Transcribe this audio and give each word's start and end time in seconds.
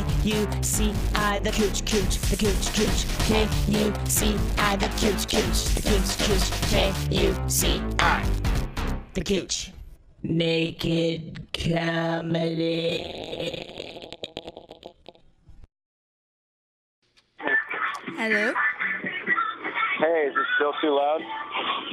K 0.00 0.06
U 0.24 0.48
C 0.62 0.94
I 1.14 1.38
the 1.40 1.50
cooch 1.50 1.84
cooch 1.84 2.18
the 2.30 2.36
cooch 2.36 2.72
cooch 2.74 3.06
K 3.26 3.48
U 3.68 3.92
C 4.06 4.34
I 4.56 4.76
the 4.76 4.88
cooch 4.98 5.28
cooch 5.28 5.64
the 5.74 5.82
cooch 5.82 6.18
cooch 6.26 6.50
K 6.70 6.92
U 7.10 7.34
C 7.48 7.82
I 7.98 8.24
the 9.14 9.22
cooch. 9.22 9.72
Naked 10.22 11.48
comedy. 11.52 13.04
Hello? 18.16 18.52
Hey, 20.00 20.28
is 20.28 20.34
it 20.34 20.46
still 20.56 20.72
too 20.80 20.94
loud? 20.96 21.20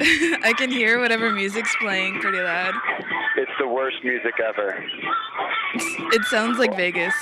I 0.42 0.54
can 0.56 0.70
hear 0.70 0.98
whatever 0.98 1.30
music's 1.30 1.74
playing 1.76 2.20
pretty 2.20 2.38
loud. 2.38 2.72
It's 3.36 3.50
the 3.60 3.68
worst 3.68 3.96
music 4.02 4.34
ever. 4.46 4.82
It 6.10 6.24
sounds 6.24 6.58
like 6.58 6.74
Vegas. 6.74 7.14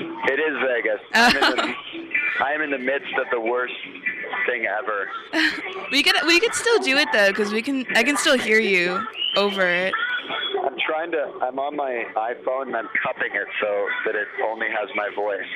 It 0.00 0.40
is 0.40 0.56
Vegas. 0.66 1.00
I'm 1.14 1.36
in 1.36 1.56
the, 1.56 1.74
I 2.44 2.52
am 2.52 2.60
in 2.60 2.70
the 2.72 2.78
midst 2.78 3.14
of 3.16 3.26
the 3.30 3.40
worst 3.40 3.72
thing 4.46 4.66
ever. 4.66 5.08
We 5.92 6.02
could 6.02 6.16
we 6.26 6.40
could 6.40 6.52
still 6.52 6.80
do 6.80 6.96
it 6.96 7.08
though, 7.12 7.28
because 7.28 7.52
we 7.52 7.62
can 7.62 7.86
I 7.94 8.02
can 8.02 8.16
still 8.16 8.36
hear 8.36 8.58
you 8.58 9.00
over 9.36 9.62
it. 9.62 9.94
I'm 10.64 10.76
trying 10.84 11.12
to. 11.12 11.32
I'm 11.42 11.58
on 11.60 11.76
my 11.76 12.04
iPhone 12.16 12.66
and 12.66 12.76
I'm 12.76 12.88
cupping 13.02 13.34
it 13.34 13.46
so 13.60 13.86
that 14.04 14.16
it 14.16 14.26
only 14.44 14.66
has 14.68 14.88
my 14.96 15.08
voice. 15.14 15.46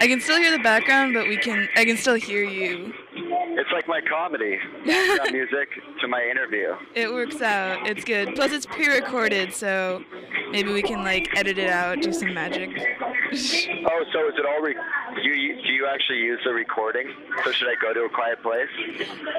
I 0.00 0.06
can 0.06 0.20
still 0.20 0.36
hear 0.36 0.50
the 0.50 0.62
background, 0.62 1.14
but 1.14 1.26
we 1.26 1.38
can 1.38 1.66
I 1.76 1.84
can 1.86 1.96
still 1.96 2.14
hear 2.14 2.44
you. 2.44 2.92
It's 3.12 3.70
like 3.72 3.88
my 3.88 4.00
comedy, 4.00 4.58
music 4.84 5.68
to 6.00 6.08
my 6.08 6.22
interview. 6.22 6.74
It 6.94 7.12
works 7.12 7.42
out. 7.42 7.86
It's 7.86 8.04
good. 8.04 8.34
Plus 8.34 8.52
it's 8.52 8.66
pre-recorded, 8.66 9.52
so 9.52 10.02
maybe 10.50 10.72
we 10.72 10.82
can 10.82 11.02
like 11.02 11.28
edit 11.36 11.58
it 11.58 11.70
out, 11.70 12.00
do 12.02 12.12
some 12.12 12.32
magic. 12.34 12.70
Oh, 12.70 14.04
so 14.12 14.28
is 14.28 14.34
it 14.36 14.46
all? 14.46 14.60
Re- 14.60 14.74
you, 15.22 15.32
you 15.32 15.62
do 15.62 15.72
you 15.72 15.86
actually 15.86 16.18
use 16.18 16.40
the 16.44 16.52
recording? 16.52 17.12
So 17.44 17.52
should 17.52 17.68
I 17.68 17.74
go 17.80 17.92
to 17.92 18.00
a 18.02 18.08
quiet 18.08 18.42
place? 18.42 18.68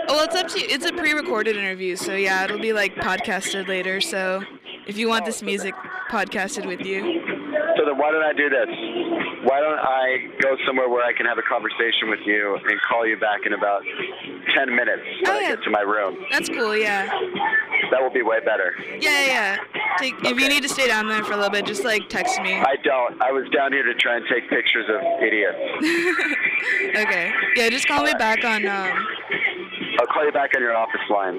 well, 0.08 0.24
it's 0.24 0.36
up 0.36 0.48
to 0.50 0.60
you. 0.60 0.66
It's 0.70 0.86
a 0.86 0.94
pre-recorded 0.94 1.56
interview, 1.56 1.96
so 1.96 2.16
yeah, 2.16 2.44
it'll 2.44 2.60
be 2.60 2.74
like 2.74 2.96
podcasted 2.96 3.68
later. 3.68 4.02
So 4.02 4.44
if 4.88 4.98
you 4.98 5.08
want 5.08 5.26
this 5.26 5.42
oh, 5.42 5.46
music 5.46 5.76
podcasted 6.10 6.66
with 6.66 6.82
you, 6.82 7.41
So 7.82 7.86
then 7.90 7.98
why 7.98 8.12
don't 8.12 8.22
I 8.22 8.34
do 8.34 8.46
this? 8.48 8.70
Why 9.50 9.58
don't 9.60 9.80
I 9.82 10.30
go 10.40 10.56
somewhere 10.68 10.88
where 10.88 11.04
I 11.04 11.14
can 11.18 11.26
have 11.26 11.40
a 11.40 11.42
conversation 11.50 12.12
with 12.14 12.20
you 12.28 12.54
and 12.64 12.80
call 12.88 13.08
you 13.08 13.18
back 13.18 13.42
in 13.44 13.54
about 13.54 13.82
10 14.54 14.70
minutes 14.76 15.02
when 15.26 15.32
Oh, 15.34 15.38
I 15.38 15.42
yeah. 15.42 15.56
get 15.56 15.64
to 15.64 15.70
my 15.72 15.82
room? 15.82 16.16
that's 16.30 16.48
cool. 16.48 16.78
Yeah. 16.78 17.08
That 17.90 18.02
will 18.04 18.12
be 18.14 18.22
way 18.22 18.38
better. 18.46 18.76
Yeah, 19.00 19.26
yeah. 19.26 19.58
Take, 19.98 20.14
if 20.24 20.40
you 20.40 20.48
need 20.48 20.62
to 20.62 20.70
stay 20.70 20.86
down 20.86 21.08
there 21.10 21.24
for 21.24 21.34
a 21.34 21.38
little 21.38 21.50
bit, 21.50 21.66
just 21.66 21.84
like 21.84 22.08
text 22.08 22.40
me. 22.42 22.54
I 22.54 22.76
don't. 22.84 23.20
I 23.20 23.32
was 23.32 23.50
down 23.50 23.74
here 23.74 23.84
to 23.84 23.96
try 23.96 24.18
and 24.18 24.26
take 24.30 24.48
pictures 24.48 24.86
of 24.88 25.02
idiots. 25.24 25.58
okay. 27.02 27.32
Yeah, 27.56 27.70
just 27.70 27.88
call 27.88 28.04
me 28.04 28.14
back 28.20 28.46
on. 28.46 28.68
Um. 28.68 29.08
I'll 30.00 30.08
call 30.08 30.24
you 30.26 30.32
back 30.32 30.52
on 30.56 30.62
your 30.62 30.76
office 30.76 31.02
line. 31.10 31.36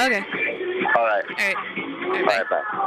Okay. 0.00 0.22
All 0.96 1.04
right. 1.06 1.24
All 1.28 1.46
right. 1.46 1.56
All 1.56 2.10
right. 2.10 2.20
All 2.20 2.26
Bye. 2.26 2.42
bye. 2.50 2.80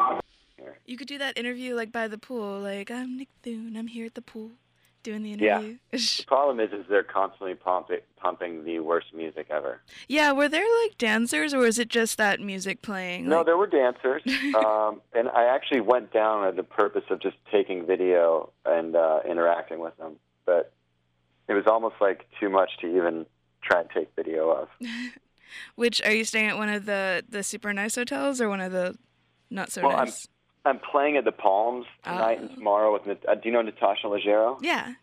You 0.87 0.97
could 0.97 1.07
do 1.07 1.17
that 1.19 1.37
interview 1.37 1.75
like 1.75 1.91
by 1.91 2.07
the 2.07 2.17
pool. 2.17 2.59
Like 2.59 2.89
I'm 2.89 3.17
Nick 3.17 3.27
Thune. 3.43 3.75
I'm 3.77 3.87
here 3.87 4.05
at 4.05 4.15
the 4.15 4.21
pool 4.21 4.51
doing 5.03 5.21
the 5.23 5.33
interview. 5.33 5.77
Yeah. 5.91 5.99
The 6.17 6.23
problem 6.25 6.59
is, 6.59 6.71
is 6.73 6.85
they're 6.89 7.03
constantly 7.03 7.55
pumping, 7.55 7.99
pumping 8.17 8.63
the 8.63 8.79
worst 8.79 9.13
music 9.13 9.47
ever. 9.49 9.81
yeah. 10.07 10.31
Were 10.31 10.49
there 10.49 10.65
like 10.83 10.97
dancers, 10.97 11.53
or 11.53 11.59
was 11.59 11.77
it 11.77 11.89
just 11.89 12.17
that 12.17 12.39
music 12.39 12.81
playing? 12.81 13.27
No, 13.29 13.37
Like- 13.37 13.45
there 13.47 13.57
were 13.57 13.67
dancers, 13.67 14.21
um, 14.55 15.01
and 15.13 15.29
I 15.29 15.45
actually 15.45 15.81
went 15.81 16.11
down 16.11 16.45
at 16.47 16.55
the 16.55 16.63
purpose 16.63 17.03
of 17.09 17.19
just 17.21 17.35
taking 17.51 17.85
video 17.85 18.51
and 18.65 18.95
uh, 18.95 19.19
interacting 19.29 19.79
with 19.79 19.95
them, 19.97 20.15
but 20.45 20.73
it 21.47 21.53
was 21.53 21.65
almost 21.67 21.95
like 22.01 22.25
too 22.39 22.49
much 22.49 22.71
to 22.81 22.87
even 22.87 23.25
try 23.61 23.81
and 23.81 23.89
take 23.89 24.09
video 24.15 24.49
of. 24.51 24.67
Which 25.75 26.01
are 26.05 26.11
you 26.13 26.25
staying 26.25 26.47
at 26.49 26.57
one 26.57 26.69
of 26.69 26.85
the 26.85 27.23
the 27.29 27.43
super 27.43 27.71
nice 27.73 27.95
hotels 27.95 28.41
or 28.41 28.49
one 28.49 28.59
of 28.61 28.71
the 28.73 28.97
not 29.49 29.71
so 29.71 29.81
Well, 29.87 29.95
nice? 29.95 30.25
I'm 30.25 30.36
playing 30.91 31.17
at 31.17 31.25
the 31.25 31.31
Palms 31.31 31.85
tonight 32.03 32.39
and 32.39 32.49
Oh. 32.51 32.55
tomorrow 32.55 32.93
with. 32.93 33.07
Uh, 33.27 33.35
do 33.35 33.41
you 33.45 33.51
know 33.51 33.61
Natasha 33.61 34.07
Leggero? 34.07 34.59
Yeah. 34.61 34.93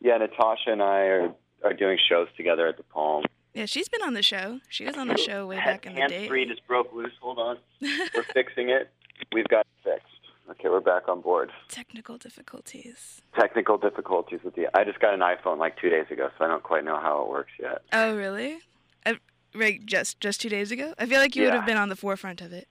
Yeah, 0.00 0.16
Natasha 0.18 0.70
and 0.70 0.82
I 0.82 1.00
are 1.00 1.34
are 1.64 1.74
doing 1.74 1.98
shows 2.08 2.28
together 2.36 2.66
at 2.66 2.76
the 2.76 2.82
Palms. 2.84 3.26
Yeah, 3.54 3.66
she's 3.66 3.88
been 3.88 4.02
on 4.02 4.14
the 4.14 4.22
show. 4.22 4.60
She 4.68 4.84
was 4.84 4.96
on 4.96 5.08
the 5.08 5.18
show 5.18 5.46
way 5.46 5.56
back 5.56 5.84
in 5.86 5.94
the 5.94 6.00
Hands 6.00 6.12
day. 6.12 6.28
free 6.28 6.46
just 6.46 6.66
broke 6.66 6.92
loose. 6.92 7.12
Hold 7.20 7.38
on, 7.38 7.58
we're 8.14 8.22
fixing 8.32 8.68
it. 8.70 8.90
We've 9.32 9.48
got 9.48 9.66
it 9.66 9.90
fixed. 9.92 10.06
Okay, 10.50 10.68
we're 10.68 10.80
back 10.80 11.08
on 11.08 11.20
board. 11.20 11.50
Technical 11.68 12.16
difficulties. 12.16 13.20
Technical 13.38 13.76
difficulties 13.78 14.40
with 14.44 14.54
the. 14.54 14.68
I 14.76 14.84
just 14.84 15.00
got 15.00 15.14
an 15.14 15.20
iPhone 15.20 15.58
like 15.58 15.76
two 15.78 15.90
days 15.90 16.06
ago, 16.10 16.30
so 16.38 16.44
I 16.44 16.48
don't 16.48 16.62
quite 16.62 16.84
know 16.84 16.98
how 16.98 17.22
it 17.22 17.28
works 17.28 17.52
yet. 17.60 17.82
Oh, 17.92 18.16
really? 18.16 18.58
I, 19.06 19.18
right, 19.54 19.84
just 19.84 20.20
just 20.20 20.40
two 20.40 20.48
days 20.48 20.70
ago. 20.72 20.94
I 20.98 21.06
feel 21.06 21.18
like 21.20 21.36
you 21.36 21.44
would 21.44 21.54
have 21.54 21.66
been 21.66 21.76
on 21.76 21.88
the 21.88 21.96
forefront 21.96 22.40
of 22.40 22.52
it. 22.52 22.68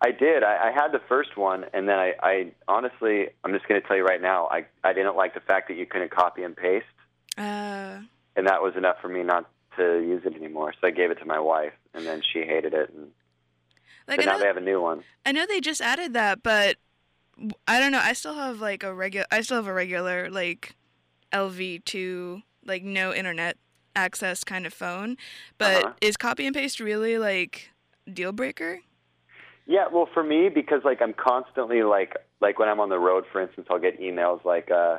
I 0.00 0.12
did. 0.12 0.42
I, 0.44 0.68
I 0.68 0.72
had 0.72 0.92
the 0.92 1.00
first 1.08 1.36
one, 1.36 1.64
and 1.74 1.88
then 1.88 1.98
I, 1.98 2.14
I 2.22 2.52
honestly, 2.68 3.28
I'm 3.42 3.52
just 3.52 3.66
going 3.68 3.80
to 3.80 3.86
tell 3.86 3.96
you 3.96 4.04
right 4.04 4.22
now, 4.22 4.46
I, 4.46 4.66
I 4.84 4.92
didn't 4.92 5.16
like 5.16 5.34
the 5.34 5.40
fact 5.40 5.68
that 5.68 5.76
you 5.76 5.86
couldn't 5.86 6.10
copy 6.10 6.42
and 6.44 6.56
paste, 6.56 6.86
Uh, 7.36 8.00
and 8.36 8.46
that 8.46 8.62
was 8.62 8.74
enough 8.76 8.96
for 9.02 9.08
me 9.08 9.22
not 9.22 9.50
to 9.76 9.82
use 10.00 10.22
it 10.24 10.34
anymore. 10.36 10.72
So 10.80 10.86
I 10.86 10.90
gave 10.90 11.10
it 11.10 11.18
to 11.18 11.24
my 11.24 11.40
wife, 11.40 11.72
and 11.94 12.06
then 12.06 12.22
she 12.32 12.40
hated 12.40 12.74
it, 12.74 12.90
and 12.94 13.08
like 14.06 14.20
so 14.20 14.26
now 14.26 14.32
know, 14.32 14.38
they 14.40 14.46
have 14.46 14.56
a 14.56 14.60
new 14.60 14.80
one. 14.80 15.02
I 15.26 15.32
know 15.32 15.46
they 15.46 15.60
just 15.60 15.80
added 15.80 16.12
that, 16.14 16.42
but 16.42 16.76
I 17.66 17.80
don't 17.80 17.92
know. 17.92 18.00
I 18.00 18.12
still 18.12 18.34
have 18.34 18.60
like 18.60 18.82
a 18.82 18.94
regular. 18.94 19.26
I 19.30 19.40
still 19.40 19.56
have 19.56 19.66
a 19.66 19.72
regular 19.74 20.30
like 20.30 20.76
LV2, 21.32 22.42
like 22.64 22.82
no 22.82 23.12
internet 23.12 23.56
access 23.94 24.44
kind 24.44 24.64
of 24.66 24.72
phone. 24.72 25.16
But 25.58 25.84
Uh-huh. 25.84 25.92
is 26.00 26.16
copy 26.16 26.46
and 26.46 26.54
paste 26.54 26.80
really 26.80 27.18
like 27.18 27.70
deal 28.12 28.32
breaker? 28.32 28.80
Yeah, 29.70 29.84
well, 29.92 30.08
for 30.12 30.24
me, 30.24 30.48
because 30.48 30.80
like 30.82 31.02
I'm 31.02 31.12
constantly 31.12 31.82
like, 31.82 32.16
like 32.40 32.58
when 32.58 32.70
I'm 32.70 32.80
on 32.80 32.88
the 32.88 32.98
road, 32.98 33.24
for 33.30 33.40
instance, 33.40 33.68
I'll 33.70 33.78
get 33.78 34.00
emails 34.00 34.42
like, 34.42 34.70
uh, 34.70 34.98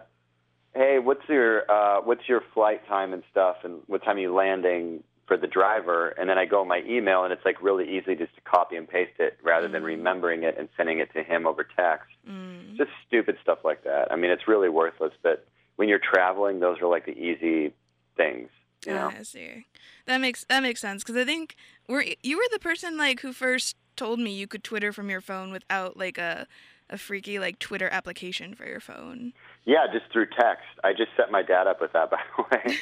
"Hey, 0.75 0.99
what's 0.99 1.27
your 1.27 1.69
uh, 1.69 2.01
what's 2.01 2.29
your 2.29 2.41
flight 2.53 2.87
time 2.87 3.11
and 3.11 3.23
stuff, 3.31 3.57
and 3.63 3.81
what 3.87 4.03
time 4.03 4.17
are 4.17 4.19
you 4.19 4.33
landing 4.33 5.03
for 5.27 5.37
the 5.37 5.47
driver?" 5.47 6.09
And 6.09 6.29
then 6.29 6.37
I 6.37 6.45
go 6.45 6.61
in 6.61 6.67
my 6.67 6.83
email, 6.87 7.23
and 7.23 7.33
it's 7.33 7.43
like 7.43 7.59
really 7.63 7.97
easy 7.97 8.13
just 8.15 8.35
to 8.35 8.41
copy 8.41 8.75
and 8.75 8.87
paste 8.87 9.19
it 9.19 9.39
rather 9.41 9.67
than 9.67 9.81
Mm. 9.81 9.85
remembering 9.97 10.43
it 10.43 10.55
and 10.59 10.69
sending 10.77 10.99
it 10.99 11.11
to 11.13 11.23
him 11.23 11.47
over 11.47 11.63
text. 11.63 12.07
Mm. 12.29 12.77
just 12.77 12.91
stupid 13.07 13.37
stuff 13.41 13.59
like 13.65 13.83
that. 13.85 14.11
I 14.11 14.15
mean, 14.15 14.29
it's 14.29 14.47
really 14.47 14.69
worthless, 14.69 15.13
but 15.23 15.47
when 15.77 15.89
you're 15.89 15.97
traveling, 16.13 16.59
those 16.59 16.79
are 16.79 16.87
like 16.87 17.05
the 17.07 17.17
easy 17.17 17.73
things, 18.15 18.49
you 18.85 18.93
know. 18.93 19.09
Ah, 19.11 19.19
I 19.19 19.23
see. 19.23 19.65
That 20.05 20.19
makes 20.21 20.43
that 20.45 20.61
makes 20.61 20.79
sense 20.79 21.03
because 21.03 21.15
I 21.15 21.25
think 21.25 21.55
were 21.87 22.05
you 22.21 22.37
were 22.37 22.47
the 22.51 22.59
person 22.59 22.97
like 22.97 23.21
who 23.21 23.33
first 23.33 23.75
told 23.99 24.19
me 24.19 24.31
you 24.31 24.47
could 24.47 24.63
Twitter 24.63 24.93
from 24.93 25.09
your 25.09 25.21
phone 25.21 25.51
without 25.51 25.97
like 25.97 26.17
a 26.17 26.47
a 26.89 26.97
freaky 26.97 27.37
like 27.37 27.59
Twitter 27.59 27.89
application 27.89 28.55
for 28.55 28.65
your 28.65 28.79
phone. 28.79 29.33
Yeah, 29.65 29.85
just 29.91 30.11
through 30.11 30.27
text. 30.27 30.65
I 30.83 30.93
just 30.93 31.11
set 31.15 31.29
my 31.29 31.43
dad 31.43 31.67
up 31.67 31.81
with 31.81 31.93
that, 31.93 32.09
by 32.11 32.19
the 32.35 32.43
way. 32.43 32.77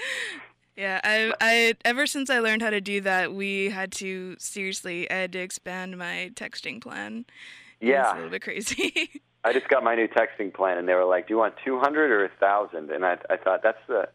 Yeah, 0.74 1.02
I 1.04 1.34
I 1.38 1.74
ever 1.84 2.06
since 2.06 2.30
I 2.30 2.38
learned 2.38 2.62
how 2.62 2.70
to 2.70 2.80
do 2.80 3.02
that, 3.02 3.34
we 3.34 3.68
had 3.68 3.92
to 3.92 4.36
seriously 4.38 5.08
I 5.10 5.14
had 5.14 5.32
to 5.32 5.38
expand 5.38 5.98
my 5.98 6.30
texting 6.34 6.80
plan. 6.80 7.26
Yeah, 7.78 8.04
was 8.04 8.12
a 8.12 8.14
little 8.14 8.30
bit 8.30 8.42
crazy. 8.42 9.22
I 9.44 9.52
just 9.52 9.68
got 9.68 9.84
my 9.84 9.94
new 9.94 10.08
texting 10.08 10.54
plan, 10.54 10.78
and 10.78 10.88
they 10.88 10.94
were 10.94 11.04
like, 11.04 11.28
"Do 11.28 11.34
you 11.34 11.38
want 11.38 11.56
200 11.62 12.10
or 12.10 12.24
a 12.24 12.30
thousand? 12.40 12.90
And 12.90 13.04
I, 13.04 13.18
I 13.28 13.36
thought 13.36 13.62
that's 13.62 13.84
the 13.86 14.08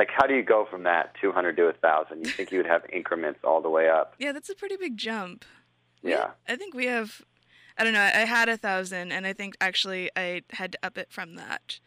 like, 0.00 0.08
how 0.16 0.26
do 0.26 0.34
you 0.34 0.42
go 0.42 0.66
from 0.70 0.84
that 0.84 1.14
200 1.20 1.56
to 1.58 1.64
a 1.66 1.72
thousand? 1.74 2.24
You 2.24 2.30
think 2.30 2.50
you 2.50 2.58
would 2.58 2.66
have 2.66 2.82
increments 2.90 3.40
all 3.44 3.60
the 3.60 3.68
way 3.68 3.88
up? 3.90 4.14
yeah, 4.18 4.32
that's 4.32 4.48
a 4.48 4.54
pretty 4.54 4.76
big 4.76 4.96
jump. 4.96 5.44
We- 6.02 6.12
Yeah. 6.12 6.30
I 6.48 6.56
think 6.56 6.74
we 6.74 6.86
have. 6.86 7.20
I 7.78 7.84
don't 7.84 7.92
know. 7.92 8.00
I 8.02 8.24
had 8.26 8.48
a 8.48 8.56
thousand, 8.56 9.12
and 9.12 9.26
I 9.26 9.32
think 9.34 9.56
actually 9.60 10.10
I 10.16 10.42
had 10.50 10.72
to 10.72 10.78
up 10.82 10.96
it 10.98 11.08
from 11.10 11.34
that. 11.36 11.78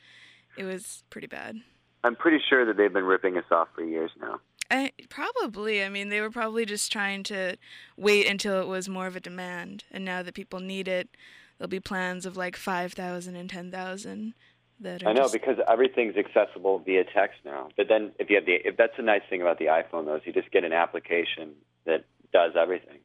It 0.58 0.64
was 0.64 1.04
pretty 1.10 1.28
bad. 1.28 1.62
I'm 2.04 2.16
pretty 2.16 2.40
sure 2.50 2.66
that 2.66 2.78
they've 2.78 2.94
been 2.94 3.04
ripping 3.06 3.36
us 3.38 3.46
off 3.52 3.70
for 3.76 3.84
years 3.84 4.12
now. 4.22 4.40
I 4.70 4.92
probably. 5.10 5.84
I 5.84 5.90
mean, 5.90 6.10
they 6.10 6.22
were 6.22 6.30
probably 6.32 6.66
just 6.66 6.92
trying 6.92 7.24
to 7.24 7.58
wait 7.98 8.28
until 8.28 8.62
it 8.62 8.68
was 8.68 8.88
more 8.88 9.08
of 9.08 9.16
a 9.16 9.20
demand, 9.20 9.84
and 9.92 10.06
now 10.06 10.22
that 10.24 10.34
people 10.36 10.60
need 10.60 10.88
it, 10.88 11.10
there'll 11.58 11.70
be 11.70 11.80
plans 11.80 12.26
of 12.26 12.38
like 12.38 12.56
five 12.56 12.94
thousand 12.94 13.36
and 13.36 13.50
ten 13.50 13.72
thousand. 13.72 14.34
That 14.80 15.06
I 15.06 15.14
know 15.14 15.24
just- 15.24 15.34
because 15.34 15.58
everything's 15.68 16.16
accessible 16.18 16.80
via 16.80 17.04
text 17.04 17.40
now. 17.46 17.70
But 17.78 17.88
then 17.88 18.12
if 18.20 18.30
you 18.30 18.36
have 18.36 18.46
the 18.46 18.56
if 18.66 18.76
that's 18.78 18.98
the 18.98 19.04
nice 19.04 19.22
thing 19.30 19.42
about 19.42 19.60
the 19.60 19.66
iPhone 19.66 20.06
though, 20.06 20.16
is 20.16 20.22
you 20.26 20.34
just 20.34 20.52
get 20.52 20.64
an 20.64 20.74
application 20.74 21.54
that 21.86 22.06
does 22.32 22.54
everything. 22.60 23.00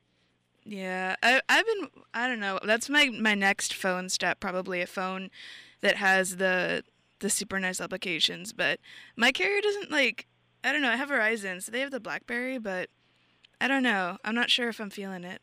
Yeah, 0.64 1.16
I 1.22 1.40
I've 1.48 1.66
been 1.66 1.88
I 2.14 2.26
don't 2.28 2.40
know. 2.40 2.58
That's 2.64 2.88
my 2.88 3.10
my 3.10 3.34
next 3.34 3.72
phone 3.74 4.08
step. 4.08 4.40
Probably 4.40 4.80
a 4.80 4.86
phone 4.86 5.30
that 5.80 5.96
has 5.96 6.36
the 6.36 6.82
the 7.20 7.30
super 7.30 7.58
nice 7.60 7.80
applications. 7.80 8.52
But 8.52 8.80
my 9.16 9.32
carrier 9.32 9.60
doesn't 9.60 9.90
like. 9.90 10.26
I 10.64 10.72
don't 10.72 10.82
know. 10.82 10.90
I 10.90 10.96
have 10.96 11.10
Verizon, 11.10 11.62
so 11.62 11.70
they 11.70 11.80
have 11.80 11.92
the 11.92 12.00
BlackBerry, 12.00 12.58
but 12.58 12.90
I 13.60 13.68
don't 13.68 13.82
know. 13.82 14.18
I'm 14.24 14.34
not 14.34 14.50
sure 14.50 14.68
if 14.68 14.80
I'm 14.80 14.90
feeling 14.90 15.24
it. 15.24 15.40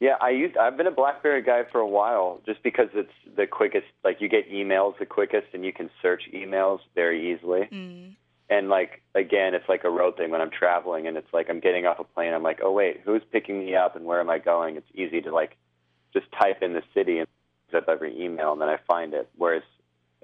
Yeah, 0.00 0.14
I 0.20 0.30
use. 0.30 0.54
I've 0.60 0.76
been 0.76 0.86
a 0.86 0.92
BlackBerry 0.92 1.42
guy 1.42 1.62
for 1.70 1.80
a 1.80 1.86
while, 1.86 2.40
just 2.46 2.62
because 2.62 2.88
it's 2.94 3.12
the 3.36 3.46
quickest. 3.46 3.86
Like 4.04 4.20
you 4.20 4.28
get 4.28 4.50
emails 4.50 4.98
the 4.98 5.06
quickest, 5.06 5.48
and 5.52 5.64
you 5.64 5.72
can 5.72 5.90
search 6.00 6.22
emails 6.32 6.80
very 6.94 7.32
easily. 7.32 7.68
Mm. 7.72 8.14
And 8.48 8.68
like 8.68 9.02
again, 9.14 9.54
it's 9.54 9.68
like 9.68 9.84
a 9.84 9.90
road 9.90 10.16
thing 10.16 10.30
when 10.30 10.40
I'm 10.40 10.50
traveling, 10.50 11.06
and 11.08 11.16
it's 11.16 11.32
like 11.32 11.50
I'm 11.50 11.60
getting 11.60 11.86
off 11.86 11.98
a 11.98 12.04
plane. 12.04 12.32
I'm 12.32 12.44
like, 12.44 12.60
oh 12.62 12.72
wait, 12.72 13.00
who's 13.04 13.22
picking 13.32 13.58
me 13.58 13.74
up, 13.74 13.96
and 13.96 14.04
where 14.04 14.20
am 14.20 14.30
I 14.30 14.38
going? 14.38 14.76
It's 14.76 14.86
easy 14.94 15.20
to 15.22 15.32
like 15.34 15.56
just 16.12 16.26
type 16.32 16.62
in 16.62 16.74
the 16.74 16.82
city 16.94 17.18
and 17.18 17.28
up 17.74 17.88
every 17.88 18.18
email, 18.22 18.52
and 18.52 18.60
then 18.60 18.68
I 18.68 18.78
find 18.86 19.12
it. 19.12 19.28
Whereas 19.36 19.62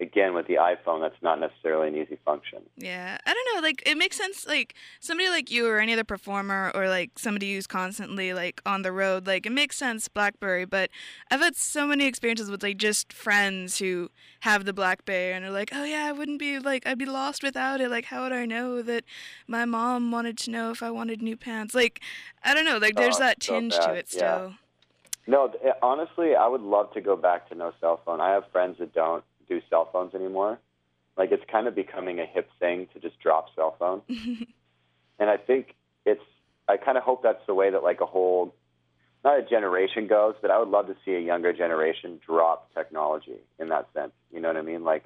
again 0.00 0.34
with 0.34 0.46
the 0.48 0.54
iPhone, 0.54 1.00
that's 1.00 1.20
not 1.22 1.38
necessarily 1.38 1.88
an 1.88 1.94
easy 1.96 2.18
function. 2.24 2.60
Yeah, 2.76 3.16
I 3.24 3.32
don't 3.32 3.54
know. 3.54 3.66
Like, 3.66 3.82
it 3.86 3.96
makes 3.96 4.16
sense. 4.16 4.46
Like, 4.46 4.74
somebody 4.98 5.28
like 5.28 5.50
you 5.50 5.68
or 5.68 5.78
any 5.78 5.92
other 5.92 6.04
performer 6.04 6.72
or 6.74 6.88
like 6.88 7.18
somebody 7.18 7.54
who's 7.54 7.66
constantly 7.68 8.34
like 8.34 8.60
on 8.66 8.82
the 8.82 8.90
road, 8.90 9.26
like, 9.26 9.46
it 9.46 9.52
makes 9.52 9.76
sense, 9.76 10.08
Blackberry. 10.08 10.64
But 10.64 10.90
I've 11.30 11.40
had 11.40 11.54
so 11.56 11.86
many 11.86 12.06
experiences 12.06 12.50
with 12.50 12.62
like 12.62 12.76
just 12.76 13.12
friends 13.12 13.78
who 13.78 14.10
have 14.40 14.64
the 14.64 14.72
Blackberry 14.72 15.32
and 15.32 15.44
are 15.44 15.50
like, 15.50 15.70
oh 15.72 15.84
yeah, 15.84 16.06
I 16.06 16.12
wouldn't 16.12 16.38
be 16.40 16.58
like, 16.58 16.86
I'd 16.86 16.98
be 16.98 17.06
lost 17.06 17.42
without 17.42 17.80
it. 17.80 17.88
Like, 17.90 18.06
how 18.06 18.24
would 18.24 18.32
I 18.32 18.46
know 18.46 18.82
that 18.82 19.04
my 19.46 19.64
mom 19.64 20.10
wanted 20.10 20.36
to 20.38 20.50
know 20.50 20.70
if 20.70 20.82
I 20.82 20.90
wanted 20.90 21.22
new 21.22 21.36
pants? 21.36 21.74
Like, 21.74 22.00
I 22.42 22.52
don't 22.52 22.64
know. 22.64 22.78
Like, 22.78 22.96
there's 22.96 23.16
Oh, 23.16 23.20
that 23.20 23.36
it's 23.36 23.46
so 23.46 23.60
tinge 23.60 23.74
to 23.76 23.92
it 23.92 24.08
yeah. 24.12 24.16
still. 24.38 24.54
No, 25.26 25.48
th- 25.48 25.62
eh, 25.64 25.72
honestly, 25.82 26.34
I 26.34 26.46
would 26.46 26.60
love 26.60 26.92
to 26.92 27.00
go 27.00 27.16
back 27.16 27.48
to 27.48 27.54
no 27.54 27.72
cell 27.80 28.00
phone. 28.04 28.20
I 28.20 28.32
have 28.32 28.44
friends 28.52 28.76
that 28.78 28.92
don't 28.92 29.24
do 29.48 29.60
cell 29.70 29.88
phones 29.92 30.14
anymore. 30.14 30.58
Like 31.16 31.30
it's 31.32 31.44
kind 31.50 31.66
of 31.66 31.74
becoming 31.74 32.20
a 32.20 32.26
hip 32.26 32.48
thing 32.58 32.88
to 32.92 33.00
just 33.00 33.18
drop 33.20 33.46
cell 33.54 33.76
phone. 33.78 34.02
and 35.18 35.30
I 35.30 35.36
think 35.36 35.74
it's 36.04 36.22
I 36.68 36.76
kind 36.76 36.96
of 36.96 37.04
hope 37.04 37.22
that's 37.22 37.46
the 37.46 37.54
way 37.54 37.70
that 37.70 37.82
like 37.82 38.00
a 38.00 38.06
whole 38.06 38.54
not 39.24 39.38
a 39.38 39.42
generation 39.42 40.06
goes, 40.06 40.34
but 40.42 40.50
I 40.50 40.58
would 40.58 40.68
love 40.68 40.86
to 40.88 40.96
see 41.04 41.12
a 41.12 41.20
younger 41.20 41.52
generation 41.52 42.20
drop 42.26 42.72
technology 42.74 43.38
in 43.58 43.70
that 43.70 43.88
sense. 43.94 44.12
You 44.30 44.40
know 44.40 44.48
what 44.48 44.58
I 44.58 44.62
mean? 44.62 44.84
Like 44.84 45.04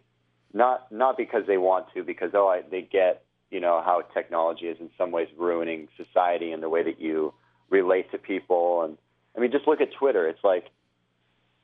not 0.52 0.90
not 0.90 1.16
because 1.16 1.44
they 1.46 1.58
want 1.58 1.86
to, 1.94 2.02
because 2.02 2.30
oh 2.34 2.48
I, 2.48 2.62
they 2.68 2.82
get 2.82 3.24
you 3.50 3.60
know 3.60 3.82
how 3.84 4.02
technology 4.14 4.66
is 4.66 4.78
in 4.80 4.90
some 4.96 5.10
ways 5.10 5.28
ruining 5.36 5.88
society 5.96 6.52
and 6.52 6.62
the 6.62 6.68
way 6.68 6.82
that 6.82 7.00
you 7.00 7.34
relate 7.70 8.10
to 8.12 8.18
people. 8.18 8.82
And 8.82 8.98
I 9.36 9.40
mean, 9.40 9.52
just 9.52 9.68
look 9.68 9.80
at 9.80 9.92
Twitter. 9.92 10.26
It's 10.28 10.42
like 10.42 10.66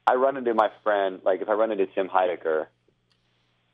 I 0.06 0.15
run 0.15 0.37
into 0.37 0.55
my 0.55 0.71
friend, 0.83 1.21
like 1.25 1.41
if 1.41 1.49
I 1.49 1.53
run 1.53 1.71
into 1.71 1.87
Tim 1.87 2.09
Heidecker, 2.09 2.67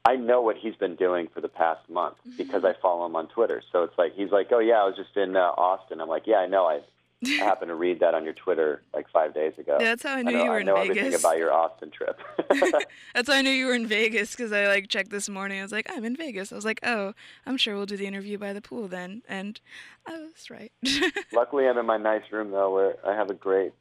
I 0.05 0.17
know 0.17 0.41
what 0.41 0.57
he's 0.57 0.77
been 0.77 0.97
doing 0.97 1.29
for 1.35 1.41
the 1.41 1.49
past 1.49 1.89
month 1.91 2.17
because 2.39 2.65
I 2.65 2.73
follow 2.81 3.05
him 3.07 3.17
on 3.17 3.29
Twitter. 3.29 3.63
So 3.71 3.83
it's 3.83 3.99
like 3.99 4.15
he's 4.15 4.31
like, 4.31 4.49
"Oh 4.51 4.59
yeah, 4.59 4.83
I 4.83 4.85
was 4.85 4.97
just 4.97 5.17
in 5.17 5.37
uh, 5.37 5.41
Austin." 5.41 6.01
I'm 6.01 6.09
like, 6.09 6.27
"Yeah, 6.27 6.39
I 6.39 6.47
know. 6.47 6.65
I, 6.67 6.81
I 7.27 7.45
happened 7.45 7.69
to 7.69 7.75
read 7.75 8.01
that 8.01 8.15
on 8.15 8.25
your 8.25 8.33
Twitter 8.33 8.83
like 8.95 9.11
five 9.11 9.35
days 9.35 9.53
ago." 9.59 9.77
Yeah, 9.79 9.89
that's 9.89 10.03
how 10.03 10.15
I 10.15 10.23
knew 10.23 10.33
know, 10.33 10.45
you 10.45 10.51
were 10.51 10.57
I 10.57 10.61
in 10.61 10.67
know 10.67 10.77
Vegas. 10.77 10.97
everything 10.97 11.21
about 11.21 11.37
your 11.37 11.53
Austin 11.53 11.91
trip. 11.91 12.19
That's 13.15 13.29
how 13.29 13.35
I 13.35 13.43
knew 13.43 13.51
you 13.51 13.67
were 13.67 13.75
in 13.75 13.87
Vegas 13.87 14.31
because 14.31 14.53
I 14.53 14.69
like 14.69 14.89
checked 14.89 15.11
this 15.11 15.29
morning. 15.29 15.59
I 15.61 15.63
was 15.63 15.73
like, 15.73 15.87
I'm 15.95 16.05
in 16.05 16.17
Vegas. 16.17 16.51
I 16.51 16.55
was 16.55 16.65
like, 16.65 16.81
oh, 16.83 17.13
I'm 17.45 17.57
sure 17.59 17.77
we'll 17.77 17.87
do 17.87 17.97
the 17.97 18.07
interview 18.07 18.39
by 18.39 18.53
the 18.53 18.63
pool 18.63 18.89
then. 18.89 19.23
And 19.29 19.61
I 20.07 20.13
was 20.19 20.49
right. 20.49 20.73
Luckily, 21.33 21.69
I'm 21.69 21.77
in 21.77 21.87
my 21.87 21.99
nice 21.99 22.23
room 22.33 22.53
though, 22.53 22.73
where 22.73 22.97
I 23.07 23.15
have 23.15 23.29
a 23.29 23.35
great. 23.35 23.73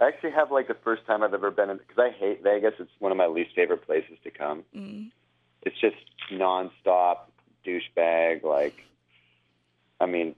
I 0.00 0.08
actually 0.08 0.32
have 0.32 0.50
like 0.50 0.68
the 0.68 0.76
first 0.82 1.06
time 1.06 1.22
I've 1.22 1.34
ever 1.34 1.50
been 1.50 1.70
in 1.70 1.76
because 1.78 1.98
I 1.98 2.10
hate 2.10 2.42
Vegas. 2.42 2.74
It's 2.78 2.90
one 2.98 3.12
of 3.12 3.18
my 3.18 3.26
least 3.26 3.54
favorite 3.54 3.86
places 3.86 4.18
to 4.24 4.30
come. 4.30 4.64
mm. 4.74 5.10
It's 5.62 5.78
just 5.80 5.96
nonstop 6.32 7.18
douchebag. 7.66 8.42
Like, 8.42 8.82
I 10.00 10.06
mean, 10.06 10.34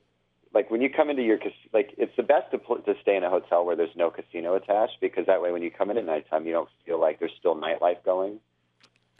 like 0.52 0.70
when 0.70 0.80
you 0.80 0.90
come 0.90 1.10
into 1.10 1.22
your 1.22 1.38
like 1.72 1.94
it's 1.98 2.14
the 2.16 2.22
best 2.22 2.50
to 2.52 2.58
pl- 2.58 2.78
to 2.78 2.94
stay 3.02 3.16
in 3.16 3.24
a 3.24 3.30
hotel 3.30 3.64
where 3.64 3.76
there's 3.76 3.94
no 3.96 4.10
casino 4.10 4.54
attached 4.54 4.98
because 5.00 5.26
that 5.26 5.42
way 5.42 5.52
when 5.52 5.62
you 5.62 5.70
come 5.70 5.90
in 5.90 5.98
at 5.98 6.04
nighttime 6.04 6.46
you 6.46 6.52
don't 6.52 6.68
feel 6.84 7.00
like 7.00 7.18
there's 7.18 7.34
still 7.38 7.56
nightlife 7.56 8.02
going. 8.04 8.40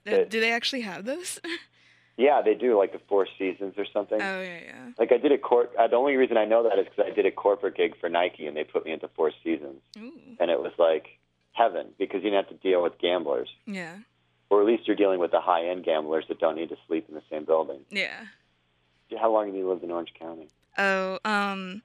Do 0.04 0.26
they 0.28 0.52
actually 0.52 0.82
have 0.82 1.04
those? 1.04 1.40
Yeah, 2.16 2.40
they 2.42 2.54
do 2.54 2.78
like 2.78 2.92
the 2.92 3.00
Four 3.08 3.26
Seasons 3.38 3.74
or 3.76 3.84
something. 3.92 4.20
oh 4.20 4.40
yeah, 4.40 4.58
yeah. 4.64 4.86
Like 4.98 5.12
I 5.12 5.18
did 5.18 5.32
a 5.32 5.38
court. 5.38 5.72
Uh, 5.78 5.86
the 5.86 5.96
only 5.96 6.16
reason 6.16 6.36
I 6.38 6.44
know 6.46 6.62
that 6.62 6.78
is 6.78 6.86
because 6.86 7.10
I 7.10 7.14
did 7.14 7.26
a 7.26 7.30
corporate 7.30 7.76
gig 7.76 7.94
for 8.00 8.08
Nike 8.08 8.46
and 8.46 8.56
they 8.56 8.64
put 8.64 8.84
me 8.86 8.92
into 8.92 9.08
Four 9.08 9.32
Seasons, 9.44 9.82
Ooh. 9.98 10.12
and 10.40 10.50
it 10.50 10.58
was 10.60 10.72
like 10.78 11.06
heaven 11.52 11.88
because 11.98 12.22
you 12.24 12.30
didn't 12.30 12.46
have 12.46 12.60
to 12.60 12.68
deal 12.68 12.82
with 12.82 12.98
gamblers, 12.98 13.48
Yeah. 13.66 13.96
or 14.50 14.60
at 14.62 14.66
least 14.66 14.86
you're 14.86 14.96
dealing 14.96 15.18
with 15.20 15.30
the 15.30 15.40
high 15.40 15.66
end 15.68 15.84
gamblers 15.84 16.24
that 16.28 16.38
don't 16.38 16.56
need 16.56 16.70
to 16.70 16.76
sleep 16.86 17.06
in 17.08 17.14
the 17.14 17.22
same 17.30 17.44
building. 17.44 17.80
Yeah. 17.90 18.26
How 19.20 19.30
long 19.32 19.46
have 19.46 19.54
you 19.54 19.68
lived 19.68 19.84
in 19.84 19.90
Orange 19.90 20.12
County? 20.18 20.48
Oh, 20.78 21.18
um, 21.24 21.82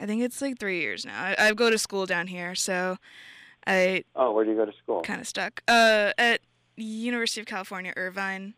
I 0.00 0.06
think 0.06 0.22
it's 0.22 0.42
like 0.42 0.58
three 0.58 0.80
years 0.80 1.04
now. 1.06 1.20
I, 1.22 1.36
I 1.38 1.52
go 1.54 1.70
to 1.70 1.78
school 1.78 2.04
down 2.06 2.26
here, 2.26 2.54
so 2.54 2.96
I 3.66 4.04
Oh, 4.16 4.32
where 4.32 4.44
do 4.44 4.50
you 4.50 4.56
go 4.56 4.64
to 4.66 4.72
school? 4.82 5.02
kind 5.02 5.20
of 5.20 5.26
stuck. 5.28 5.62
Uh, 5.68 6.12
at 6.18 6.40
University 6.76 7.40
of 7.40 7.46
California, 7.46 7.92
Irvine. 7.96 8.54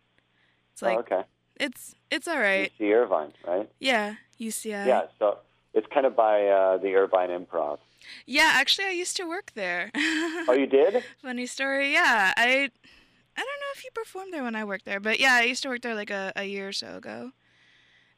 It's 0.75 0.83
like 0.83 0.97
oh, 0.97 1.01
okay. 1.01 1.23
it's 1.61 1.95
it's 2.11 2.27
all 2.27 2.41
right. 2.41 2.73
UC 2.81 2.93
Irvine, 2.93 3.33
right? 3.47 3.71
Yeah, 3.79 4.17
UCI. 4.41 4.87
yeah. 4.87 5.03
So 5.21 5.39
it's 5.73 5.87
kind 5.95 6.05
of 6.05 6.17
by 6.17 6.49
uh, 6.49 6.79
the 6.79 6.97
Irvine 6.97 7.31
Improv. 7.31 7.79
Yeah, 8.27 8.51
actually, 8.55 8.89
I 8.89 8.91
used 8.91 9.17
to 9.19 9.25
work 9.25 9.53
there. 9.55 9.93
Oh, 9.95 10.53
you 10.59 10.67
did? 10.67 11.05
Funny 11.23 11.47
story. 11.47 11.93
Yeah, 11.93 12.35
I 12.37 12.43
I 12.43 13.41
don't 13.41 13.61
know 13.63 13.73
if 13.77 13.85
you 13.85 13.91
performed 13.95 14.33
there 14.33 14.43
when 14.43 14.57
I 14.57 14.65
worked 14.65 14.85
there, 14.85 14.99
but 14.99 15.21
yeah, 15.21 15.35
I 15.35 15.43
used 15.43 15.63
to 15.63 15.69
work 15.69 15.83
there 15.83 15.95
like 15.95 16.11
a, 16.11 16.33
a 16.35 16.45
year 16.45 16.69
or 16.69 16.73
so 16.73 16.97
ago. 16.97 17.31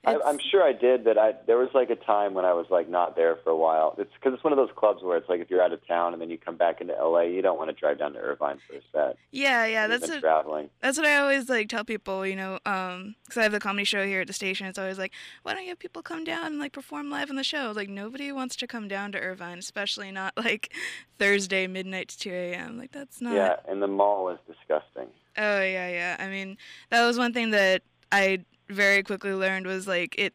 I, 0.05 0.19
I'm 0.25 0.39
sure 0.39 0.63
I 0.63 0.73
did, 0.73 1.05
but 1.05 1.19
I 1.19 1.35
there 1.47 1.59
was 1.59 1.71
like 1.75 1.91
a 1.91 1.97
time 1.97 2.35
when 2.35 2.45
I 2.45 2.53
was 2.53 2.67
like 2.71 2.89
not 2.89 3.17
there 3.17 3.37
for 3.43 3.51
a 3.51 3.57
while. 3.57 3.97
It's 3.99 4.13
because 4.15 4.35
it's 4.35 4.45
one 4.45 4.53
of 4.53 4.57
those 4.57 4.71
clubs 4.77 5.03
where 5.03 5.17
it's 5.17 5.29
like 5.29 5.41
if 5.41 5.51
you're 5.51 5.63
out 5.63 5.73
of 5.73 5.85
town 5.87 6.13
and 6.13 6.23
then 6.23 6.31
you 6.31 6.39
come 6.39 6.57
back 6.57 6.81
into 6.81 6.95
LA, 6.95 7.23
you 7.23 7.43
don't 7.43 7.59
want 7.59 7.71
to 7.71 7.75
drive 7.75 7.99
down 7.99 8.13
to 8.13 8.21
Irvine 8.21 8.59
for 8.69 8.77
a 8.77 8.81
set. 8.93 9.17
yeah, 9.33 9.67
yeah, 9.67 9.89
that's 9.89 10.09
a, 10.09 10.21
traveling. 10.21 10.71
that's 10.81 10.97
what 10.97 11.07
I 11.09 11.17
always 11.17 11.49
like 11.49 11.69
tell 11.69 11.85
people, 11.85 12.25
you 12.25 12.37
know, 12.37 12.61
um, 12.67 13.17
because 13.25 13.39
I 13.39 13.43
have 13.43 13.53
the 13.53 13.59
comedy 13.59 13.85
show 13.85 14.07
here 14.07 14.21
at 14.21 14.29
the 14.29 14.33
station. 14.33 14.69
It's 14.69 14.79
always 14.79 14.99
like, 14.99 15.13
why 15.43 15.55
don't 15.55 15.65
you 15.65 15.71
have 15.71 15.79
people 15.81 16.03
come 16.03 16.23
down 16.23 16.47
and 16.47 16.59
like 16.61 16.73
perform 16.73 17.11
live 17.11 17.29
on 17.29 17.37
the 17.37 17.45
show? 17.45 17.73
Like 17.75 17.89
nobody 17.89 18.31
wants 18.31 18.55
to 18.57 18.67
come 18.69 18.87
down 18.87 19.11
to 19.13 19.19
Irvine, 19.19 19.59
especially 19.59 20.13
not 20.13 20.35
like 20.37 20.73
Thursday 21.19 21.67
midnight 21.67 22.09
to 22.09 22.19
two 22.19 22.33
a.m. 22.33 22.79
Like 22.79 22.93
that's 22.93 23.21
not. 23.21 23.35
Yeah, 23.35 23.57
and 23.69 23.83
the 23.83 23.89
mall 23.89 24.29
is 24.29 24.39
disgusting. 24.47 25.09
Oh 25.37 25.61
yeah, 25.61 25.89
yeah. 25.89 26.17
I 26.21 26.29
mean, 26.29 26.59
that 26.91 27.05
was 27.05 27.19
one 27.19 27.33
thing 27.33 27.51
that 27.51 27.83
I 28.13 28.45
very 28.69 29.03
quickly 29.03 29.33
learned 29.33 29.67
was 29.67 29.87
like 29.87 30.15
it 30.19 30.35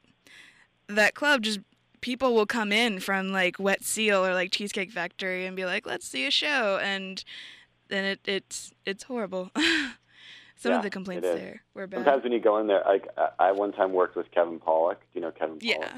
that 0.88 1.16
club 1.16 1.42
just 1.42 1.60
people 2.02 2.34
will 2.34 2.46
come 2.46 2.72
in 2.72 3.00
from 3.00 3.32
like 3.32 3.58
Wet 3.60 3.84
Seal 3.84 4.26
or 4.26 4.34
like 4.34 4.52
Cheesecake 4.52 4.92
Factory 4.92 5.46
and 5.46 5.56
be 5.56 5.66
like, 5.66 5.86
"Let's 5.86 6.08
see 6.08 6.26
a 6.26 6.32
show," 6.32 6.80
and 6.82 7.24
then 7.90 8.06
it 8.06 8.20
it's 8.26 8.74
it's 8.86 9.04
horrible. 9.04 9.52
Some 10.56 10.74
Yeah, 10.74 10.78
of 10.78 10.84
the 10.84 10.90
complaints 10.92 11.28
there 11.28 11.64
were 11.74 11.88
bad. 11.88 11.98
Sometimes 12.06 12.24
when 12.24 12.32
you 12.34 12.40
go 12.40 12.58
in 12.60 12.68
there, 12.68 12.84
like 12.86 13.08
I, 13.18 13.30
I 13.40 13.52
one 13.52 13.72
time 13.72 13.94
worked 13.94 14.16
with 14.16 14.30
Kevin 14.32 14.60
Pollak. 14.60 14.98
Do 15.00 15.06
you 15.14 15.22
know 15.22 15.32
Kevin 15.32 15.56
Pollak? 15.56 15.62
yeah, 15.64 15.98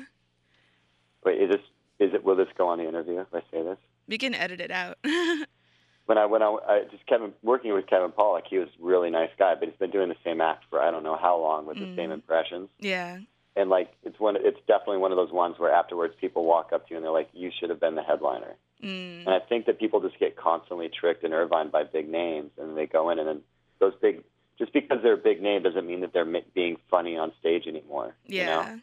Wait, 1.25 1.41
is 1.41 1.49
this 1.49 1.61
is 1.99 2.13
it? 2.13 2.23
Will 2.23 2.35
this 2.35 2.47
go 2.57 2.67
on 2.69 2.77
the 2.79 2.87
interview 2.87 3.19
if 3.19 3.27
I 3.33 3.39
say 3.51 3.61
this? 3.63 3.77
we 4.07 4.17
can 4.17 4.33
edit 4.33 4.59
it 4.61 4.71
out. 4.71 4.97
When 6.05 6.17
I 6.17 6.25
when 6.25 6.41
I, 6.43 6.57
I 6.67 6.83
just 6.91 7.05
Kevin 7.07 7.33
working 7.43 7.73
with 7.73 7.87
Kevin 7.87 8.11
Pollak, 8.11 8.43
he 8.49 8.57
was 8.59 8.67
a 8.67 8.83
really 8.85 9.09
nice 9.09 9.29
guy, 9.39 9.55
but 9.55 9.69
he's 9.69 9.77
been 9.77 9.91
doing 9.91 10.09
the 10.09 10.17
same 10.23 10.41
act 10.41 10.65
for 10.69 10.81
I 10.81 10.91
don't 10.91 11.03
know 11.03 11.15
how 11.15 11.37
long 11.39 11.65
with 11.65 11.77
the 11.79 11.85
Mm. 11.85 11.95
same 11.95 12.11
impressions. 12.11 12.69
yeah, 12.79 13.19
and 13.55 13.69
like 13.69 13.93
it's 14.03 14.19
one 14.19 14.35
it's 14.35 14.59
definitely 14.67 14.97
one 14.97 15.11
of 15.11 15.17
those 15.17 15.31
ones 15.31 15.57
where 15.59 15.71
afterwards 15.71 16.13
people 16.19 16.43
walk 16.43 16.73
up 16.73 16.85
to 16.87 16.91
you 16.91 16.97
and 16.97 17.05
they're 17.05 17.11
like 17.11 17.29
you 17.33 17.51
should 17.57 17.69
have 17.69 17.79
been 17.79 17.93
the 17.95 18.01
headliner 18.01 18.55
mm. 18.83 19.19
and 19.19 19.29
i 19.29 19.39
think 19.39 19.67
that 19.67 19.79
people 19.79 20.01
just 20.01 20.17
get 20.19 20.35
constantly 20.35 20.89
tricked 20.89 21.23
in 21.23 21.31
irvine 21.33 21.69
by 21.69 21.83
big 21.83 22.09
names 22.09 22.49
and 22.57 22.75
they 22.75 22.87
go 22.87 23.11
in 23.11 23.19
and 23.19 23.27
then 23.27 23.41
those 23.79 23.93
big 24.01 24.23
just 24.57 24.73
because 24.73 24.99
they're 25.03 25.13
a 25.13 25.17
big 25.31 25.39
name 25.41 25.61
doesn't 25.63 25.85
mean 25.85 26.01
that 26.01 26.13
they're 26.13 26.25
being 26.55 26.77
funny 26.89 27.15
on 27.15 27.31
stage 27.39 27.67
anymore 27.67 28.15
you 28.25 28.43
know? 28.45 28.79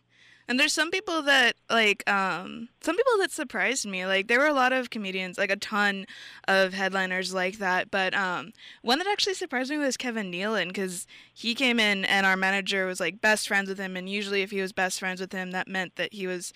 And 0.50 0.58
there's 0.58 0.72
some 0.72 0.90
people 0.90 1.22
that 1.22 1.54
like 1.70 2.02
um 2.10 2.70
some 2.80 2.96
people 2.96 3.18
that 3.18 3.30
surprised 3.30 3.86
me. 3.86 4.04
Like 4.04 4.26
there 4.26 4.40
were 4.40 4.48
a 4.48 4.52
lot 4.52 4.72
of 4.72 4.90
comedians, 4.90 5.38
like 5.38 5.48
a 5.48 5.54
ton 5.54 6.06
of 6.48 6.74
headliners 6.74 7.32
like 7.32 7.58
that, 7.58 7.88
but 7.88 8.14
um 8.14 8.52
one 8.82 8.98
that 8.98 9.06
actually 9.06 9.34
surprised 9.34 9.70
me 9.70 9.78
was 9.78 9.96
Kevin 9.96 10.32
Nealon 10.32 10.74
cuz 10.74 11.06
he 11.32 11.54
came 11.54 11.78
in 11.78 12.04
and 12.04 12.26
our 12.26 12.36
manager 12.36 12.84
was 12.84 12.98
like 12.98 13.20
best 13.20 13.46
friends 13.46 13.68
with 13.68 13.78
him. 13.78 13.96
And 13.96 14.08
usually 14.08 14.42
if 14.42 14.50
he 14.50 14.60
was 14.60 14.72
best 14.72 14.98
friends 14.98 15.20
with 15.20 15.30
him 15.30 15.52
that 15.52 15.68
meant 15.68 15.94
that 15.94 16.12
he 16.12 16.26
was 16.26 16.52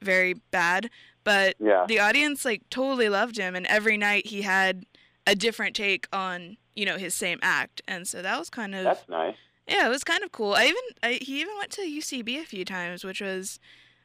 very 0.00 0.32
bad, 0.50 0.88
but 1.22 1.54
yeah. 1.58 1.84
the 1.86 2.00
audience 2.00 2.46
like 2.46 2.62
totally 2.70 3.10
loved 3.10 3.36
him. 3.36 3.54
And 3.54 3.66
every 3.66 3.98
night 3.98 4.28
he 4.28 4.40
had 4.40 4.86
a 5.26 5.34
different 5.34 5.76
take 5.76 6.08
on, 6.14 6.56
you 6.74 6.86
know, 6.86 6.96
his 6.96 7.14
same 7.14 7.40
act. 7.42 7.82
And 7.86 8.08
so 8.08 8.22
that 8.22 8.38
was 8.38 8.48
kind 8.48 8.74
of 8.74 8.84
that's 8.84 9.06
nice 9.06 9.36
yeah, 9.66 9.86
it 9.86 9.90
was 9.90 10.04
kind 10.04 10.22
of 10.22 10.32
cool. 10.32 10.54
I 10.54 10.64
even 10.64 10.82
I, 11.02 11.12
he 11.22 11.40
even 11.40 11.54
went 11.58 11.70
to 11.72 11.82
UCB 11.82 12.40
a 12.40 12.44
few 12.44 12.64
times, 12.64 13.04
which 13.04 13.20
was 13.20 13.58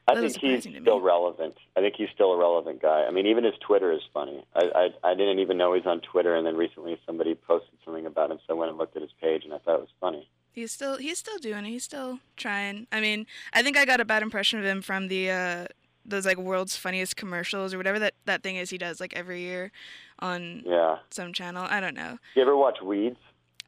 i 0.07 0.13
think 0.15 0.23
he's 0.25 0.33
surprising 0.33 0.73
to 0.73 0.79
me. 0.79 0.83
still 0.85 0.99
relevant 1.01 1.55
i 1.77 1.81
think 1.81 1.93
he's 1.95 2.09
still 2.15 2.31
a 2.31 2.37
relevant 2.37 2.81
guy 2.81 3.05
i 3.07 3.11
mean 3.11 3.27
even 3.27 3.43
his 3.43 3.53
twitter 3.59 3.91
is 3.91 4.01
funny 4.11 4.43
i 4.55 4.89
i, 5.03 5.11
I 5.11 5.13
didn't 5.13 5.37
even 5.37 5.55
know 5.55 5.73
he's 5.73 5.85
on 5.85 5.99
twitter 6.01 6.33
and 6.35 6.47
then 6.47 6.55
recently 6.57 6.99
somebody 7.05 7.35
posted 7.35 7.77
something 7.85 8.07
about 8.07 8.31
him 8.31 8.39
so 8.47 8.55
i 8.55 8.57
went 8.57 8.69
and 8.71 8.79
looked 8.79 8.95
at 8.95 9.03
his 9.03 9.11
page 9.21 9.43
and 9.45 9.53
i 9.53 9.59
thought 9.59 9.75
it 9.75 9.81
was 9.81 9.89
funny 10.01 10.27
he's 10.51 10.71
still 10.71 10.97
he's 10.97 11.19
still 11.19 11.37
doing 11.37 11.63
it. 11.63 11.69
He's 11.69 11.83
still 11.83 12.19
trying. 12.37 12.87
I 12.91 13.01
mean, 13.01 13.27
I 13.53 13.61
think 13.61 13.77
I 13.77 13.85
got 13.85 14.01
a 14.01 14.05
bad 14.05 14.23
impression 14.23 14.57
of 14.57 14.65
him 14.65 14.81
from 14.81 15.09
the 15.09 15.29
uh 15.29 15.65
those 16.05 16.25
like 16.25 16.37
world's 16.37 16.75
funniest 16.75 17.15
commercials 17.15 17.71
or 17.71 17.77
whatever 17.77 17.99
that 17.99 18.15
that 18.25 18.41
thing 18.41 18.55
is 18.55 18.71
he 18.71 18.79
does 18.79 18.99
like 18.99 19.15
every 19.15 19.41
year 19.41 19.71
on 20.19 20.63
Yeah. 20.65 20.97
some 21.11 21.33
channel. 21.33 21.67
I 21.69 21.79
don't 21.79 21.93
know. 21.95 22.17
You 22.35 22.41
ever 22.41 22.57
watch 22.57 22.81
Weeds? 22.81 23.19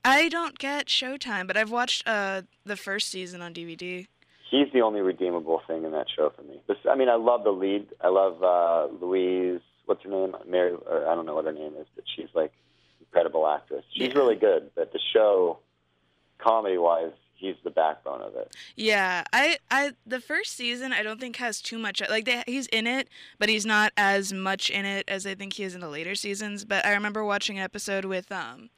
I 0.04 0.30
don't 0.30 0.58
get 0.58 0.88
Showtime, 0.88 1.48
but 1.48 1.58
I've 1.58 1.72
watched 1.72 2.08
uh 2.08 2.42
the 2.66 2.76
first 2.76 3.10
season 3.10 3.42
on 3.42 3.54
DVD. 3.54 4.08
He's 4.50 4.68
the 4.74 4.82
only 4.82 5.00
redeemable 5.02 5.62
thing 5.66 5.86
in 5.86 5.92
that 5.92 6.08
show 6.14 6.30
for 6.36 6.42
me. 6.42 6.62
This, 6.68 6.78
I 6.90 6.96
mean, 6.96 7.08
I 7.08 7.16
love 7.16 7.46
the 7.46 7.52
lead. 7.52 7.88
I 8.02 8.10
love 8.10 8.44
uh, 8.44 8.88
Louise. 9.04 9.62
What's 9.86 10.04
her 10.04 10.10
name? 10.10 10.36
Mary. 10.46 10.74
Or 10.74 11.08
I 11.08 11.16
don't 11.16 11.26
know 11.26 11.36
what 11.36 11.46
her 11.46 11.54
name 11.54 11.72
is, 11.80 11.88
but 11.96 12.04
she's 12.14 12.28
like 12.34 12.52
incredible 13.00 13.48
actress. 13.48 13.86
She's 13.94 14.10
Yeah. 14.10 14.18
really 14.18 14.36
good. 14.36 14.70
But 14.76 14.92
the 14.92 15.00
show, 15.14 15.60
comedy 16.38 16.78
wise, 16.78 17.14
he's 17.36 17.56
the 17.64 17.70
backbone 17.70 18.22
of 18.22 18.36
it. 18.36 18.54
Yeah, 18.76 19.24
I, 19.32 19.58
I, 19.70 19.92
the 20.06 20.20
first 20.20 20.58
season 20.58 20.92
I 20.92 21.02
don't 21.02 21.22
think 21.22 21.38
has 21.38 21.62
too 21.62 21.78
much. 21.80 22.02
Like 22.10 22.26
they, 22.26 22.44
he's 22.46 22.68
in 22.68 22.88
it, 22.88 23.08
but 23.40 23.48
he's 23.48 23.66
not 23.66 23.94
as 23.96 24.34
much 24.34 24.70
in 24.70 24.84
it 24.84 25.06
as 25.08 25.26
I 25.26 25.34
think 25.34 25.54
he 25.54 25.64
is 25.64 25.76
in 25.76 25.80
the 25.80 25.90
later 25.90 26.14
seasons. 26.16 26.66
But 26.66 26.86
I 26.86 26.92
remember 26.92 27.24
watching 27.24 27.58
an 27.58 27.64
episode 27.64 28.04
with, 28.04 28.30
um, 28.34 28.70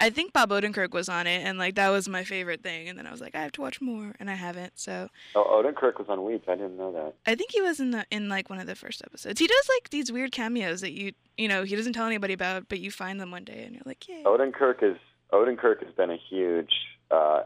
I 0.00 0.08
think 0.10 0.32
Bob 0.32 0.50
Odenkirk 0.50 0.92
was 0.92 1.08
on 1.08 1.26
it, 1.26 1.42
and 1.46 1.58
like 1.58 1.74
that 1.74 1.90
was 1.90 2.08
my 2.08 2.24
favorite 2.24 2.62
thing. 2.62 2.88
And 2.88 2.98
then 2.98 3.06
I 3.06 3.10
was 3.12 3.20
like, 3.20 3.34
I 3.34 3.42
have 3.42 3.52
to 3.52 3.60
watch 3.60 3.80
more, 3.80 4.14
and 4.18 4.30
I 4.30 4.34
haven't. 4.34 4.78
So 4.78 5.08
Oh, 5.34 5.62
Odenkirk 5.62 5.98
was 5.98 6.06
on 6.08 6.24
Weeds. 6.24 6.44
I 6.48 6.54
didn't 6.56 6.76
know 6.78 6.90
that. 6.92 7.14
I 7.26 7.34
think 7.34 7.50
he 7.52 7.60
was 7.60 7.80
in 7.80 7.90
the 7.90 8.06
in 8.10 8.28
like 8.28 8.48
one 8.48 8.58
of 8.58 8.66
the 8.66 8.74
first 8.74 9.02
episodes. 9.04 9.38
He 9.38 9.46
does 9.46 9.68
like 9.76 9.90
these 9.90 10.10
weird 10.10 10.32
cameos 10.32 10.80
that 10.80 10.92
you, 10.92 11.12
you 11.36 11.48
know, 11.48 11.62
he 11.64 11.76
doesn't 11.76 11.92
tell 11.92 12.06
anybody 12.06 12.32
about, 12.32 12.68
but 12.68 12.80
you 12.80 12.90
find 12.90 13.20
them 13.20 13.30
one 13.30 13.44
day, 13.44 13.62
and 13.64 13.74
you're 13.74 13.82
like, 13.84 14.08
yeah. 14.08 14.22
Odenkirk 14.24 14.82
is 14.82 14.96
Odenkirk 15.32 15.84
has 15.84 15.94
been 15.94 16.10
a 16.10 16.16
huge, 16.28 16.72
uh, 17.10 17.42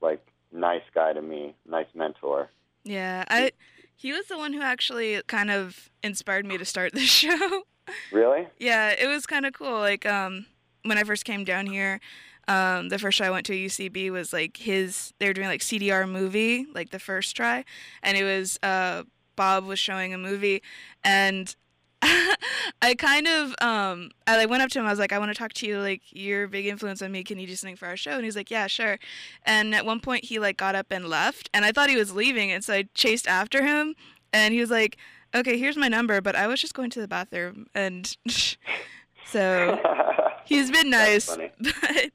like, 0.00 0.24
nice 0.52 0.82
guy 0.94 1.12
to 1.12 1.20
me. 1.20 1.54
Nice 1.68 1.88
mentor. 1.94 2.48
Yeah, 2.84 3.24
I. 3.28 3.52
He 3.96 4.12
was 4.12 4.26
the 4.26 4.38
one 4.38 4.52
who 4.52 4.62
actually 4.62 5.20
kind 5.26 5.50
of 5.50 5.90
inspired 6.04 6.46
me 6.46 6.56
to 6.58 6.64
start 6.64 6.92
this 6.92 7.02
show. 7.10 7.64
Really? 8.12 8.46
Yeah, 8.58 8.90
it 8.90 9.08
was 9.08 9.26
kind 9.26 9.44
of 9.44 9.52
cool. 9.52 9.78
Like 9.80 10.06
um, 10.06 10.46
when 10.88 10.98
I 10.98 11.04
first 11.04 11.24
came 11.24 11.44
down 11.44 11.66
here, 11.66 12.00
um, 12.48 12.88
the 12.88 12.98
first 12.98 13.18
show 13.18 13.26
I 13.26 13.30
went 13.30 13.44
to 13.46 13.52
UCB 13.52 14.10
was 14.10 14.32
like 14.32 14.56
his. 14.56 15.12
They 15.18 15.26
were 15.26 15.34
doing 15.34 15.48
like 15.48 15.60
CDR 15.60 16.08
movie, 16.08 16.66
like 16.74 16.90
the 16.90 16.98
first 16.98 17.36
try, 17.36 17.64
and 18.02 18.16
it 18.16 18.24
was 18.24 18.58
uh, 18.62 19.02
Bob 19.36 19.66
was 19.66 19.78
showing 19.78 20.14
a 20.14 20.18
movie, 20.18 20.62
and 21.04 21.54
I 22.02 22.94
kind 22.96 23.28
of 23.28 23.54
um, 23.60 24.10
I 24.26 24.36
like 24.38 24.48
went 24.48 24.62
up 24.62 24.70
to 24.70 24.78
him. 24.78 24.86
I 24.86 24.90
was 24.90 24.98
like, 24.98 25.12
I 25.12 25.18
want 25.18 25.30
to 25.30 25.38
talk 25.38 25.52
to 25.54 25.66
you. 25.66 25.78
Like 25.78 26.00
you're 26.10 26.44
a 26.44 26.48
big 26.48 26.66
influence 26.66 27.02
on 27.02 27.12
me. 27.12 27.22
Can 27.22 27.38
you 27.38 27.46
do 27.46 27.54
something 27.54 27.76
for 27.76 27.86
our 27.86 27.98
show? 27.98 28.12
And 28.12 28.24
he's 28.24 28.36
like, 28.36 28.50
Yeah, 28.50 28.66
sure. 28.66 28.98
And 29.44 29.74
at 29.74 29.84
one 29.84 30.00
point 30.00 30.24
he 30.24 30.38
like 30.38 30.56
got 30.56 30.74
up 30.74 30.86
and 30.90 31.06
left, 31.06 31.50
and 31.52 31.66
I 31.66 31.72
thought 31.72 31.90
he 31.90 31.96
was 31.96 32.14
leaving, 32.14 32.50
and 32.50 32.64
so 32.64 32.74
I 32.74 32.88
chased 32.94 33.28
after 33.28 33.62
him, 33.62 33.94
and 34.32 34.54
he 34.54 34.60
was 34.60 34.70
like. 34.70 34.96
Okay, 35.34 35.58
here's 35.58 35.76
my 35.76 35.88
number, 35.88 36.22
but 36.22 36.34
I 36.34 36.46
was 36.46 36.58
just 36.58 36.72
going 36.72 36.88
to 36.88 37.02
the 37.02 37.06
bathroom, 37.06 37.66
and 37.74 38.16
so 39.26 39.78
he's 40.48 40.70
been 40.70 40.90
nice, 40.90 41.26
funny. 41.26 41.50
but 41.60 42.10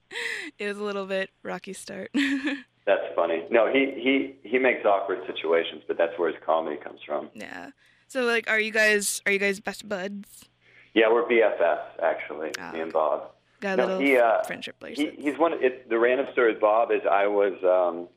it 0.59 0.67
was 0.67 0.77
a 0.77 0.83
little 0.83 1.05
bit 1.05 1.29
rocky 1.43 1.73
start. 1.73 2.11
That's 2.85 3.03
funny. 3.15 3.43
No, 3.49 3.71
he 3.71 3.93
he 3.95 4.35
he 4.49 4.59
makes 4.59 4.85
awkward 4.85 5.19
situations, 5.25 5.83
but 5.87 5.97
that's 5.97 6.17
where 6.19 6.29
his 6.29 6.37
comedy 6.45 6.75
comes 6.77 6.99
from. 7.05 7.29
yeah. 7.33 7.69
So 8.09 8.23
like, 8.23 8.49
are 8.49 8.59
you 8.59 8.71
guys 8.71 9.21
are 9.25 9.31
you 9.31 9.39
guys 9.39 9.59
best 9.61 9.87
buds? 9.87 10.49
Yeah, 10.93 11.09
we're 11.11 11.23
BFFs 11.23 11.99
actually, 12.03 12.51
Ah, 12.59 12.71
me 12.73 12.81
and 12.81 12.91
Bob. 12.91 13.31
Got 13.61 13.73
a 13.73 13.77
No, 13.77 13.85
little 13.87 14.01
he, 14.01 14.17
uh, 14.17 14.43
friendship 14.43 14.75
He, 14.79 14.85
bracelet. 14.95 15.15
he's 15.17 15.37
one. 15.39 15.53
It, 15.63 15.89
the 15.89 15.97
random 15.97 16.27
story 16.33 16.51
with 16.51 16.61
Bob 16.61 16.91
is 16.91 17.01
I 17.09 17.25
was 17.27 17.53
um, 17.63 18.09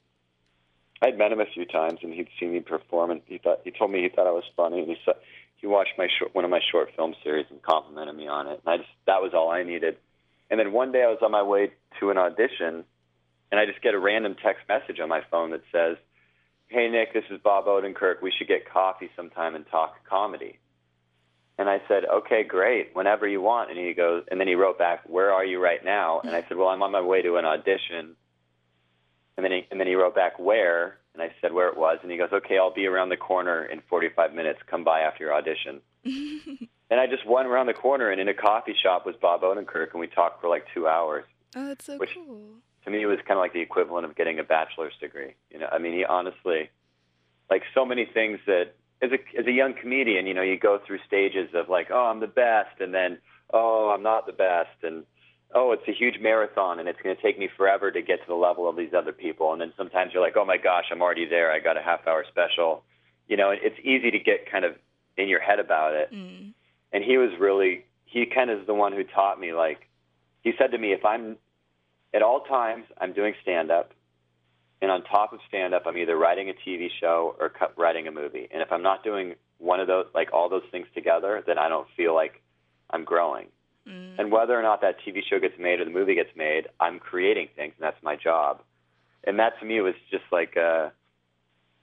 I'd 1.00 1.16
met 1.16 1.30
him 1.30 1.40
a 1.40 1.46
few 1.46 1.64
times 1.64 2.00
and 2.02 2.12
he'd 2.12 2.28
seen 2.40 2.52
me 2.52 2.58
perform 2.60 3.12
and 3.12 3.20
he 3.26 3.38
thought 3.38 3.60
he 3.62 3.70
told 3.70 3.92
me 3.92 4.02
he 4.02 4.08
thought 4.08 4.26
I 4.26 4.32
was 4.32 4.44
funny 4.56 4.80
and 4.80 4.88
he 4.88 4.96
said 5.04 5.14
he 5.56 5.66
watched 5.68 5.92
my 5.96 6.08
short, 6.18 6.34
one 6.34 6.44
of 6.44 6.50
my 6.50 6.60
short 6.72 6.90
film 6.96 7.14
series 7.22 7.46
and 7.50 7.62
complimented 7.62 8.16
me 8.16 8.26
on 8.26 8.48
it 8.48 8.60
and 8.66 8.74
I 8.74 8.76
just 8.78 8.88
that 9.06 9.22
was 9.22 9.32
all 9.32 9.50
I 9.50 9.62
needed. 9.62 9.96
And 10.50 10.60
then 10.60 10.72
one 10.72 10.92
day 10.92 11.02
I 11.02 11.08
was 11.08 11.18
on 11.22 11.30
my 11.30 11.42
way 11.42 11.72
to 12.00 12.10
an 12.10 12.18
audition 12.18 12.84
and 13.50 13.60
I 13.60 13.66
just 13.66 13.82
get 13.82 13.94
a 13.94 13.98
random 13.98 14.36
text 14.42 14.62
message 14.68 15.00
on 15.00 15.08
my 15.08 15.22
phone 15.30 15.50
that 15.50 15.62
says, 15.72 15.96
"Hey 16.68 16.88
Nick, 16.88 17.12
this 17.12 17.24
is 17.30 17.40
Bob 17.40 17.66
Odenkirk. 17.66 18.22
We 18.22 18.32
should 18.32 18.48
get 18.48 18.68
coffee 18.68 19.10
sometime 19.16 19.54
and 19.54 19.66
talk 19.68 20.04
comedy." 20.04 20.58
And 21.58 21.70
I 21.70 21.80
said, 21.88 22.04
"Okay, 22.04 22.42
great. 22.42 22.94
Whenever 22.94 23.26
you 23.26 23.40
want." 23.40 23.70
And 23.70 23.78
he 23.78 23.94
goes, 23.94 24.24
and 24.30 24.40
then 24.40 24.48
he 24.48 24.54
wrote 24.54 24.78
back, 24.78 25.02
"Where 25.06 25.32
are 25.32 25.44
you 25.44 25.62
right 25.62 25.82
now?" 25.84 26.20
And 26.20 26.34
I 26.34 26.42
said, 26.42 26.56
"Well, 26.56 26.68
I'm 26.68 26.82
on 26.82 26.92
my 26.92 27.00
way 27.00 27.22
to 27.22 27.36
an 27.36 27.44
audition." 27.44 28.16
And 29.36 29.44
then 29.44 29.52
he 29.52 29.66
and 29.70 29.78
then 29.80 29.86
he 29.86 29.94
wrote 29.94 30.14
back, 30.14 30.38
"Where?" 30.38 30.98
And 31.14 31.22
I 31.22 31.34
said 31.40 31.52
where 31.52 31.68
it 31.68 31.76
was, 31.76 31.98
and 32.02 32.10
he 32.10 32.18
goes, 32.18 32.32
"Okay, 32.32 32.58
I'll 32.58 32.70
be 32.74 32.86
around 32.86 33.08
the 33.08 33.16
corner 33.16 33.64
in 33.64 33.80
45 33.82 34.34
minutes. 34.34 34.60
Come 34.66 34.84
by 34.84 35.00
after 35.00 35.24
your 35.24 35.34
audition." 35.34 35.80
and 36.90 37.00
I 37.00 37.06
just 37.06 37.26
went 37.26 37.48
around 37.48 37.66
the 37.66 37.74
corner, 37.74 38.10
and 38.10 38.20
in 38.20 38.28
a 38.28 38.34
coffee 38.34 38.74
shop 38.80 39.04
was 39.06 39.14
Bob 39.20 39.42
Odenkirk, 39.42 39.92
and 39.92 40.00
we 40.00 40.06
talked 40.06 40.40
for 40.40 40.48
like 40.48 40.64
two 40.74 40.86
hours 40.86 41.24
oh, 41.54 41.66
that's 41.68 41.84
so 41.86 41.96
which- 41.98 42.14
cool. 42.14 42.42
to 42.84 42.90
me 42.90 43.02
it 43.02 43.06
was 43.06 43.18
kind 43.26 43.38
of 43.38 43.42
like 43.42 43.52
the 43.52 43.60
equivalent 43.60 44.04
of 44.04 44.14
getting 44.16 44.38
a 44.38 44.44
bachelor's 44.44 44.94
degree. 45.00 45.34
You 45.50 45.58
know, 45.60 45.68
I 45.70 45.78
mean, 45.78 45.92
he 45.94 46.04
honestly, 46.04 46.70
like 47.50 47.62
so 47.74 47.84
many 47.84 48.04
things 48.06 48.38
that 48.46 48.74
as 49.02 49.10
a 49.12 49.18
as 49.38 49.46
a 49.46 49.52
young 49.52 49.74
comedian, 49.74 50.26
you 50.26 50.34
know, 50.34 50.42
you 50.42 50.58
go 50.58 50.80
through 50.86 50.98
stages 51.06 51.50
of 51.54 51.68
like, 51.68 51.88
oh, 51.90 52.06
I'm 52.06 52.20
the 52.20 52.26
best, 52.26 52.80
and 52.80 52.94
then 52.94 53.18
oh, 53.52 53.90
I'm 53.94 54.02
not 54.02 54.26
the 54.26 54.32
best, 54.32 54.82
and 54.82 55.04
oh, 55.54 55.72
it's 55.72 55.86
a 55.88 55.92
huge 55.92 56.18
marathon, 56.20 56.78
and 56.80 56.88
it's 56.88 57.00
going 57.02 57.14
to 57.14 57.22
take 57.22 57.38
me 57.38 57.48
forever 57.56 57.90
to 57.92 58.02
get 58.02 58.20
to 58.20 58.26
the 58.26 58.34
level 58.34 58.68
of 58.68 58.76
these 58.76 58.92
other 58.92 59.12
people, 59.12 59.52
and 59.52 59.60
then 59.60 59.72
sometimes 59.76 60.12
you're 60.12 60.22
like, 60.22 60.36
oh 60.36 60.44
my 60.44 60.56
gosh, 60.56 60.86
I'm 60.90 61.00
already 61.00 61.24
there. 61.24 61.52
I 61.52 61.60
got 61.60 61.76
a 61.76 61.82
half 61.82 62.06
hour 62.06 62.24
special. 62.28 62.82
You 63.28 63.36
know, 63.36 63.50
it's 63.50 63.78
easy 63.82 64.10
to 64.10 64.18
get 64.18 64.50
kind 64.50 64.64
of 64.64 64.74
in 65.16 65.28
your 65.28 65.40
head 65.40 65.58
about 65.60 65.94
it 65.94 66.12
Mm. 66.12 66.52
And 66.92 67.04
he 67.04 67.18
was 67.18 67.30
really 67.38 67.84
he 68.04 68.24
kind 68.26 68.50
of 68.50 68.60
is 68.60 68.66
the 68.66 68.74
one 68.74 68.92
who 68.92 69.04
taught 69.04 69.38
me 69.38 69.52
like 69.52 69.88
he 70.42 70.52
said 70.58 70.70
to 70.70 70.78
me 70.78 70.92
if 70.92 71.04
i'm 71.04 71.36
at 72.14 72.22
all 72.22 72.40
times 72.40 72.84
i'm 73.00 73.12
doing 73.12 73.34
stand 73.42 73.70
up 73.70 73.92
and 74.80 74.90
on 74.90 75.02
top 75.04 75.32
of 75.32 75.40
stand 75.48 75.74
up 75.74 75.82
i'm 75.86 75.96
either 75.96 76.16
writing 76.16 76.48
a 76.48 76.54
tv 76.68 76.88
show 77.00 77.36
or 77.38 77.50
cu- 77.50 77.80
writing 77.80 78.06
a 78.08 78.10
movie. 78.12 78.48
And 78.50 78.62
if 78.62 78.72
i'm 78.72 78.82
not 78.82 79.04
doing 79.04 79.34
one 79.58 79.80
of 79.80 79.86
those 79.86 80.06
like 80.14 80.32
all 80.32 80.48
those 80.48 80.64
things 80.70 80.86
together 80.94 81.42
then 81.46 81.58
i 81.58 81.68
don't 81.68 81.88
feel 81.96 82.14
like 82.14 82.42
i'm 82.90 83.04
growing. 83.04 83.46
Mm. 83.86 84.18
and 84.18 84.32
whether 84.32 84.58
or 84.58 84.62
not 84.62 84.80
that 84.80 84.96
tv 85.06 85.20
show 85.28 85.38
gets 85.38 85.58
made 85.58 85.80
or 85.80 85.84
the 85.84 85.90
movie 85.90 86.14
gets 86.14 86.34
made 86.36 86.68
i'm 86.80 86.98
creating 86.98 87.48
things 87.54 87.74
and 87.78 87.84
that's 87.84 88.02
my 88.02 88.16
job. 88.16 88.62
And 89.24 89.38
that 89.40 89.58
to 89.60 89.66
me 89.66 89.80
was 89.80 89.94
just 90.10 90.24
like 90.30 90.56
uh 90.56 90.90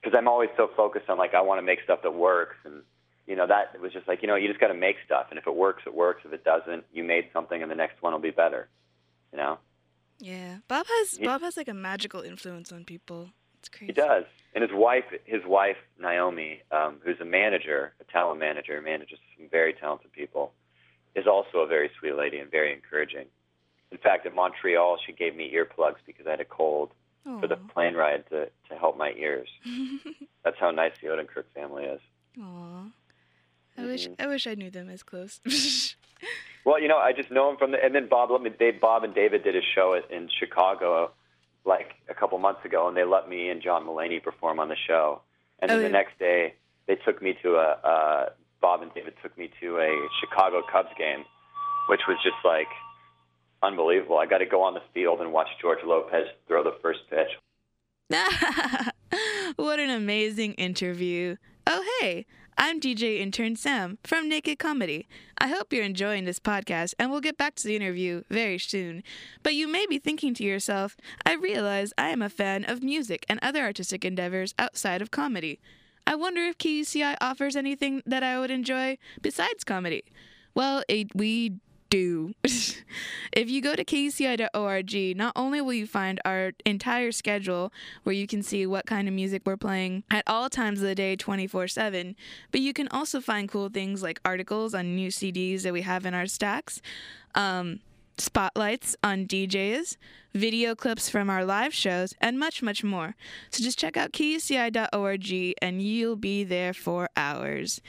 because 0.02 0.18
i'm 0.18 0.28
always 0.28 0.50
so 0.58 0.70
focused 0.76 1.10
on 1.10 1.18
like 1.18 1.34
i 1.34 1.42
want 1.42 1.60
to 1.60 1.62
make 1.62 1.80
stuff 1.84 2.02
that 2.04 2.14
works 2.14 2.56
and 2.66 2.84
you 3.28 3.36
know 3.36 3.48
that 3.48 3.80
was 3.80 3.94
just 3.94 4.08
like 4.08 4.22
you 4.22 4.28
know 4.28 4.36
you 4.36 4.48
just 4.48 4.60
got 4.60 4.68
to 4.68 4.74
make 4.74 4.98
stuff 5.06 5.28
and 5.30 5.40
if 5.40 5.48
it 5.48 5.56
works 5.56 5.84
it 5.86 5.94
works. 5.94 6.22
If 6.26 6.34
it 6.34 6.44
doesn't 6.44 6.84
you 6.94 7.04
made 7.04 7.30
something 7.34 7.62
and 7.62 7.70
the 7.72 7.76
next 7.76 8.02
one 8.02 8.14
will 8.14 8.20
be 8.20 8.32
better 8.32 8.70
you 9.32 9.38
know? 9.38 9.58
Yeah, 10.20 10.58
Bob 10.68 10.86
has 10.88 11.18
Bob 11.18 11.42
has 11.42 11.58
like 11.58 11.68
a 11.68 11.74
magical 11.74 12.22
influence 12.22 12.72
on 12.72 12.86
people. 12.86 13.30
It's 13.60 13.70
crazy. 13.70 13.88
he 13.88 13.94
does. 13.94 14.26
And 14.54 14.62
his 14.62 14.72
wife 14.74 15.06
his 15.26 15.42
wife 15.46 15.78
naomi 16.00 16.62
um 16.72 16.98
who's 17.04 17.20
a 17.20 17.26
manager 17.26 17.94
a 18.00 18.04
talent 18.12 18.40
manager 18.40 18.80
manages 18.82 19.20
some 19.38 19.48
very 19.50 19.74
talented 19.74 20.12
people 20.12 20.54
is 21.16 21.28
also 21.28 21.60
a 21.60 21.68
very 21.68 21.90
sweet 22.00 22.16
lady 22.16 22.38
and 22.40 22.52
very 22.52 22.72
encouraging. 22.74 23.26
In 23.92 23.98
fact 23.98 24.26
in 24.26 24.36
montreal 24.36 24.98
she 25.06 25.14
gave 25.14 25.36
me 25.36 25.52
earplugs 25.54 25.98
because 26.06 26.28
i 26.28 26.32
had 26.32 26.40
a 26.42 26.46
cold 26.46 26.92
for 27.40 27.48
the 27.48 27.56
plane 27.56 27.96
ride 27.96 28.26
to 28.30 28.50
to 28.70 28.76
help 28.78 28.98
my 28.98 29.12
ears. 29.18 29.48
That's 30.44 30.58
how 30.60 30.72
nice 30.72 30.92
the 31.02 31.08
odenkirk 31.08 31.46
family 31.56 31.86
is. 31.86 32.02
Aw. 32.42 32.84
I 33.78 33.86
wish 33.86 34.08
Mhm. 34.08 34.16
I 34.20 34.28
wish 34.28 34.46
I 34.48 34.56
knew 34.56 34.70
them 34.72 34.90
as 34.90 35.04
close. 35.04 35.40
Well, 36.66 36.80
you 36.82 36.88
know, 36.88 36.98
I 36.98 37.12
just 37.12 37.30
know 37.30 37.50
them 37.50 37.58
from 37.58 37.72
the, 37.72 37.84
and 37.84 37.94
then 37.94 38.08
Bob 38.08 38.32
let 38.32 38.42
me. 38.42 38.50
They, 38.58 38.72
Bob 38.72 39.04
and 39.04 39.14
David 39.14 39.44
did 39.44 39.54
a 39.58 39.62
show 39.76 39.96
at- 39.96 40.10
in 40.10 40.30
Chicago, 40.40 41.12
like 41.66 41.96
a 42.08 42.14
couple 42.14 42.38
months 42.40 42.64
ago, 42.64 42.88
and 42.88 42.96
they 42.96 43.04
let 43.04 43.28
me 43.28 43.50
and 43.50 43.62
John 43.62 43.86
Mulaney 43.86 44.24
perform 44.24 44.62
on 44.62 44.70
the 44.70 44.78
show. 44.88 45.22
And 45.60 45.70
then 45.70 45.80
Oh, 45.80 45.82
the 45.82 45.88
yeah. 45.88 45.92
next 45.92 46.18
day, 46.20 46.54
they 46.88 46.96
took 46.96 47.22
me 47.22 47.34
to 47.44 47.56
a. 47.58 47.68
Uh, 47.84 48.30
Bob 48.62 48.82
and 48.82 48.94
David 48.94 49.16
took 49.22 49.38
me 49.38 49.50
to 49.60 49.78
a 49.80 50.08
Chicago 50.22 50.62
Cubs 50.72 50.88
game, 50.98 51.26
which 51.90 52.00
was 52.08 52.16
just 52.24 52.38
like 52.46 52.70
unbelievable. 53.62 54.18
I 54.18 54.26
got 54.26 54.38
to 54.38 54.46
go 54.46 54.62
on 54.64 54.74
the 54.74 54.84
field 54.94 55.20
and 55.20 55.34
watch 55.34 55.50
George 55.60 55.80
Lopez 55.84 56.28
throw 56.48 56.64
the 56.64 56.78
first 56.82 57.02
pitch. 57.10 57.28
what 59.58 59.80
an 59.80 59.90
amazing 59.90 60.54
interview. 60.54 61.36
Oh, 61.66 61.84
hey, 62.02 62.26
I'm 62.58 62.82
DJ 62.82 63.20
intern 63.20 63.56
Sam 63.56 63.98
from 64.04 64.28
Naked 64.28 64.60
Comedy. 64.60 65.08
I 65.38 65.48
hope 65.48 65.72
you're 65.72 65.84
enjoying 65.84 66.26
this 66.26 66.40
podcast 66.40 66.94
and 67.00 67.10
we'll 67.10 67.22
get 67.22 67.38
back 67.38 67.56
to 67.56 67.68
the 67.68 67.76
interview 67.76 68.24
very 68.30 68.60
soon. 68.60 69.02
But 69.44 69.56
you 69.56 69.68
may 69.68 69.86
be 69.86 69.98
thinking 69.98 70.34
to 70.36 70.44
yourself, 70.44 70.98
I 71.26 71.36
realize 71.36 71.94
I 71.98 72.10
am 72.10 72.22
a 72.22 72.30
fan 72.30 72.66
of 72.66 72.84
music 72.84 73.26
and 73.30 73.40
other 73.42 73.62
artistic 73.62 74.04
endeavors 74.04 74.54
outside 74.60 75.02
of 75.02 75.10
comedy. 75.10 75.62
I 76.06 76.16
wonder 76.16 76.42
if 76.42 76.58
KUCI 76.58 77.16
offers 77.22 77.56
anything 77.56 78.04
that 78.06 78.24
I 78.24 78.40
would 78.40 78.52
enjoy 78.52 78.98
besides 79.22 79.64
comedy. 79.64 80.04
Well, 80.54 80.84
it, 80.90 81.16
we 81.16 81.54
do. 81.94 82.34
if 82.44 83.50
you 83.50 83.62
go 83.62 83.76
to 83.76 83.86
kuci.org, 83.86 85.16
not 85.16 85.34
only 85.36 85.62
will 85.62 85.74
you 85.74 85.86
find 85.86 86.20
our 86.26 86.54
entire 86.66 87.12
schedule 87.12 87.72
where 88.02 88.16
you 88.16 88.26
can 88.26 88.42
see 88.42 88.66
what 88.66 88.88
kind 88.88 89.08
of 89.08 89.14
music 89.14 89.44
we're 89.46 89.58
playing 89.58 90.04
at 90.10 90.24
all 90.26 90.50
times 90.50 90.82
of 90.82 90.88
the 90.88 90.96
day 90.96 91.16
24 91.16 91.68
7, 91.68 92.16
but 92.52 92.62
you 92.62 92.74
can 92.74 92.88
also 92.88 93.22
find 93.22 93.48
cool 93.48 93.70
things 93.70 94.02
like 94.02 94.20
articles 94.26 94.74
on 94.74 94.96
new 94.96 95.10
CDs 95.10 95.62
that 95.62 95.74
we 95.74 95.84
have 95.84 96.04
in 96.08 96.16
our 96.16 96.26
stacks. 96.26 96.82
Um, 97.36 97.80
spotlights 98.18 98.96
on 99.04 99.28
DJs, 99.28 99.98
video 100.34 100.74
clips 100.74 101.10
from 101.10 101.30
our 101.30 101.46
live 101.46 101.76
shows, 101.76 102.16
and 102.20 102.40
much, 102.40 102.64
much 102.64 102.84
more. 102.84 103.16
So 103.52 103.64
just 103.64 103.78
check 103.78 103.98
out 103.98 104.12
kuci.org 104.14 105.56
and 105.62 105.82
you'll 105.82 106.16
be 106.16 106.44
there 106.44 106.74
for 106.74 107.10
hours. 107.16 107.82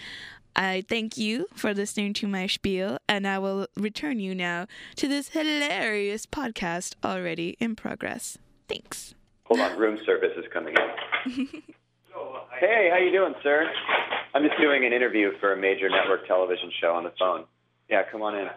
I 0.56 0.84
thank 0.88 1.16
you 1.16 1.46
for 1.54 1.74
listening 1.74 2.12
to 2.14 2.28
my 2.28 2.46
spiel, 2.46 2.98
and 3.08 3.26
I 3.26 3.38
will 3.38 3.66
return 3.76 4.20
you 4.20 4.34
now 4.34 4.66
to 4.96 5.08
this 5.08 5.28
hilarious 5.30 6.26
podcast 6.26 6.94
already 7.04 7.56
in 7.58 7.74
progress. 7.74 8.38
Thanks. 8.68 9.14
Hold 9.44 9.60
on, 9.60 9.76
room 9.78 9.98
service 10.06 10.32
is 10.36 10.44
coming 10.52 10.74
in. 10.74 11.46
hey, 12.60 12.88
how 12.92 12.98
you 12.98 13.10
doing, 13.10 13.34
sir? 13.42 13.68
I'm 14.34 14.42
just 14.42 14.58
doing 14.60 14.84
an 14.84 14.92
interview 14.92 15.32
for 15.40 15.52
a 15.52 15.56
major 15.56 15.88
network 15.88 16.26
television 16.26 16.70
show 16.80 16.92
on 16.94 17.04
the 17.04 17.12
phone. 17.18 17.44
Yeah, 17.90 18.02
come 18.10 18.22
on 18.22 18.36
in. 18.36 18.48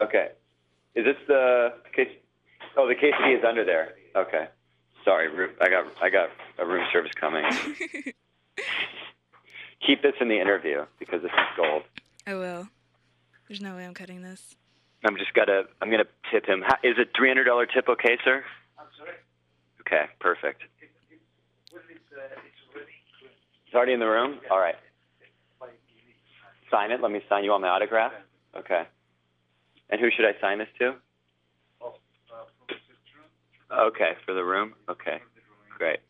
Okay. 0.00 0.28
Is 0.94 1.04
this 1.04 1.16
the 1.26 1.74
case? 1.94 2.08
Oh, 2.76 2.86
the 2.86 2.94
quesadilla 2.94 3.38
is 3.38 3.44
under 3.46 3.64
there. 3.64 3.94
Okay. 4.16 4.48
Sorry, 5.04 5.28
I 5.60 5.68
got 5.68 5.86
I 6.02 6.10
got 6.10 6.28
a 6.58 6.66
room 6.66 6.86
service 6.92 7.12
coming. 7.18 7.44
Keep 9.86 10.02
this 10.02 10.14
in 10.20 10.28
the 10.28 10.40
interview 10.40 10.84
because 10.98 11.22
this 11.22 11.30
is 11.30 11.46
gold. 11.56 11.82
I 12.26 12.34
will. 12.34 12.68
There's 13.48 13.60
no 13.60 13.76
way 13.76 13.84
I'm 13.84 13.94
cutting 13.94 14.22
this. 14.22 14.56
I'm 15.04 15.16
just 15.16 15.32
gotta. 15.34 15.62
I'm 15.80 15.90
gonna 15.90 16.04
tip 16.32 16.44
him. 16.46 16.62
Ha- 16.66 16.78
Is 16.82 16.96
it 16.98 17.10
three 17.16 17.28
hundred 17.28 17.44
dollar 17.44 17.66
tip 17.66 17.88
okay, 17.88 18.18
sir? 18.24 18.44
I'm 18.78 18.86
sorry. 18.98 19.14
Okay, 19.82 20.10
perfect. 20.20 20.62
It, 20.82 20.90
it, 21.10 21.20
well, 21.72 21.82
it's, 21.88 22.00
uh, 22.12 22.20
it's 22.44 22.74
already. 22.74 22.92
It's 23.66 23.74
already 23.74 23.92
in 23.92 24.00
the 24.00 24.06
room. 24.08 24.40
All 24.50 24.58
right. 24.58 24.74
Like, 25.60 25.70
it 25.70 26.10
is. 26.10 26.70
Sign 26.70 26.90
it. 26.90 27.00
Let 27.00 27.12
me 27.12 27.20
sign 27.28 27.44
you 27.44 27.52
on 27.52 27.62
my 27.62 27.68
autograph. 27.68 28.12
Okay. 28.56 28.82
And 29.90 30.00
who 30.00 30.08
should 30.14 30.26
I 30.26 30.38
sign 30.40 30.58
this 30.58 30.68
to? 30.80 30.94
Oh, 31.80 31.94
uh, 32.34 32.44
from 32.66 32.76
the 32.76 33.14
room. 33.14 33.88
Okay, 33.88 34.12
for 34.26 34.34
the 34.34 34.44
room. 34.44 34.74
Okay, 34.90 35.20
great. 35.78 36.00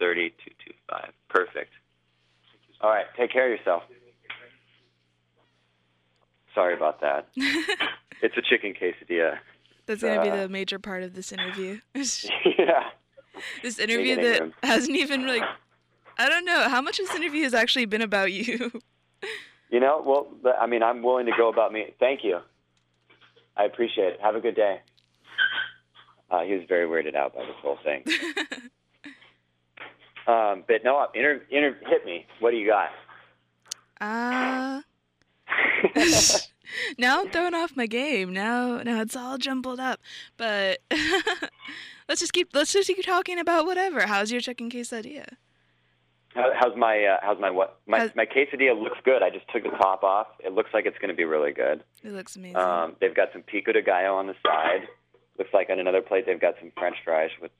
Thirty-two 0.00 0.50
two 0.66 0.74
five. 0.90 1.12
Perfect. 1.28 1.70
All 2.80 2.90
right. 2.90 3.06
Take 3.16 3.32
care 3.32 3.52
of 3.52 3.58
yourself. 3.58 3.82
Sorry 6.54 6.74
about 6.74 7.00
that. 7.00 7.28
It's 8.22 8.36
a 8.38 8.42
chicken 8.42 8.72
quesadilla. 8.72 9.36
That's 9.84 10.00
going 10.00 10.16
to 10.16 10.22
be 10.22 10.30
Uh, 10.30 10.36
the 10.42 10.48
major 10.48 10.78
part 10.78 11.02
of 11.02 11.12
this 11.14 11.30
interview. 11.32 11.80
Yeah. 11.94 12.84
This 13.62 13.78
interview 13.80 14.14
that 14.16 14.40
room. 14.40 14.54
hasn't 14.62 14.96
even, 14.96 15.26
like, 15.26 15.42
I 16.16 16.28
don't 16.28 16.44
know. 16.46 16.68
How 16.68 16.80
much 16.80 16.96
this 16.98 17.12
interview 17.14 17.42
has 17.42 17.52
actually 17.52 17.84
been 17.86 18.00
about 18.00 18.32
you? 18.32 18.70
You 19.70 19.80
know, 19.80 20.00
well, 20.06 20.28
I 20.58 20.66
mean, 20.66 20.82
I'm 20.84 21.02
willing 21.02 21.26
to 21.26 21.32
go 21.36 21.48
about 21.48 21.72
me. 21.72 21.92
Thank 21.98 22.22
you. 22.22 22.38
I 23.56 23.64
appreciate 23.64 24.12
it. 24.14 24.20
Have 24.22 24.36
a 24.36 24.40
good 24.40 24.54
day. 24.54 24.80
Uh, 26.30 26.42
he 26.44 26.54
was 26.54 26.62
very 26.68 26.86
weirded 26.86 27.16
out 27.16 27.34
by 27.34 27.40
this 27.44 27.56
whole 27.60 27.78
thing. 27.84 28.04
Um, 30.26 30.64
but 30.66 30.82
no, 30.84 31.06
inter, 31.14 31.42
inter, 31.50 31.76
hit 31.88 32.04
me. 32.06 32.26
What 32.40 32.50
do 32.52 32.56
you 32.56 32.66
got? 32.68 32.88
Uh, 34.00 34.80
now 36.98 37.20
I'm 37.20 37.30
throwing 37.30 37.54
off 37.54 37.76
my 37.76 37.86
game. 37.86 38.32
Now, 38.32 38.82
now 38.82 39.00
it's 39.02 39.16
all 39.16 39.38
jumbled 39.38 39.80
up. 39.80 40.00
But 40.36 40.80
let's 42.08 42.20
just 42.20 42.32
keep 42.32 42.50
let's 42.54 42.72
just 42.72 42.86
keep 42.88 43.04
talking 43.04 43.38
about 43.38 43.66
whatever. 43.66 44.06
How's 44.06 44.32
your 44.32 44.40
chicken 44.40 44.70
quesadilla? 44.70 45.28
How, 46.34 46.50
how's 46.58 46.76
my 46.76 47.04
uh, 47.04 47.16
how's 47.22 47.38
my 47.38 47.50
what 47.50 47.78
my 47.86 47.98
How's- 48.00 48.12
my 48.16 48.26
quesadilla 48.26 48.80
looks 48.80 48.98
good. 49.04 49.22
I 49.22 49.30
just 49.30 49.46
took 49.52 49.62
the 49.62 49.70
top 49.70 50.02
off. 50.02 50.26
It 50.40 50.52
looks 50.52 50.70
like 50.74 50.86
it's 50.86 50.98
going 50.98 51.10
to 51.10 51.14
be 51.16 51.24
really 51.24 51.52
good. 51.52 51.84
It 52.02 52.12
looks 52.12 52.34
amazing. 52.36 52.56
Um, 52.56 52.96
they've 53.00 53.14
got 53.14 53.28
some 53.32 53.42
pico 53.42 53.72
de 53.72 53.82
gallo 53.82 54.16
on 54.16 54.26
the 54.26 54.34
side. 54.44 54.88
Looks 55.38 55.50
like 55.52 55.68
on 55.70 55.78
another 55.78 56.00
plate 56.02 56.26
they've 56.26 56.40
got 56.40 56.54
some 56.60 56.72
French 56.76 56.96
fries 57.04 57.30
with 57.40 57.50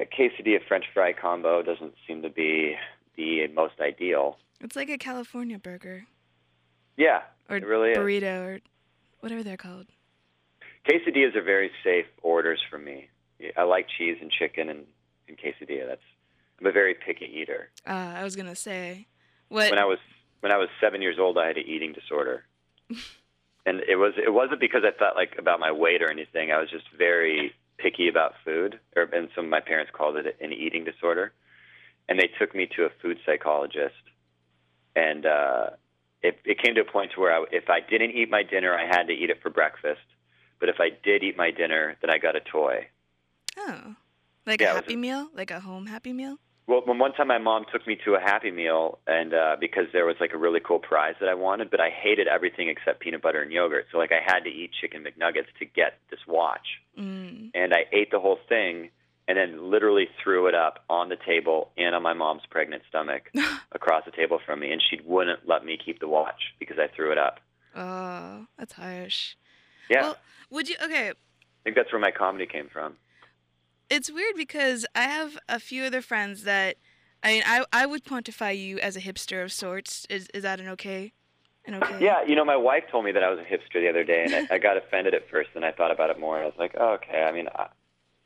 a 0.00 0.04
quesadilla 0.06 0.60
French 0.66 0.84
fry 0.92 1.12
combo. 1.12 1.62
Doesn't 1.62 1.94
seem 2.06 2.22
to 2.22 2.30
be 2.30 2.76
the 3.16 3.46
most 3.48 3.74
ideal. 3.80 4.38
it's 4.60 4.76
like 4.76 4.90
a 4.90 4.98
California 4.98 5.58
burger 5.58 6.06
Yeah, 6.96 7.22
or 7.48 7.56
it 7.56 7.64
really 7.66 7.90
is. 7.92 7.98
burrito 7.98 8.46
or 8.46 8.60
whatever 9.20 9.42
they're 9.42 9.56
called. 9.56 9.86
Quesadillas 10.88 11.34
are 11.34 11.42
very 11.42 11.70
safe 11.82 12.06
orders 12.22 12.60
for 12.70 12.78
me. 12.78 13.08
I 13.56 13.62
like 13.64 13.86
cheese 13.98 14.18
and 14.20 14.30
chicken 14.30 14.68
and, 14.68 14.84
and 15.28 15.36
quesadilla. 15.36 15.86
That's 15.88 16.00
I'm 16.60 16.66
a 16.66 16.72
very 16.72 16.94
picky 16.94 17.26
eater. 17.26 17.68
Uh, 17.86 17.90
I 18.16 18.22
was 18.24 18.34
gonna 18.36 18.54
say, 18.56 19.06
what? 19.48 19.70
when 19.70 19.78
I 19.78 19.84
was 19.84 19.98
when 20.40 20.52
I 20.52 20.56
was 20.58 20.68
seven 20.80 21.02
years 21.02 21.18
old, 21.18 21.36
I 21.38 21.46
had 21.48 21.56
an 21.58 21.64
eating 21.66 21.92
disorder, 21.92 22.44
and 23.66 23.80
it 23.88 23.96
was 23.96 24.14
it 24.16 24.32
wasn't 24.32 24.60
because 24.60 24.82
I 24.84 24.90
thought 24.96 25.16
like 25.16 25.34
about 25.38 25.60
my 25.60 25.72
weight 25.72 26.02
or 26.02 26.10
anything. 26.10 26.50
I 26.52 26.58
was 26.60 26.70
just 26.70 26.84
very 26.96 27.52
picky 27.78 28.08
about 28.08 28.34
food, 28.44 28.80
or 28.96 29.04
and 29.04 29.28
some 29.34 29.44
of 29.44 29.50
my 29.50 29.60
parents 29.60 29.90
called 29.94 30.16
it 30.16 30.36
an 30.40 30.52
eating 30.52 30.84
disorder, 30.84 31.32
and 32.08 32.18
they 32.18 32.30
took 32.38 32.54
me 32.54 32.68
to 32.76 32.84
a 32.84 32.90
food 33.02 33.18
psychologist, 33.26 33.94
and 34.94 35.26
uh, 35.26 35.70
it 36.22 36.38
it 36.44 36.62
came 36.62 36.74
to 36.74 36.82
a 36.82 36.84
point 36.84 37.12
to 37.12 37.20
where 37.20 37.32
I, 37.32 37.44
if 37.52 37.68
I 37.68 37.80
didn't 37.80 38.12
eat 38.12 38.30
my 38.30 38.42
dinner, 38.42 38.74
I 38.74 38.86
had 38.86 39.04
to 39.04 39.12
eat 39.12 39.30
it 39.30 39.42
for 39.42 39.50
breakfast, 39.50 40.06
but 40.60 40.68
if 40.68 40.76
I 40.80 40.90
did 40.90 41.22
eat 41.22 41.36
my 41.36 41.50
dinner, 41.50 41.96
then 42.00 42.10
I 42.10 42.18
got 42.18 42.36
a 42.36 42.40
toy. 42.40 42.88
oh, 43.58 43.94
like 44.46 44.60
Yeah, 44.60 44.72
a 44.72 44.74
Happy 44.74 44.96
Meal, 44.96 45.28
like 45.34 45.50
a 45.50 45.60
home 45.60 45.86
Happy 45.86 46.12
Meal. 46.12 46.38
Well, 46.68 46.82
when 46.84 46.98
one 46.98 47.12
time 47.12 47.28
my 47.28 47.38
mom 47.38 47.64
took 47.72 47.86
me 47.86 47.96
to 48.04 48.14
a 48.16 48.20
Happy 48.20 48.50
Meal, 48.50 48.98
and 49.06 49.32
uh, 49.32 49.56
because 49.60 49.84
there 49.92 50.04
was 50.04 50.16
like 50.20 50.32
a 50.34 50.38
really 50.38 50.58
cool 50.58 50.80
prize 50.80 51.14
that 51.20 51.28
I 51.28 51.34
wanted, 51.34 51.70
but 51.70 51.80
I 51.80 51.90
hated 51.90 52.26
everything 52.26 52.68
except 52.68 52.98
peanut 53.00 53.22
butter 53.22 53.40
and 53.40 53.52
yogurt, 53.52 53.86
so 53.92 53.98
like 53.98 54.10
I 54.10 54.18
had 54.24 54.40
to 54.40 54.50
eat 54.50 54.70
chicken 54.80 55.04
McNuggets 55.04 55.46
to 55.60 55.64
get 55.64 55.98
this 56.10 56.20
watch, 56.26 56.66
Mm. 56.98 57.50
and 57.54 57.72
I 57.72 57.84
ate 57.92 58.10
the 58.10 58.18
whole 58.18 58.38
thing, 58.48 58.90
and 59.28 59.38
then 59.38 59.70
literally 59.70 60.08
threw 60.22 60.48
it 60.48 60.54
up 60.56 60.84
on 60.90 61.08
the 61.08 61.16
table 61.16 61.70
and 61.76 61.94
on 61.94 62.02
my 62.02 62.14
mom's 62.14 62.42
pregnant 62.50 62.82
stomach 62.88 63.30
across 63.72 64.04
the 64.04 64.10
table 64.10 64.40
from 64.44 64.58
me, 64.60 64.72
and 64.72 64.82
she 64.82 65.00
wouldn't 65.04 65.46
let 65.48 65.64
me 65.64 65.78
keep 65.82 66.00
the 66.00 66.08
watch 66.08 66.52
because 66.58 66.78
I 66.80 66.88
threw 66.94 67.12
it 67.12 67.18
up. 67.18 67.38
oh, 67.76 68.46
that's 68.58 68.72
harsh. 68.72 69.34
Yeah, 69.88 70.00
Well, 70.02 70.16
would 70.50 70.68
you? 70.68 70.74
Okay, 70.82 71.10
I 71.10 71.12
think 71.62 71.76
that's 71.76 71.92
where 71.92 72.00
my 72.00 72.10
comedy 72.10 72.46
came 72.46 72.68
from. 72.72 72.96
It's 73.90 74.10
weird 74.10 74.34
because 74.36 74.86
I 74.94 75.02
have 75.02 75.38
a 75.48 75.58
few 75.58 75.84
other 75.84 76.02
friends 76.02 76.44
that 76.44 76.76
I 77.22 77.32
mean 77.32 77.42
I 77.46 77.64
I 77.72 77.86
would 77.86 78.04
quantify 78.04 78.56
you 78.56 78.78
as 78.78 78.96
a 78.96 79.00
hipster 79.00 79.42
of 79.42 79.52
sorts. 79.52 80.06
Is 80.10 80.28
is 80.34 80.42
that 80.42 80.60
an 80.60 80.68
okay? 80.68 81.12
An 81.66 81.74
okay? 81.82 81.98
Yeah, 82.00 82.22
you 82.24 82.36
know, 82.36 82.44
my 82.44 82.56
wife 82.56 82.84
told 82.90 83.04
me 83.04 83.12
that 83.12 83.24
I 83.24 83.30
was 83.30 83.40
a 83.40 83.42
hipster 83.42 83.80
the 83.80 83.88
other 83.88 84.04
day, 84.04 84.24
and 84.24 84.34
I, 84.34 84.54
I 84.54 84.58
got 84.58 84.76
offended 84.76 85.14
at 85.14 85.28
first. 85.28 85.50
Then 85.52 85.64
I 85.64 85.72
thought 85.72 85.90
about 85.90 86.10
it 86.10 86.20
more, 86.20 86.36
and 86.36 86.44
I 86.44 86.46
was 86.46 86.54
like, 86.58 86.76
oh, 86.78 86.94
okay. 86.94 87.24
I 87.24 87.32
mean, 87.32 87.48
I, 87.56 87.66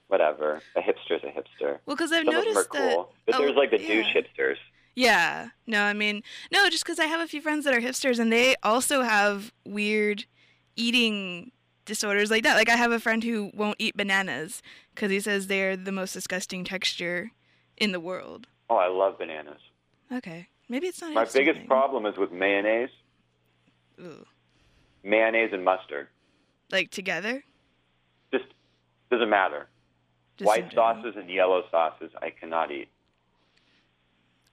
whatever. 0.08 0.60
A 0.76 0.80
hipster's 0.80 1.22
a 1.24 1.28
hipster. 1.28 1.78
Well, 1.86 1.96
because 1.96 2.12
I've 2.12 2.26
Some 2.26 2.34
of 2.34 2.44
them 2.44 2.52
are 2.52 2.54
noticed 2.54 2.72
that. 2.72 2.94
cool, 2.94 3.12
but 3.24 3.34
oh, 3.36 3.38
there's 3.38 3.56
like 3.56 3.70
the 3.70 3.80
yeah. 3.80 3.88
douche 3.88 4.14
hipsters. 4.14 4.56
Yeah. 4.94 5.48
No, 5.66 5.84
I 5.84 5.94
mean, 5.94 6.22
no, 6.52 6.68
just 6.68 6.84
because 6.84 6.98
I 6.98 7.06
have 7.06 7.20
a 7.20 7.26
few 7.26 7.40
friends 7.40 7.64
that 7.64 7.72
are 7.72 7.80
hipsters 7.80 8.18
and 8.18 8.32
they 8.32 8.56
also 8.62 9.02
have 9.02 9.52
weird 9.64 10.26
eating 10.76 11.52
disorders 11.90 12.30
like 12.30 12.44
that. 12.44 12.54
Like, 12.54 12.68
I 12.68 12.76
have 12.76 12.92
a 12.92 13.00
friend 13.00 13.24
who 13.24 13.50
won't 13.52 13.74
eat 13.80 13.96
bananas 13.96 14.62
because 14.94 15.10
he 15.10 15.18
says 15.18 15.48
they're 15.48 15.76
the 15.76 15.90
most 15.90 16.12
disgusting 16.12 16.62
texture 16.62 17.32
in 17.76 17.90
the 17.90 17.98
world. 17.98 18.46
Oh, 18.70 18.76
I 18.76 18.86
love 18.86 19.18
bananas. 19.18 19.58
Okay. 20.12 20.46
Maybe 20.68 20.86
it's 20.86 21.00
not 21.00 21.12
My 21.12 21.24
biggest 21.24 21.66
problem 21.66 22.06
is 22.06 22.16
with 22.16 22.30
mayonnaise, 22.30 22.90
Ooh. 24.00 24.24
mayonnaise 25.02 25.50
and 25.52 25.64
mustard. 25.64 26.06
Like, 26.70 26.90
together? 26.90 27.42
Just 28.32 28.44
doesn't 29.10 29.28
matter. 29.28 29.66
Just 30.38 30.46
White 30.46 30.72
sauces 30.72 31.16
and 31.16 31.28
yellow 31.28 31.64
sauces, 31.72 32.12
I 32.22 32.30
cannot 32.30 32.70
eat. 32.70 32.88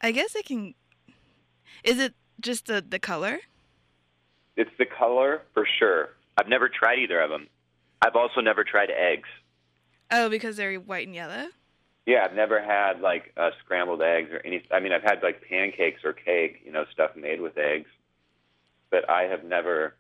I 0.02 0.12
guess 0.12 0.36
I 0.36 0.42
can. 0.42 0.74
Is 1.84 2.00
it 2.00 2.16
just 2.42 2.66
the, 2.66 2.84
the 2.88 2.98
color? 2.98 3.40
It's 4.56 4.72
the 4.80 4.88
color 4.88 5.44
for 5.54 5.68
sure. 5.78 6.17
I've 6.38 6.48
never 6.48 6.70
tried 6.70 7.00
either 7.00 7.20
of 7.20 7.30
them. 7.30 7.48
I've 8.02 8.16
also 8.16 8.42
never 8.42 8.64
tried 8.64 8.90
eggs. 8.92 9.28
Oh, 10.12 10.30
because 10.30 10.56
they're 10.56 10.76
white 10.76 11.08
and 11.08 11.16
yellow? 11.16 11.48
Yeah, 12.06 12.24
I've 12.24 12.36
never 12.36 12.62
had 12.62 13.02
like 13.02 13.34
uh, 13.36 13.50
scrambled 13.64 14.02
eggs 14.02 14.30
or 14.32 14.40
any. 14.46 14.64
I 14.72 14.80
mean, 14.80 14.94
I've 14.94 15.04
had 15.04 15.22
like 15.22 15.42
pancakes 15.42 16.02
or 16.06 16.14
cake, 16.14 16.62
you 16.64 16.72
know, 16.72 16.86
stuff 16.94 17.12
made 17.16 17.42
with 17.42 17.58
eggs, 17.58 17.90
but 18.90 19.10
I 19.10 19.24
have 19.24 19.44
never 19.44 19.96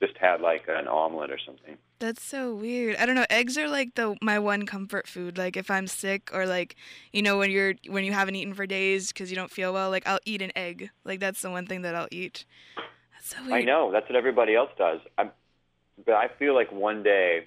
just 0.00 0.16
had 0.16 0.40
like 0.40 0.64
an 0.68 0.88
omelet 0.88 1.30
or 1.30 1.38
something. 1.44 1.76
That's 2.00 2.22
so 2.22 2.54
weird. 2.54 2.96
I 2.96 3.06
don't 3.06 3.14
know. 3.14 3.26
Eggs 3.30 3.58
are 3.58 3.68
like 3.68 3.94
the 3.94 4.16
my 4.22 4.38
one 4.38 4.66
comfort 4.66 5.06
food. 5.06 5.38
Like 5.38 5.56
if 5.56 5.70
I'm 5.70 5.86
sick 5.86 6.30
or 6.32 6.46
like 6.46 6.76
you 7.12 7.22
know 7.22 7.38
when 7.38 7.50
you're 7.50 7.74
when 7.88 8.04
you 8.04 8.12
haven't 8.12 8.34
eaten 8.34 8.54
for 8.54 8.66
days 8.66 9.12
because 9.12 9.30
you 9.30 9.36
don't 9.36 9.50
feel 9.50 9.72
well, 9.72 9.90
like 9.90 10.06
I'll 10.06 10.20
eat 10.24 10.42
an 10.42 10.52
egg. 10.56 10.90
Like 11.04 11.20
that's 11.20 11.42
the 11.42 11.50
one 11.50 11.66
thing 11.66 11.82
that 11.82 11.94
I'll 11.94 12.08
eat. 12.10 12.46
That's 13.12 13.36
so 13.36 13.42
weird. 13.42 13.54
I 13.54 13.62
know 13.62 13.92
that's 13.92 14.08
what 14.08 14.16
everybody 14.16 14.54
else 14.54 14.70
does. 14.78 15.00
I'm, 15.18 15.30
but 16.04 16.14
I 16.14 16.28
feel 16.38 16.54
like 16.54 16.70
one 16.72 17.02
day, 17.02 17.46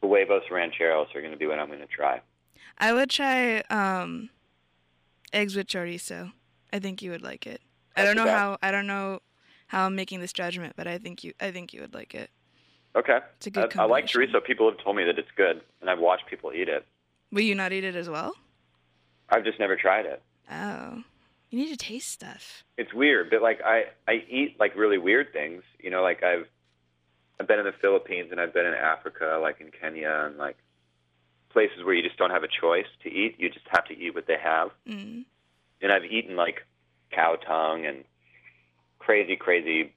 the 0.00 0.08
huevos 0.08 0.42
rancheros 0.50 1.08
are 1.14 1.20
going 1.20 1.32
to 1.32 1.38
be 1.38 1.46
what 1.46 1.58
I'm 1.58 1.68
going 1.68 1.80
to 1.80 1.86
try. 1.86 2.20
I 2.78 2.92
would 2.92 3.10
try 3.10 3.60
um, 3.70 4.30
eggs 5.32 5.56
with 5.56 5.66
chorizo. 5.66 6.32
I 6.72 6.78
think 6.78 7.02
you 7.02 7.10
would 7.10 7.22
like 7.22 7.46
it. 7.46 7.60
I 7.96 8.04
don't 8.04 8.16
know 8.16 8.24
best. 8.24 8.36
how. 8.36 8.58
I 8.62 8.70
don't 8.70 8.86
know 8.86 9.20
how 9.68 9.86
I'm 9.86 9.94
making 9.94 10.20
this 10.20 10.32
judgment, 10.32 10.74
but 10.76 10.86
I 10.86 10.98
think 10.98 11.22
you. 11.24 11.32
I 11.40 11.50
think 11.50 11.72
you 11.72 11.80
would 11.80 11.94
like 11.94 12.14
it. 12.14 12.30
Okay. 12.96 13.18
It's 13.36 13.46
a 13.46 13.50
good 13.50 13.76
I, 13.76 13.82
I 13.82 13.86
like 13.86 14.06
chorizo. 14.06 14.42
People 14.44 14.70
have 14.70 14.78
told 14.82 14.96
me 14.96 15.04
that 15.04 15.18
it's 15.18 15.30
good, 15.36 15.60
and 15.80 15.90
I've 15.90 15.98
watched 15.98 16.26
people 16.26 16.52
eat 16.52 16.68
it. 16.68 16.86
Will 17.32 17.42
you 17.42 17.54
not 17.54 17.72
eat 17.72 17.84
it 17.84 17.96
as 17.96 18.08
well? 18.08 18.34
I've 19.28 19.44
just 19.44 19.58
never 19.58 19.76
tried 19.76 20.06
it. 20.06 20.22
Oh, 20.50 21.02
you 21.50 21.58
need 21.58 21.70
to 21.70 21.76
taste 21.76 22.10
stuff. 22.10 22.64
It's 22.76 22.92
weird, 22.92 23.30
but 23.30 23.42
like 23.42 23.60
I 23.64 23.84
I 24.06 24.24
eat 24.28 24.56
like 24.60 24.76
really 24.76 24.98
weird 24.98 25.32
things. 25.32 25.62
You 25.78 25.90
know, 25.90 26.02
like 26.02 26.22
I've 26.22 26.46
I've 27.40 27.48
been 27.48 27.58
in 27.58 27.64
the 27.64 27.74
Philippines 27.80 28.28
and 28.30 28.40
I've 28.40 28.54
been 28.54 28.66
in 28.66 28.74
Africa, 28.74 29.38
like 29.42 29.60
in 29.60 29.70
Kenya, 29.70 30.26
and 30.26 30.36
like 30.36 30.56
places 31.50 31.84
where 31.84 31.94
you 31.94 32.02
just 32.02 32.16
don't 32.16 32.30
have 32.30 32.44
a 32.44 32.48
choice 32.48 32.86
to 33.02 33.08
eat. 33.08 33.36
You 33.38 33.48
just 33.50 33.66
have 33.68 33.84
to 33.86 33.98
eat 33.98 34.14
what 34.14 34.26
they 34.26 34.38
have. 34.42 34.70
Mm. 34.88 35.24
And 35.82 35.92
I've 35.92 36.04
eaten 36.04 36.36
like 36.36 36.66
cow 37.10 37.36
tongue 37.36 37.86
and 37.86 38.04
crazy, 38.98 39.36
crazy 39.36 39.94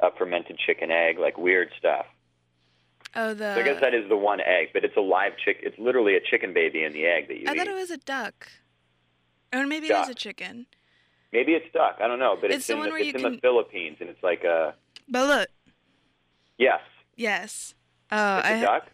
uh, 0.00 0.10
fermented 0.18 0.58
chicken 0.58 0.90
egg, 0.90 1.18
like 1.18 1.36
weird 1.38 1.70
stuff. 1.78 2.06
Oh, 3.14 3.34
the. 3.34 3.54
So 3.54 3.60
I 3.60 3.64
guess 3.64 3.80
that 3.80 3.94
is 3.94 4.08
the 4.08 4.16
one 4.16 4.40
egg, 4.40 4.68
but 4.72 4.84
it's 4.84 4.96
a 4.96 5.00
live 5.00 5.32
chick. 5.36 5.58
It's 5.62 5.78
literally 5.78 6.16
a 6.16 6.20
chicken 6.20 6.54
baby 6.54 6.82
in 6.84 6.92
the 6.92 7.06
egg 7.06 7.28
that 7.28 7.34
you 7.34 7.42
eat. 7.42 7.48
I 7.48 7.52
eat. 7.52 7.58
thought 7.58 7.68
it 7.68 7.74
was 7.74 7.90
a 7.90 7.98
duck. 7.98 8.48
Or 9.52 9.66
maybe 9.66 9.88
it 9.88 9.96
is 9.96 10.08
a 10.08 10.14
chicken. 10.14 10.66
Maybe 11.32 11.52
it's 11.52 11.70
duck. 11.72 11.98
I 12.00 12.08
don't 12.08 12.18
know, 12.18 12.36
but 12.40 12.50
It's 12.50 12.68
it's, 12.68 12.70
in, 12.70 12.80
the, 12.80 12.94
it's 12.94 13.22
in 13.22 13.32
the 13.32 13.38
Philippines, 13.38 13.98
and 14.00 14.08
it's 14.08 14.22
like 14.22 14.44
a 14.44 14.74
But 15.08 15.26
look, 15.26 15.48
yes, 16.62 16.80
yes. 17.16 17.74
Uh, 18.10 18.16
oh, 18.16 18.38
it's 18.38 18.46
I 18.46 18.52
a 18.52 18.60
duck. 18.60 18.88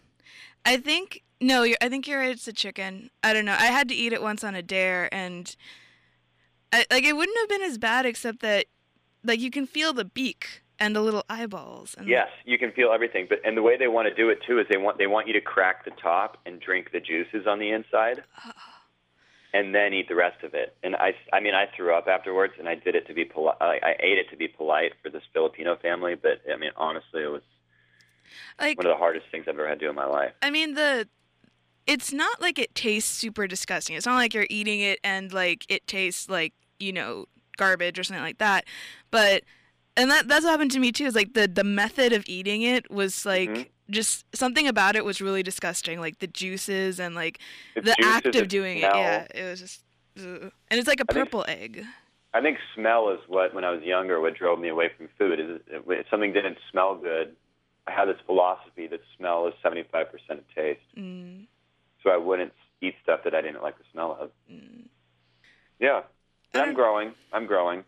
I 0.65 0.77
think 0.77 1.23
no, 1.41 1.67
I 1.81 1.89
think 1.89 2.07
you're 2.07 2.19
right. 2.19 2.31
It's 2.31 2.49
a 2.49 2.53
chicken. 2.53 3.11
I 3.23 3.33
don't 3.33 3.45
know. 3.45 3.53
I 3.53 3.67
had 3.67 3.89
to 3.89 3.95
eat 3.95 4.13
it 4.13 4.23
once 4.23 4.43
on 4.43 4.55
a 4.55 4.63
dare, 4.63 5.13
and 5.13 5.55
I, 6.73 6.85
like 6.91 7.05
it 7.05 7.17
wouldn't 7.17 7.39
have 7.39 7.49
been 7.49 7.63
as 7.63 7.79
bad, 7.79 8.07
except 8.07 8.41
that 8.41 8.67
like 9.25 9.41
you 9.41 9.51
can 9.51 9.67
feel 9.67 9.93
the 9.93 10.05
beak 10.05 10.63
and 10.79 10.95
the 10.95 11.01
little 11.01 11.25
eyeballs. 11.29 11.95
And 11.99 12.09
Yes, 12.09 12.29
you 12.45 12.59
can 12.59 12.73
feel 12.73 12.91
everything, 12.93 13.27
but 13.29 13.41
and 13.45 13.57
the 13.57 13.63
way 13.63 13.77
they 13.77 13.89
want 13.89 14.09
to 14.09 14.15
do 14.15 14.29
it 14.31 14.39
too 14.47 14.59
is 14.59 14.67
they 14.69 14.77
want 14.77 14.99
they 14.99 15.07
want 15.07 15.27
you 15.27 15.33
to 15.35 15.41
crack 15.41 15.85
the 15.85 15.93
top 16.03 16.39
and 16.45 16.61
drink 16.61 16.91
the 16.93 17.01
juices 17.01 17.47
on 17.47 17.59
the 17.59 17.71
inside, 17.71 18.25
and 19.53 19.75
then 19.75 19.95
eat 19.95 20.09
the 20.09 20.15
rest 20.15 20.43
of 20.43 20.55
it. 20.55 20.77
And 20.83 20.97
I, 20.97 21.15
I 21.33 21.41
mean, 21.41 21.55
I 21.55 21.67
threw 21.77 21.95
up 21.95 22.09
afterwards, 22.09 22.55
and 22.59 22.69
I 22.69 22.75
did 22.75 22.95
it 22.95 23.07
to 23.07 23.15
be 23.15 23.25
polite. 23.25 23.57
I, 23.61 23.79
I 23.83 23.97
ate 24.01 24.19
it 24.19 24.29
to 24.31 24.37
be 24.37 24.49
polite 24.49 24.93
for 25.03 25.11
this 25.11 25.23
Filipino 25.33 25.77
family, 25.77 26.15
but 26.15 26.41
I 26.53 26.57
mean, 26.57 26.71
honestly, 26.77 27.23
it 27.23 27.31
was 27.31 27.43
like 28.61 28.77
one 28.79 28.87
of 28.87 28.91
the 28.93 28.97
hardest 28.97 29.27
things 29.31 29.45
I've 29.49 29.55
ever 29.55 29.69
had 29.69 29.79
to 29.81 29.87
do 29.87 29.91
in 29.91 29.97
my 29.97 30.07
life. 30.07 30.33
I 30.43 30.51
mean 30.51 30.75
the. 30.75 31.09
It's 31.87 32.13
not 32.13 32.41
like 32.43 32.59
it 32.59 32.75
tastes 32.75 33.11
super 33.11 33.47
disgusting. 33.47 33.97
It's 33.97 34.05
not 34.05 34.17
like 34.17 34.35
you're 34.35 34.47
eating 34.51 34.81
it 34.81 34.99
and 35.03 35.33
like 35.33 35.65
it 35.71 35.87
tastes 35.87 36.29
like 36.29 36.53
you 36.79 36.93
know 36.93 37.27
garbage 37.57 37.99
or 37.99 38.05
something 38.05 38.23
like 38.23 38.39
that. 38.39 38.65
But 39.11 39.45
and 39.97 40.11
that 40.11 40.29
that's 40.29 40.45
what 40.45 40.51
happened 40.51 40.71
to 40.73 40.79
me 40.81 40.93
too. 40.93 41.07
Is 41.07 41.15
like 41.15 41.33
the 41.33 41.49
the 41.49 41.65
method 41.65 42.13
of 42.13 42.25
eating 42.27 42.61
it 42.63 42.91
was 42.91 43.25
like 43.25 43.49
Mhm. 43.49 43.67
just 43.91 44.27
something 44.37 44.69
about 44.69 44.97
it 44.97 45.05
was 45.07 45.23
really 45.23 45.43
disgusting. 45.43 45.99
Like 45.99 46.19
the 46.19 46.27
juices 46.27 47.01
and 47.01 47.15
like 47.15 47.39
The 47.75 47.81
the 47.83 47.97
act 48.05 48.37
of 48.37 48.49
doing 48.49 48.81
smell. 48.81 48.93
it. 48.95 48.97
Yeah, 48.99 49.27
it 49.35 49.51
was 49.51 49.61
just. 49.61 49.83
ugh. 50.19 50.53
And 50.71 50.79
it's 50.79 50.89
like 50.89 51.01
a 51.01 51.07
I 51.09 51.13
think- 51.15 51.25
purple 51.31 51.45
egg. 51.49 51.87
I 52.35 52.43
think 52.43 52.59
smell 52.75 53.09
is 53.09 53.21
what, 53.27 53.55
when 53.55 53.65
I 53.65 53.71
was 53.71 53.83
younger, 53.83 54.21
what 54.21 54.35
drove 54.37 54.59
me 54.61 54.69
away 54.69 54.91
from 54.95 55.09
food. 55.19 55.41
Is 55.41 55.61
if 55.89 56.07
something 56.11 56.35
didn't 56.35 56.59
smell 56.71 56.95
good, 56.95 57.35
I 57.89 57.91
had 57.91 58.07
this 58.07 58.21
philosophy 58.27 58.87
that 58.89 59.01
smell 59.17 59.47
is 59.49 59.55
75% 59.65 60.05
of 60.31 60.45
taste. 60.55 60.81
Mm, 60.97 61.47
So 62.03 62.11
I 62.11 62.17
wouldn't 62.19 62.53
eat 62.81 62.95
stuff 63.03 63.21
that 63.25 63.35
I 63.35 63.41
didn't 63.41 63.63
like 63.63 63.79
the 63.79 63.85
smell 63.93 64.17
of. 64.21 64.31
mm. 64.53 64.87
Yeah. 65.81 66.03
I'm 66.55 66.75
growing. 66.75 67.15
I'm 67.33 67.47
growing. 67.47 67.85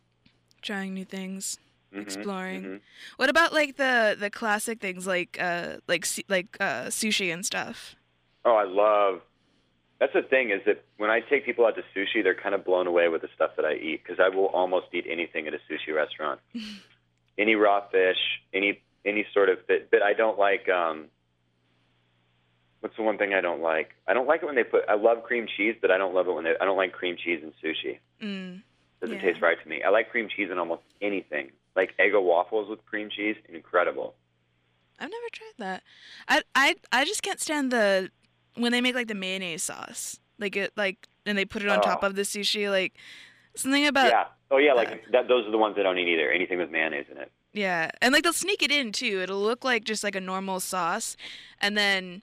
Trying 0.63 0.95
new 0.95 1.05
things. 1.05 1.59
Mhm, 1.93 2.03
Exploring. 2.03 2.63
mhm. 2.63 2.81
What 3.17 3.29
about 3.29 3.53
like 3.53 3.77
the 3.77 4.17
the 4.19 4.31
classic 4.31 4.81
things 4.81 5.07
like 5.09 5.39
uh 5.41 5.79
like 5.89 6.05
like 6.29 6.57
uh 6.61 6.85
sushi 6.87 7.33
and 7.35 7.45
stuff? 7.45 7.97
Oh, 8.45 8.55
I 8.55 8.65
love. 8.65 9.23
That's 9.99 10.13
the 10.13 10.23
thing 10.23 10.51
is 10.51 10.61
that 10.67 10.85
when 10.99 11.11
I 11.11 11.21
take 11.21 11.45
people 11.45 11.67
out 11.67 11.75
to 11.77 11.83
sushi, 11.95 12.23
they're 12.23 12.35
kind 12.47 12.55
of 12.55 12.65
blown 12.65 12.87
away 12.87 13.09
with 13.09 13.23
the 13.23 13.29
stuff 13.35 13.51
that 13.57 13.65
I 13.65 13.75
eat 13.75 14.03
because 14.05 14.21
I 14.21 14.29
will 14.29 14.47
almost 14.61 14.87
eat 14.93 15.07
anything 15.09 15.47
at 15.49 15.55
a 15.55 15.61
sushi 15.69 15.93
restaurant. 15.95 16.41
any 17.39 17.55
raw 17.57 17.81
fish, 17.91 18.21
any 18.55 18.83
any 19.05 19.27
sort 19.33 19.49
of 19.49 19.59
but, 19.67 19.91
but 19.91 20.03
I 20.03 20.13
don't 20.13 20.39
like 20.39 20.69
um 20.69 21.07
what's 22.81 22.97
the 22.97 23.03
one 23.03 23.19
thing 23.19 23.35
I 23.35 23.41
don't 23.41 23.61
like? 23.61 23.91
I 24.09 24.15
don't 24.15 24.27
like 24.27 24.43
it 24.43 24.47
when 24.47 24.55
they 24.55 24.65
put 24.65 24.85
I 24.89 24.95
love 24.95 25.23
cream 25.23 25.47
cheese, 25.57 25.77
but 25.81 25.91
I 25.91 25.99
don't 25.99 26.15
love 26.15 26.29
it 26.29 26.33
when 26.33 26.45
they 26.45 26.55
I 26.61 26.65
don't 26.65 26.77
like 26.77 26.93
cream 26.93 27.17
cheese 27.17 27.43
in 27.43 27.53
sushi. 27.63 27.99
Mm. 28.23 28.63
Doesn't 29.01 29.17
Yeah. 29.17 29.23
taste 29.23 29.41
right 29.43 29.61
to 29.63 29.69
me. 29.69 29.83
I 29.83 29.89
like 29.91 30.11
cream 30.11 30.29
cheese 30.35 30.49
in 30.51 30.59
almost 30.59 30.83
anything. 31.01 31.51
Like 31.77 31.97
Eggo 31.99 32.23
waffles 32.23 32.69
with 32.69 32.85
cream 32.87 33.09
cheese, 33.11 33.37
incredible. 33.49 34.15
I've 34.99 35.11
never 35.11 35.29
tried 35.33 35.55
that. 35.59 35.83
I 36.29 36.43
I 36.55 36.75
I 36.93 37.05
just 37.05 37.23
can't 37.23 37.41
stand 37.41 37.71
the 37.71 38.11
when 38.57 38.73
they 38.73 38.81
make 38.81 38.95
like 38.95 39.09
the 39.09 39.15
mayonnaise 39.15 39.63
sauce. 39.63 40.19
Like 40.39 40.57
it 40.57 40.73
like 40.77 41.07
and 41.27 41.37
they 41.39 41.45
put 41.45 41.63
it 41.63 41.69
on 41.69 41.81
top 41.81 42.01
Oh. 42.03 42.07
of 42.09 42.17
the 42.17 42.23
sushi 42.23 42.71
like 42.71 42.95
something 43.57 43.87
about 43.87 44.09
yeah. 44.09 44.25
Oh 44.51 44.57
yeah, 44.59 44.73
like 44.73 45.11
that 45.13 45.29
those 45.29 45.47
are 45.47 45.51
the 45.51 45.59
ones 45.59 45.77
I 45.79 45.83
don't 45.83 45.97
eat 45.99 46.09
either. 46.09 46.31
Anything 46.31 46.59
with 46.59 46.71
mayonnaise 46.71 47.07
in 47.11 47.19
it. 47.19 47.31
Yeah, 47.53 47.91
and 48.01 48.13
like 48.13 48.23
they'll 48.23 48.33
sneak 48.33 48.63
it 48.63 48.71
in 48.71 48.93
too. 48.93 49.21
It'll 49.23 49.41
look 49.41 49.65
like 49.65 49.85
just 49.85 50.05
like 50.05 50.15
a 50.15 50.21
normal 50.21 50.61
sauce, 50.61 51.17
and 51.61 51.77
then 51.77 52.23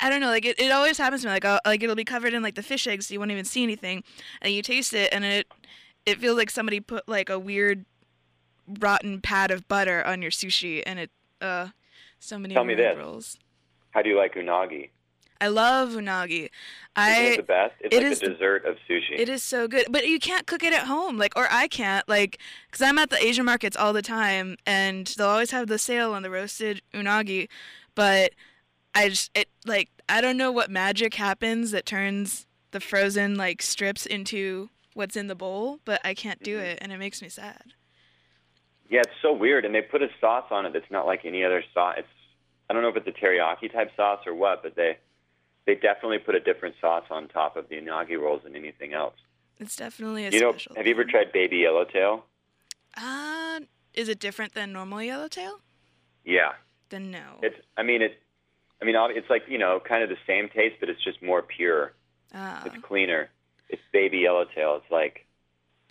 I 0.00 0.10
don't 0.10 0.20
know. 0.20 0.28
Like 0.28 0.44
it, 0.44 0.58
it 0.58 0.70
always 0.72 0.98
happens 0.98 1.22
to 1.22 1.28
me. 1.28 1.32
Like 1.34 1.44
I'll, 1.44 1.60
like 1.64 1.82
it'll 1.82 1.94
be 1.94 2.04
covered 2.04 2.34
in 2.34 2.42
like 2.42 2.56
the 2.56 2.62
fish 2.62 2.86
eggs, 2.86 3.06
so 3.06 3.14
you 3.14 3.20
won't 3.20 3.30
even 3.30 3.44
see 3.44 3.62
anything, 3.62 4.02
and 4.42 4.52
you 4.52 4.62
taste 4.62 4.94
it, 4.94 5.10
and 5.12 5.24
it 5.24 5.46
it 6.06 6.18
feels 6.18 6.36
like 6.36 6.50
somebody 6.50 6.80
put 6.80 7.08
like 7.08 7.28
a 7.28 7.38
weird 7.38 7.84
rotten 8.80 9.20
pad 9.20 9.50
of 9.50 9.68
butter 9.68 10.04
on 10.04 10.22
your 10.22 10.30
sushi, 10.30 10.82
and 10.84 10.98
it 10.98 11.10
uh 11.40 11.68
so 12.18 12.38
many 12.38 12.54
Tell 12.54 12.64
me 12.64 12.74
this. 12.74 12.96
rolls. 12.98 13.38
How 13.92 14.02
do 14.02 14.10
you 14.10 14.16
like 14.16 14.34
unagi? 14.34 14.90
I 15.40 15.48
love 15.48 15.90
unagi. 15.90 16.50
Isn't 16.96 17.24
it 17.24 17.32
I 17.32 17.36
the 17.36 17.42
best? 17.42 17.74
It's 17.80 17.96
it 17.96 18.02
like 18.02 18.12
is 18.12 18.20
the 18.20 18.28
dessert 18.30 18.64
of 18.66 18.76
sushi. 18.88 19.18
It 19.18 19.28
is 19.28 19.42
so 19.42 19.66
good, 19.68 19.86
but 19.90 20.06
you 20.06 20.18
can't 20.18 20.46
cook 20.46 20.62
it 20.62 20.72
at 20.72 20.86
home, 20.86 21.16
like, 21.16 21.32
or 21.36 21.46
I 21.50 21.66
can't, 21.66 22.06
like, 22.08 22.38
because 22.66 22.82
I'm 22.82 22.98
at 22.98 23.10
the 23.10 23.16
Asian 23.24 23.44
markets 23.46 23.76
all 23.76 23.92
the 23.92 24.02
time, 24.02 24.56
and 24.66 25.06
they'll 25.16 25.28
always 25.28 25.50
have 25.52 25.68
the 25.68 25.78
sale 25.78 26.12
on 26.12 26.22
the 26.22 26.30
roasted 26.30 26.82
unagi, 26.92 27.48
but 27.94 28.32
I 28.94 29.08
just, 29.08 29.30
it, 29.34 29.48
like, 29.64 29.88
I 30.08 30.20
don't 30.20 30.36
know 30.36 30.52
what 30.52 30.70
magic 30.70 31.14
happens 31.14 31.70
that 31.70 31.86
turns 31.86 32.46
the 32.72 32.80
frozen, 32.80 33.36
like, 33.36 33.62
strips 33.62 34.04
into 34.04 34.68
what's 34.94 35.16
in 35.16 35.28
the 35.28 35.34
bowl, 35.34 35.78
but 35.84 36.00
I 36.04 36.12
can't 36.14 36.42
do 36.42 36.58
Mhm. 36.58 36.64
it, 36.64 36.78
and 36.82 36.92
it 36.92 36.98
makes 36.98 37.22
me 37.22 37.28
sad. 37.28 37.72
Yeah, 38.90 39.00
it's 39.00 39.22
so 39.22 39.32
weird, 39.32 39.64
and 39.64 39.74
they 39.74 39.82
put 39.82 40.02
a 40.02 40.08
sauce 40.20 40.50
on 40.50 40.66
it 40.66 40.72
that's 40.72 40.90
not 40.90 41.06
like 41.06 41.24
any 41.24 41.44
other 41.44 41.62
sauce. 41.72 41.94
It's 41.98 42.08
I 42.68 42.72
don't 42.72 42.82
know 42.82 42.88
if 42.88 42.96
it's 42.96 43.06
a 43.08 43.12
teriyaki 43.12 43.72
type 43.72 43.90
sauce 43.96 44.20
or 44.26 44.34
what, 44.34 44.62
but 44.62 44.76
they 44.76 44.98
they 45.66 45.74
definitely 45.74 46.18
put 46.18 46.34
a 46.34 46.40
different 46.40 46.74
sauce 46.80 47.04
on 47.10 47.28
top 47.28 47.56
of 47.56 47.68
the 47.68 47.76
unagi 47.76 48.18
rolls 48.18 48.42
than 48.44 48.56
anything 48.56 48.92
else. 48.94 49.14
It's 49.58 49.76
definitely 49.76 50.24
a 50.26 50.30
you 50.30 50.40
know, 50.40 50.52
special. 50.52 50.74
have 50.76 50.86
you 50.86 50.92
ever 50.94 51.04
tried 51.04 51.32
baby 51.32 51.58
yellowtail? 51.58 52.24
Uh, 52.96 53.60
is 53.94 54.08
it 54.08 54.18
different 54.18 54.54
than 54.54 54.72
normal 54.72 55.02
yellowtail? 55.02 55.60
Yeah, 56.24 56.52
Then 56.90 57.10
no. 57.10 57.38
it's. 57.42 57.56
I 57.76 57.82
mean, 57.82 58.02
it's. 58.02 58.14
I 58.82 58.84
mean, 58.86 58.94
it's 59.10 59.28
like 59.30 59.42
you 59.48 59.58
know, 59.58 59.80
kind 59.86 60.02
of 60.02 60.08
the 60.08 60.16
same 60.26 60.48
taste, 60.48 60.76
but 60.80 60.88
it's 60.88 61.02
just 61.02 61.22
more 61.22 61.42
pure. 61.42 61.92
Ah. 62.34 62.62
It's 62.64 62.76
cleaner. 62.82 63.28
It's 63.68 63.82
baby 63.92 64.18
yellowtail. 64.18 64.76
It's 64.82 64.90
like 64.90 65.26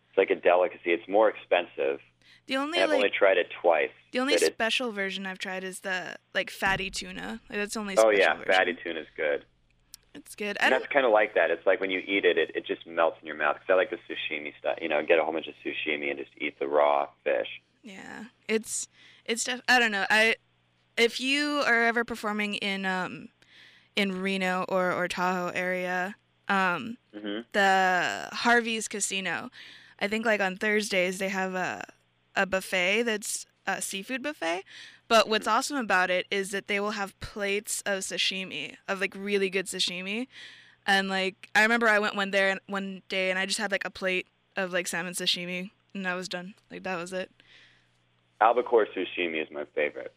it's 0.10 0.17
like 0.17 0.29
a 0.29 0.36
delicacy. 0.36 0.91
It's 0.91 1.08
more 1.08 1.29
expensive. 1.29 1.99
the 2.47 2.58
only 2.58 2.79
I've 2.82 2.89
like 2.89 2.97
only 2.97 3.10
tried 3.10 3.38
it 3.38 3.47
twice. 3.62 3.91
The 4.12 4.19
only 4.19 4.34
it- 4.34 4.41
special 4.41 4.91
version 4.91 5.25
I've 5.25 5.39
tried 5.39 5.63
is 5.63 5.82
the 5.82 6.15
like 6.34 6.49
fatty 6.49 6.89
tuna. 6.89 7.41
Like, 7.49 7.60
that's 7.60 7.73
the 7.75 7.79
only 7.79 7.95
Oh 7.97 8.10
yeah, 8.10 8.36
version. 8.36 8.51
fatty 8.53 8.71
is 8.71 9.08
good. 9.15 9.45
It's 10.15 10.36
good. 10.36 10.58
I 10.60 10.65
And 10.65 10.74
that's 10.74 10.88
kind 10.91 11.06
of 11.06 11.12
like 11.12 11.36
that. 11.36 11.52
It's 11.52 11.65
like 11.65 11.80
when 11.80 11.91
you 11.91 12.00
eat 12.00 12.26
it, 12.26 12.38
it, 12.38 12.52
it 12.56 12.65
just 12.65 12.86
melts 12.88 13.17
in 13.22 13.28
your 13.28 13.36
mouth. 13.38 13.56
Because 13.56 13.72
I 13.72 13.76
like 13.76 13.89
the 13.91 13.98
sashimi 14.10 14.54
stuff. 14.60 14.78
You 14.82 14.89
know, 14.89 15.04
get 15.04 15.19
a 15.19 15.24
whole 15.24 15.34
bunch 15.34 15.48
of 15.48 15.54
sashimi 15.63 16.10
and 16.10 16.17
just 16.19 16.32
eat 16.38 16.58
the 16.60 16.67
raw 16.67 17.08
fish. 17.24 17.48
yeah. 17.84 18.26
It's 18.48 18.88
it's 19.26 19.43
def- 19.43 19.62
I 19.69 19.80
don't 19.80 19.91
know. 19.91 20.06
I 20.10 20.36
if 20.98 21.19
you 21.19 21.63
are 21.65 21.86
ever 21.86 22.04
performing 22.04 22.56
in 22.56 22.86
um 22.86 23.30
in 23.95 24.22
Reno 24.22 24.65
or 24.67 24.91
or 24.91 25.08
Tahoe 25.08 25.52
area, 25.54 26.15
um 26.48 26.98
hmm 27.15 27.39
the 27.52 28.30
Harvey's 28.32 28.88
Casino, 28.88 29.50
I 30.00 30.08
think 30.08 30.26
like 30.26 30.41
on 30.41 30.58
Thursdays 30.58 31.19
they 31.19 31.30
have 31.30 31.54
a 31.56 31.86
a 32.36 32.45
buffet 32.45 33.04
that's 33.04 33.45
a 33.67 33.82
seafood 33.82 34.24
buffet. 34.24 34.63
But 35.10 35.28
what's 35.28 35.48
awesome 35.48 35.76
about 35.78 36.10
it 36.10 36.26
is 36.32 36.52
that 36.52 36.67
they 36.67 36.80
will 36.80 36.91
have 36.91 37.19
plates 37.19 37.82
of 37.86 38.00
sashimi, 38.04 38.76
of 38.88 39.02
like 39.02 39.13
really 39.17 39.50
good 39.50 39.65
sashimi. 39.65 40.28
And 40.88 41.10
like 41.10 41.50
I 41.56 41.63
remember 41.63 41.88
I 41.89 42.00
went 42.00 42.15
one 42.15 42.32
there 42.32 42.50
and 42.52 42.60
one 42.67 43.02
day 43.10 43.30
and 43.30 43.38
I 43.38 43.45
just 43.45 43.60
had 43.60 43.72
like 43.72 43.84
a 43.86 43.89
plate 43.89 44.28
of 44.56 44.72
like 44.72 44.88
salmon 44.88 45.13
sashimi 45.13 45.72
and 45.93 46.08
I 46.08 46.15
was 46.15 46.30
done. 46.30 46.54
Like 46.72 46.84
that 46.84 46.95
was 46.98 47.12
it. 47.12 47.32
albacore 48.39 48.88
sashimi 48.95 49.41
is 49.41 49.50
my 49.52 49.65
favorite. 49.76 50.13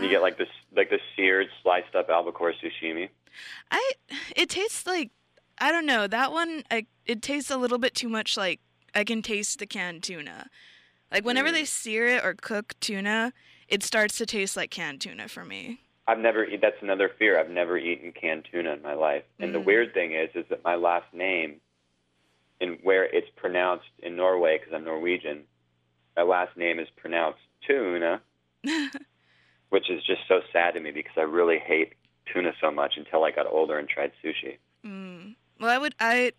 You 0.00 0.08
get 0.08 0.22
like 0.22 0.38
this, 0.38 0.48
like 0.74 0.88
the 0.88 1.00
seared, 1.14 1.48
sliced 1.62 1.94
up 1.94 2.08
albacore 2.08 2.54
sashimi. 2.54 3.08
I 3.70 3.92
it 4.36 4.48
tastes 4.48 4.86
like 4.86 5.10
I 5.58 5.70
don't 5.72 5.86
know 5.86 6.06
that 6.06 6.32
one. 6.32 6.64
I, 6.70 6.86
it 7.06 7.20
tastes 7.22 7.50
a 7.50 7.56
little 7.58 7.78
bit 7.78 7.94
too 7.94 8.08
much 8.08 8.36
like 8.36 8.60
I 8.94 9.04
can 9.04 9.20
taste 9.22 9.58
the 9.58 9.66
canned 9.66 10.02
tuna. 10.02 10.48
Like 11.10 11.24
whenever 11.26 11.48
Mm. 11.50 11.52
they 11.52 11.64
sear 11.66 12.06
it 12.06 12.24
or 12.24 12.32
cook 12.34 12.74
tuna, 12.80 13.32
it 13.72 13.82
starts 13.82 14.18
to 14.18 14.26
taste 14.26 14.54
like 14.56 14.70
canned 14.70 15.00
tuna 15.00 15.26
for 15.28 15.44
me. 15.44 15.80
I've 16.06 16.18
never. 16.18 16.46
That's 16.60 16.76
another 16.82 17.10
fear. 17.18 17.40
I've 17.40 17.48
never 17.50 17.78
eaten 17.78 18.12
canned 18.12 18.46
tuna 18.52 18.74
in 18.74 18.82
my 18.82 18.92
life. 18.94 19.22
And 19.40 19.54
the 19.54 19.58
Mm. 19.60 19.64
weird 19.64 19.94
thing 19.94 20.12
is, 20.12 20.28
is 20.34 20.44
that 20.50 20.62
my 20.62 20.74
last 20.74 21.12
name, 21.14 21.60
and 22.60 22.78
where 22.82 23.04
it's 23.04 23.30
pronounced 23.36 23.88
in 24.00 24.14
Norway, 24.14 24.58
because 24.58 24.74
I'm 24.74 24.84
Norwegian, 24.84 25.44
my 26.16 26.22
last 26.22 26.54
name 26.56 26.78
is 26.78 26.88
pronounced 26.96 27.40
tuna, 27.66 28.20
which 29.70 29.88
is 29.90 30.02
just 30.04 30.20
so 30.28 30.40
sad 30.52 30.74
to 30.74 30.80
me 30.80 30.90
because 30.90 31.14
I 31.16 31.22
really 31.22 31.58
hate 31.58 31.94
tuna 32.32 32.52
so 32.60 32.70
much 32.70 32.94
until 32.98 33.24
I 33.24 33.30
got 33.30 33.46
older 33.46 33.78
and 33.78 33.88
tried 33.88 34.12
sushi. 34.22 34.58
Mm. 34.84 35.36
Well, 35.58 35.70
I 35.70 35.78
would. 35.78 35.94
I 35.98 36.32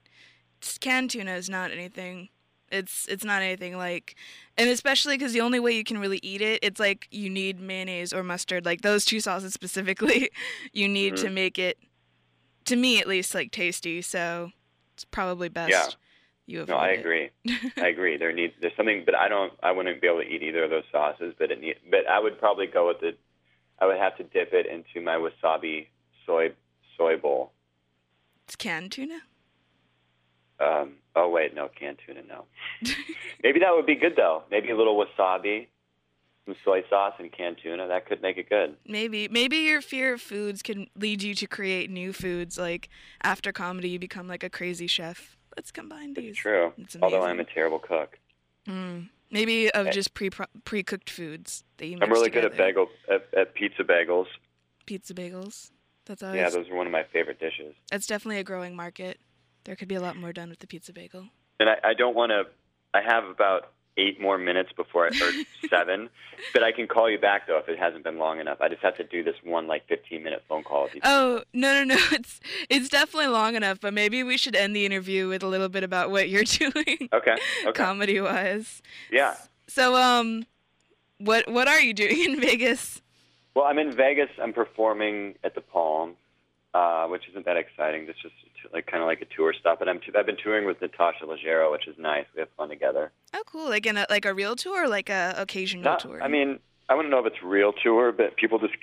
canned 0.82 1.10
tuna 1.10 1.34
is 1.36 1.50
not 1.50 1.72
anything. 1.72 2.30
It's 2.74 3.08
it's 3.08 3.24
not 3.24 3.42
anything 3.44 3.78
like, 3.78 4.16
and 4.58 4.70
especially 4.70 5.16
because 5.16 5.32
the 5.34 5.42
only 5.42 5.60
way 5.60 5.72
you 5.74 5.84
can 5.84 6.00
really 6.00 6.20
eat 6.24 6.42
it, 6.42 6.60
it's 6.64 6.80
like 6.80 7.08
you 7.12 7.30
need 7.30 7.60
mayonnaise 7.60 8.12
or 8.12 8.24
mustard, 8.24 8.66
like 8.66 8.82
those 8.82 9.06
two 9.06 9.20
sauces 9.20 9.54
specifically. 9.54 10.30
you 10.74 10.90
need 10.90 11.16
to 11.18 11.28
Mhm. 11.28 11.34
make 11.34 11.60
it, 11.60 11.78
to 12.66 12.76
me 12.76 13.00
at 13.00 13.08
least, 13.08 13.36
like 13.36 13.52
tasty. 13.52 14.02
So 14.02 14.52
it's 14.96 15.06
probably 15.06 15.50
best. 15.50 15.70
Yeah. 15.72 15.88
You 16.46 16.62
avoid 16.62 16.74
No, 16.74 16.80
I 16.80 16.90
agree. 16.90 17.30
I 17.78 17.88
agree. 17.88 18.18
There 18.18 18.34
needs 18.34 18.54
there's 18.60 18.76
something, 18.76 19.04
but 19.06 19.16
I 19.16 19.30
don't. 19.30 19.54
I 19.64 19.72
wouldn't 19.72 20.02
be 20.02 20.08
able 20.08 20.22
to 20.24 20.28
eat 20.28 20.44
either 20.44 20.64
of 20.66 20.72
those 20.72 20.84
sauces. 20.92 21.34
But 21.40 21.52
it 21.52 21.62
need, 21.62 21.76
but 21.90 22.06
I 22.10 22.20
would 22.20 22.38
probably 22.40 22.68
go 22.68 22.88
with 22.88 23.00
the. 23.00 23.16
I 23.80 23.86
would 23.86 23.98
have 23.98 24.18
to 24.18 24.24
dip 24.24 24.52
it 24.52 24.66
into 24.66 25.00
my 25.00 25.16
wasabi 25.16 25.88
soy 26.26 26.52
soy 26.98 27.18
bowl. 27.18 27.54
It's 28.46 28.56
canned 28.58 28.92
tuna. 28.92 29.22
Um, 30.60 30.94
oh 31.16 31.30
wait, 31.30 31.54
no 31.56 31.68
canned 31.68 31.98
tuna, 32.06 32.22
no. 32.28 32.46
Maybe 33.44 33.60
that 33.60 33.74
would 33.74 33.86
be 33.86 33.96
good 33.96 34.14
though. 34.16 34.44
Maybe 34.52 34.70
a 34.70 34.78
little 34.78 34.96
wasabi, 35.04 35.68
some 36.46 36.56
soy 36.64 36.84
sauce, 36.90 37.14
and 37.20 37.32
canned 37.32 37.58
tuna. 37.62 37.88
That 37.88 38.06
could 38.06 38.22
make 38.22 38.38
it 38.38 38.50
good. 38.50 38.76
Maybe 38.88 39.28
maybe 39.30 39.58
your 39.58 39.82
fear 39.82 40.14
of 40.14 40.22
foods 40.22 40.62
can 40.62 40.88
lead 40.96 41.24
you 41.24 41.34
to 41.36 41.48
create 41.48 41.90
new 41.90 42.14
foods. 42.14 42.58
Like 42.58 42.90
after 43.24 43.52
comedy, 43.52 43.90
you 43.90 44.00
become 44.00 44.28
like 44.28 44.44
a 44.44 44.50
crazy 44.50 44.88
chef. 44.88 45.36
Let's 45.58 45.72
combine 45.72 46.14
these. 46.14 46.32
It's 46.32 46.40
true. 46.40 46.74
It's 46.78 46.96
Although 47.02 47.24
I'm 47.24 47.40
a 47.40 47.46
terrible 47.46 47.80
cook, 47.80 48.18
Mm. 48.68 49.10
Maybe 49.30 49.70
of 49.72 49.88
Eh. 49.88 49.92
just 49.92 50.14
pre 50.14 50.30
pre 50.64 50.84
cooked 50.84 51.10
foods 51.10 51.64
that 51.78 51.88
you. 51.88 51.98
I'm 52.02 52.10
really 52.12 52.30
good 52.30 52.46
at 52.46 52.52
together. 52.52 52.72
bagel 52.72 52.88
at, 53.12 53.28
at 53.38 53.54
pizza 53.56 53.84
bagels. 53.84 54.28
Pizza 54.86 55.14
bagels. 55.14 55.72
That's 56.06 56.22
always. 56.24 56.40
Yeah, 56.40 56.50
those 56.50 56.70
are 56.70 56.76
one 56.76 56.86
of 56.86 56.92
my 56.92 57.04
favorite 57.04 57.40
dishes. 57.40 57.74
That's 57.90 58.06
definitely 58.08 58.40
a 58.40 58.44
growing 58.44 58.76
market. 58.76 59.20
There 59.66 59.76
could 59.76 59.88
be 59.88 59.96
a 59.96 60.02
lot 60.02 60.16
more 60.18 60.34
done 60.34 60.50
with 60.50 60.60
the 60.60 60.68
pizza 60.68 60.92
bagel. 60.94 61.28
And 61.60 61.70
I, 61.70 61.78
I 61.84 61.94
don't 61.94 62.16
want 62.16 62.32
to. 62.32 62.44
I 62.94 63.02
have 63.02 63.24
about 63.26 63.72
eight 63.96 64.20
more 64.20 64.38
minutes 64.40 64.72
before 64.76 65.06
I, 65.06 65.10
or 65.10 65.32
seven, 65.70 66.10
but 66.52 66.64
I 66.64 66.72
can 66.72 66.88
call 66.88 67.10
you 67.10 67.20
back 67.20 67.46
though 67.48 67.60
if 67.60 67.70
it 67.70 67.78
hasn't 67.78 68.04
been 68.04 68.18
long 68.18 68.40
enough. 68.40 68.58
I 68.60 68.68
just 68.68 68.82
have 68.82 68.98
to 68.98 69.04
do 69.04 69.24
this 69.24 69.36
one 69.44 69.68
like 69.68 69.88
15 69.88 70.24
minute 70.24 70.44
phone 70.50 70.64
call. 70.64 70.90
Oh 71.04 71.44
no 71.54 71.84
no 71.84 71.96
no! 71.96 72.02
It's 72.12 72.40
it's 72.70 72.90
definitely 72.90 73.28
long 73.28 73.56
enough, 73.56 73.80
but 73.80 73.94
maybe 73.94 74.24
we 74.24 74.38
should 74.38 74.56
end 74.56 74.76
the 74.76 74.86
interview 74.86 75.28
with 75.28 75.44
a 75.44 75.48
little 75.48 75.70
bit 75.70 75.84
about 75.84 76.10
what 76.12 76.28
you're 76.30 76.44
doing, 76.44 77.10
Okay. 77.14 77.36
Okay. 77.66 77.72
comedy 77.74 78.20
wise. 78.20 78.82
Yeah. 79.12 79.36
So 79.68 79.96
um, 79.96 80.46
what 81.20 81.48
what 81.50 81.68
are 81.68 81.80
you 81.80 81.94
doing 81.94 82.20
in 82.24 82.40
Vegas? 82.42 83.02
Well, 83.56 83.66
I'm 83.66 83.78
in 83.78 83.92
Vegas. 83.96 84.30
I'm 84.42 84.54
performing 84.54 85.36
at 85.44 85.54
the 85.54 85.62
Palm, 85.62 86.16
uh, 86.74 87.08
which 87.08 87.24
isn't 87.30 87.46
that 87.46 87.58
exciting. 87.58 88.06
It's 88.08 88.22
just 88.22 88.34
like 88.74 88.88
kind 88.88 89.04
of 89.04 89.08
like 89.08 89.22
a 89.22 89.26
tour 89.26 89.54
stop. 89.60 89.80
But 89.80 89.90
I'm 89.90 90.00
t- 90.00 90.12
I've 90.18 90.26
been 90.26 90.38
touring 90.38 90.66
with 90.66 90.82
Natasha 90.82 91.26
Leggero, 91.26 91.72
which 91.72 91.88
is 91.88 91.96
nice. 91.98 92.26
We 92.36 92.40
have 92.40 92.50
fun 92.58 92.70
together. 92.70 93.12
Oh, 93.34 93.44
cool! 93.46 93.70
Like 93.70 93.86
in 93.86 93.98
a 93.98 94.06
like 94.10 94.26
a 94.26 94.34
real 94.34 94.56
tour, 94.56 94.86
or 94.86 94.88
like 94.88 95.10
a 95.10 95.36
occasional 95.38 95.84
Not, 95.84 96.00
tour. 96.00 96.22
I 96.22 96.28
mean, 96.28 96.60
I 96.90 96.96
wouldn't 96.96 97.12
know 97.12 97.20
if 97.20 97.26
it's 97.26 97.44
real 97.44 97.74
tour, 97.74 98.12
but 98.12 98.36
people 98.38 98.60
just 98.60 98.74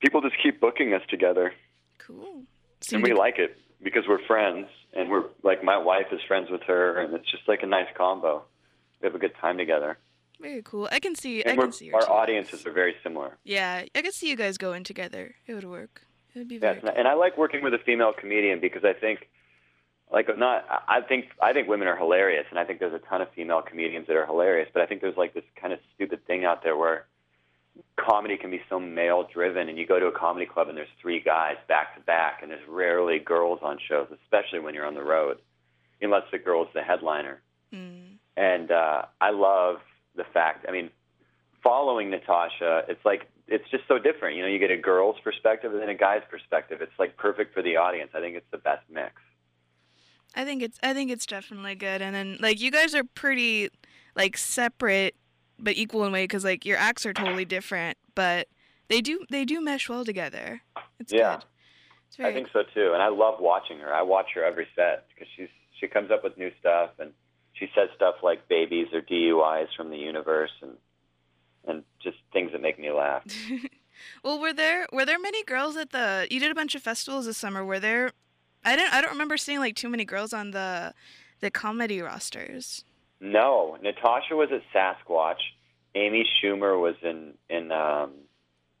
people 0.00 0.20
just 0.20 0.36
keep 0.42 0.60
booking 0.60 0.92
us 0.94 1.02
together, 1.08 1.52
cool. 1.98 2.42
Seem 2.80 2.96
and 2.96 3.04
we 3.04 3.10
to- 3.10 3.16
like 3.16 3.38
it 3.38 3.56
because 3.82 4.04
we're 4.08 4.24
friends, 4.26 4.66
and 4.92 5.10
we're 5.10 5.24
like 5.42 5.62
my 5.62 5.78
wife 5.78 6.06
is 6.12 6.20
friends 6.26 6.50
with 6.50 6.62
her, 6.62 6.98
and 7.00 7.14
it's 7.14 7.30
just 7.30 7.46
like 7.48 7.62
a 7.62 7.66
nice 7.66 7.88
combo. 7.96 8.42
We 9.00 9.06
have 9.06 9.14
a 9.14 9.18
good 9.18 9.34
time 9.40 9.58
together, 9.58 9.98
very 10.40 10.62
cool. 10.62 10.88
I 10.90 10.98
can 10.98 11.14
see. 11.14 11.44
I 11.44 11.50
and 11.50 11.58
we're, 11.58 11.64
can 11.64 11.72
see 11.72 11.86
your 11.86 11.96
our 11.96 12.10
audiences 12.10 12.66
are 12.66 12.72
very 12.72 12.94
similar. 13.02 13.36
Yeah, 13.44 13.84
I 13.94 14.02
could 14.02 14.14
see 14.14 14.28
you 14.28 14.36
guys 14.36 14.58
going 14.58 14.82
together. 14.84 15.34
It 15.46 15.54
would 15.54 15.64
work. 15.64 16.02
It 16.34 16.38
would 16.38 16.48
be 16.48 16.54
Yeah, 16.56 16.60
very. 16.60 16.74
it's 16.76 16.84
not- 16.84 16.96
and 16.96 17.06
I 17.08 17.14
like 17.14 17.36
working 17.38 17.62
with 17.62 17.74
a 17.74 17.78
female 17.78 18.12
comedian 18.12 18.60
because 18.60 18.84
I 18.84 18.92
think, 18.92 19.28
like, 20.10 20.36
not 20.36 20.64
I 20.88 21.00
think 21.00 21.30
I 21.40 21.52
think 21.52 21.68
women 21.68 21.88
are 21.88 21.96
hilarious, 21.96 22.46
and 22.50 22.58
I 22.58 22.64
think 22.64 22.80
there's 22.80 22.94
a 22.94 22.98
ton 22.98 23.22
of 23.22 23.30
female 23.30 23.62
comedians 23.62 24.06
that 24.08 24.16
are 24.16 24.26
hilarious. 24.26 24.68
But 24.72 24.82
I 24.82 24.86
think 24.86 25.00
there's 25.00 25.16
like 25.16 25.34
this 25.34 25.44
kind 25.56 25.72
of 25.72 25.78
stupid 25.94 26.26
thing 26.26 26.44
out 26.44 26.62
there 26.62 26.76
where 26.76 27.06
comedy 27.96 28.36
can 28.36 28.50
be 28.50 28.62
so 28.68 28.78
male 28.78 29.24
driven, 29.32 29.68
and 29.68 29.78
you 29.78 29.86
go 29.86 29.98
to 29.98 30.06
a 30.06 30.12
comedy 30.12 30.46
club 30.46 30.68
and 30.68 30.76
there's 30.78 30.88
three 31.00 31.20
guys 31.20 31.56
back 31.68 31.94
to 31.96 32.00
back, 32.02 32.40
and 32.42 32.50
there's 32.50 32.66
rarely 32.68 33.18
girls 33.18 33.60
on 33.62 33.78
shows, 33.78 34.08
especially 34.22 34.60
when 34.60 34.74
you're 34.74 34.86
on 34.86 34.94
the 34.94 35.02
road, 35.02 35.38
unless 36.00 36.22
the 36.30 36.38
girl's 36.38 36.68
the 36.74 36.82
headliner. 36.82 37.40
Mm. 37.72 38.18
And 38.36 38.70
uh, 38.70 39.06
I 39.20 39.30
love 39.30 39.80
the 40.14 40.24
fact. 40.24 40.66
I 40.68 40.72
mean, 40.72 40.90
following 41.62 42.10
Natasha, 42.10 42.84
it's 42.88 43.04
like 43.04 43.26
it's 43.48 43.68
just 43.70 43.84
so 43.88 43.98
different. 43.98 44.36
You 44.36 44.42
know, 44.42 44.48
you 44.48 44.58
get 44.58 44.70
a 44.70 44.76
girl's 44.76 45.16
perspective 45.22 45.72
and 45.72 45.80
then 45.80 45.88
a 45.88 45.94
guy's 45.94 46.22
perspective. 46.30 46.80
It's 46.80 46.98
like 46.98 47.16
perfect 47.16 47.54
for 47.54 47.62
the 47.62 47.76
audience. 47.76 48.10
I 48.14 48.20
think 48.20 48.36
it's 48.36 48.50
the 48.50 48.58
best 48.58 48.82
mix. 48.90 49.12
I 50.34 50.44
think 50.44 50.62
it's. 50.62 50.78
I 50.82 50.94
think 50.94 51.10
it's 51.10 51.26
definitely 51.26 51.74
good. 51.76 52.02
And 52.02 52.14
then 52.14 52.38
like 52.40 52.60
you 52.60 52.70
guys 52.70 52.94
are 52.94 53.04
pretty 53.04 53.70
like 54.16 54.36
separate 54.36 55.14
but 55.58 55.76
equal 55.76 56.04
in 56.04 56.12
way 56.12 56.24
because 56.24 56.44
like 56.44 56.64
your 56.64 56.76
acts 56.76 57.06
are 57.06 57.12
totally 57.12 57.44
different, 57.44 57.96
but 58.14 58.48
they 58.88 59.00
do 59.00 59.24
they 59.30 59.44
do 59.44 59.60
mesh 59.60 59.88
well 59.88 60.04
together. 60.04 60.62
It's 60.98 61.12
Yeah. 61.12 61.36
good. 61.36 61.44
It's 62.08 62.16
very 62.16 62.30
I 62.30 62.34
think 62.34 62.48
so 62.52 62.62
too, 62.74 62.92
and 62.92 63.02
I 63.02 63.08
love 63.08 63.40
watching 63.40 63.78
her. 63.78 63.92
I 63.92 64.02
watch 64.02 64.28
her 64.34 64.44
every 64.44 64.66
set 64.74 65.06
because 65.08 65.28
she's 65.36 65.48
she 65.78 65.86
comes 65.88 66.10
up 66.10 66.24
with 66.24 66.36
new 66.36 66.50
stuff 66.60 66.90
and 66.98 67.12
she 67.52 67.68
says 67.74 67.88
stuff 67.94 68.16
like 68.22 68.48
babies 68.48 68.88
or 68.92 69.00
DUIs 69.02 69.68
from 69.76 69.90
the 69.90 69.96
universe 69.96 70.50
and 70.62 70.72
and 71.66 71.82
just 72.02 72.16
things 72.32 72.52
that 72.52 72.60
make 72.60 72.78
me 72.78 72.90
laugh. 72.90 73.24
well, 74.22 74.40
were 74.40 74.52
there 74.52 74.86
were 74.92 75.04
there 75.04 75.18
many 75.18 75.44
girls 75.44 75.76
at 75.76 75.90
the? 75.90 76.26
You 76.30 76.40
did 76.40 76.50
a 76.50 76.54
bunch 76.54 76.74
of 76.74 76.82
festivals 76.82 77.26
this 77.26 77.38
summer. 77.38 77.64
Were 77.64 77.80
there? 77.80 78.12
I 78.64 78.76
didn't. 78.76 78.92
I 78.92 79.00
don't 79.00 79.12
remember 79.12 79.36
seeing 79.36 79.58
like 79.58 79.76
too 79.76 79.88
many 79.88 80.04
girls 80.04 80.32
on 80.32 80.50
the 80.50 80.94
the 81.40 81.50
comedy 81.50 82.00
rosters. 82.00 82.84
No, 83.20 83.78
Natasha 83.82 84.34
was 84.34 84.50
at 84.52 84.62
Sasquatch. 84.74 85.40
Amy 85.94 86.26
Schumer 86.42 86.80
was 86.80 86.96
in 87.02 87.34
in 87.48 87.72
um, 87.72 88.12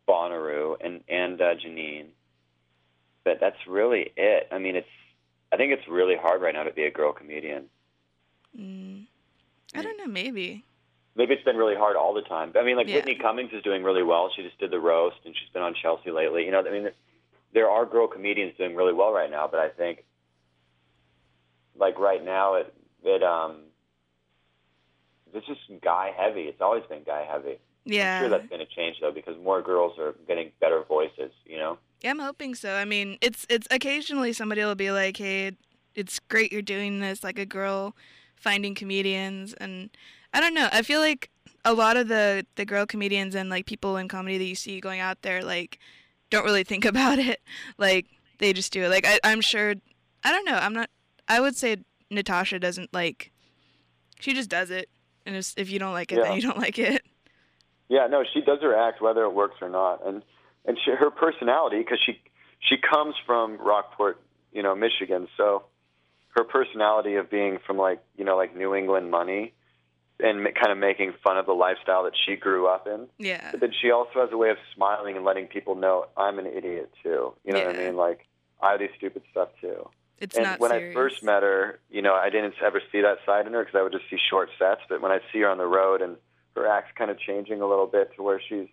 Bonnaroo, 0.08 0.76
and 0.84 1.02
and 1.08 1.40
uh, 1.40 1.54
Janine. 1.54 2.08
But 3.24 3.38
that's 3.40 3.56
really 3.66 4.12
it. 4.16 4.48
I 4.50 4.58
mean, 4.58 4.76
it's. 4.76 4.88
I 5.52 5.56
think 5.56 5.72
it's 5.72 5.86
really 5.88 6.16
hard 6.16 6.42
right 6.42 6.52
now 6.52 6.64
to 6.64 6.72
be 6.72 6.84
a 6.84 6.90
girl 6.90 7.12
comedian. 7.12 7.66
Mm. 8.58 9.06
I 9.74 9.82
don't 9.82 9.96
know. 9.98 10.06
Maybe. 10.06 10.64
Maybe 11.16 11.34
it's 11.34 11.44
been 11.44 11.56
really 11.56 11.76
hard 11.76 11.96
all 11.96 12.12
the 12.12 12.22
time. 12.22 12.52
I 12.58 12.62
mean, 12.64 12.76
like 12.76 12.88
Yeah. 12.88 12.96
Whitney 12.96 13.14
Cummings 13.14 13.52
is 13.52 13.62
doing 13.62 13.84
really 13.84 14.02
well. 14.02 14.30
She 14.34 14.42
just 14.42 14.58
did 14.58 14.70
the 14.70 14.80
roast, 14.80 15.16
and 15.24 15.34
she's 15.36 15.48
been 15.50 15.62
on 15.62 15.74
Chelsea 15.74 16.10
lately. 16.10 16.44
You 16.44 16.50
know, 16.50 16.60
I 16.66 16.70
mean, 16.70 16.90
there 17.52 17.70
are 17.70 17.86
girl 17.86 18.08
comedians 18.08 18.56
doing 18.58 18.74
really 18.74 18.92
well 18.92 19.12
right 19.12 19.30
now, 19.30 19.46
but 19.46 19.60
I 19.60 19.68
think, 19.68 20.04
like 21.76 21.98
right 21.98 22.24
now, 22.24 22.54
it 22.54 22.74
it 23.04 23.22
um, 23.22 23.56
it's 25.32 25.46
just 25.46 25.60
guy 25.82 26.12
heavy. 26.16 26.42
It's 26.42 26.60
always 26.60 26.82
been 26.88 27.04
guy 27.04 27.24
heavy. 27.30 27.58
Yeah. 27.84 28.16
I'm 28.16 28.22
sure 28.22 28.30
that's 28.30 28.48
going 28.48 28.66
to 28.66 28.74
change 28.74 28.96
though, 29.00 29.12
because 29.12 29.36
more 29.38 29.60
girls 29.62 29.98
are 29.98 30.14
getting 30.26 30.50
better 30.60 30.82
voices. 30.82 31.32
You 31.44 31.58
know. 31.58 31.78
Yeah, 32.00 32.10
I'm 32.10 32.18
hoping 32.18 32.54
so. 32.54 32.74
I 32.74 32.84
mean, 32.84 33.18
it's 33.20 33.46
it's 33.48 33.68
occasionally 33.70 34.32
somebody 34.32 34.62
will 34.64 34.74
be 34.74 34.90
like, 34.90 35.16
"Hey, 35.16 35.52
it's 35.94 36.18
great 36.18 36.50
you're 36.52 36.62
doing 36.62 37.00
this," 37.00 37.22
like 37.22 37.38
a 37.38 37.46
girl 37.46 37.94
finding 38.34 38.74
comedians, 38.74 39.54
and 39.54 39.90
I 40.34 40.40
don't 40.40 40.52
know. 40.52 40.68
I 40.72 40.82
feel 40.82 41.00
like 41.00 41.30
a 41.64 41.72
lot 41.72 41.96
of 41.96 42.08
the 42.08 42.44
the 42.56 42.64
girl 42.66 42.84
comedians 42.84 43.34
and 43.34 43.48
like 43.48 43.64
people 43.64 43.96
in 43.96 44.08
comedy 44.08 44.36
that 44.36 44.44
you 44.44 44.54
see 44.54 44.80
going 44.80 45.00
out 45.00 45.22
there 45.22 45.42
like 45.42 45.78
don't 46.30 46.44
really 46.44 46.64
think 46.64 46.84
about 46.92 47.18
it. 47.18 47.40
Like 47.78 48.06
they 48.38 48.52
just 48.52 48.72
do 48.72 48.82
it. 48.82 48.88
Like 48.90 49.06
I, 49.06 49.18
I'm 49.24 49.40
sure. 49.40 49.74
I 50.24 50.32
don't 50.32 50.44
know. 50.44 50.56
I'm 50.56 50.74
not. 50.74 50.90
I 51.28 51.40
would 51.40 51.56
say 51.56 51.76
Natasha 52.10 52.58
doesn't 52.58 52.92
like. 52.92 53.30
She 54.20 54.32
just 54.34 54.48
does 54.50 54.70
it, 54.70 54.88
and 55.26 55.36
if, 55.36 55.54
if 55.56 55.70
you 55.70 55.78
don't 55.78 55.92
like 55.92 56.10
it, 56.12 56.16
Yeah. 56.18 56.24
then 56.24 56.36
you 56.36 56.42
don't 56.42 56.58
like 56.66 56.78
it. 56.78 57.02
Yeah, 57.88 58.06
no, 58.06 58.24
she 58.32 58.40
does 58.40 58.60
her 58.62 58.74
act 58.76 59.00
whether 59.02 59.22
it 59.24 59.34
works 59.34 59.56
or 59.60 59.68
not, 59.68 60.04
and 60.06 60.22
and 60.66 60.78
she, 60.84 60.90
her 60.90 61.10
personality 61.10 61.78
because 61.78 62.00
she 62.04 62.20
she 62.60 62.76
comes 62.78 63.14
from 63.26 63.58
Rockport, 63.58 64.20
you 64.52 64.62
know, 64.62 64.74
Michigan, 64.74 65.28
so 65.36 65.64
her 66.30 66.42
personality 66.44 67.14
of 67.16 67.30
being 67.30 67.58
from 67.66 67.76
like 67.76 68.00
you 68.16 68.24
know 68.24 68.36
like 68.36 68.56
New 68.56 68.74
England 68.74 69.10
money 69.10 69.52
and 70.20 70.44
kind 70.54 70.70
of 70.70 70.78
making 70.78 71.12
fun 71.22 71.36
of 71.38 71.46
the 71.46 71.52
lifestyle 71.52 72.04
that 72.04 72.12
she 72.24 72.36
grew 72.36 72.66
up 72.68 72.86
in. 72.86 73.06
Yeah. 73.18 73.50
But 73.50 73.60
then 73.60 73.72
she 73.80 73.90
also 73.90 74.20
has 74.20 74.30
a 74.32 74.36
way 74.36 74.50
of 74.50 74.56
smiling 74.74 75.16
and 75.16 75.24
letting 75.24 75.46
people 75.46 75.74
know 75.74 76.06
I'm 76.16 76.38
an 76.38 76.46
idiot 76.46 76.92
too. 77.02 77.34
You 77.44 77.52
know 77.52 77.64
what 77.64 77.76
I 77.76 77.78
mean? 77.78 77.96
Like 77.96 78.26
I 78.62 78.76
do 78.76 78.88
stupid 78.96 79.22
stuff 79.30 79.48
too. 79.60 79.88
It's 80.18 80.36
and 80.36 80.44
not 80.44 80.60
when 80.60 80.70
serious. 80.70 80.92
I 80.92 80.94
first 80.94 81.22
met 81.24 81.42
her, 81.42 81.80
you 81.90 82.00
know, 82.00 82.14
I 82.14 82.30
didn't 82.30 82.54
ever 82.64 82.80
see 82.92 83.00
that 83.00 83.18
side 83.26 83.46
in 83.46 83.52
her 83.52 83.64
because 83.64 83.78
I 83.78 83.82
would 83.82 83.92
just 83.92 84.08
see 84.08 84.18
short 84.30 84.48
sets. 84.58 84.82
But 84.88 85.02
when 85.02 85.10
I 85.10 85.18
see 85.32 85.40
her 85.40 85.48
on 85.48 85.58
the 85.58 85.66
road 85.66 86.00
and 86.00 86.16
her 86.54 86.68
act's 86.68 86.92
kind 86.96 87.10
of 87.10 87.18
changing 87.18 87.60
a 87.60 87.66
little 87.66 87.86
bit 87.86 88.14
to 88.14 88.22
where 88.22 88.40
she's, 88.40 88.68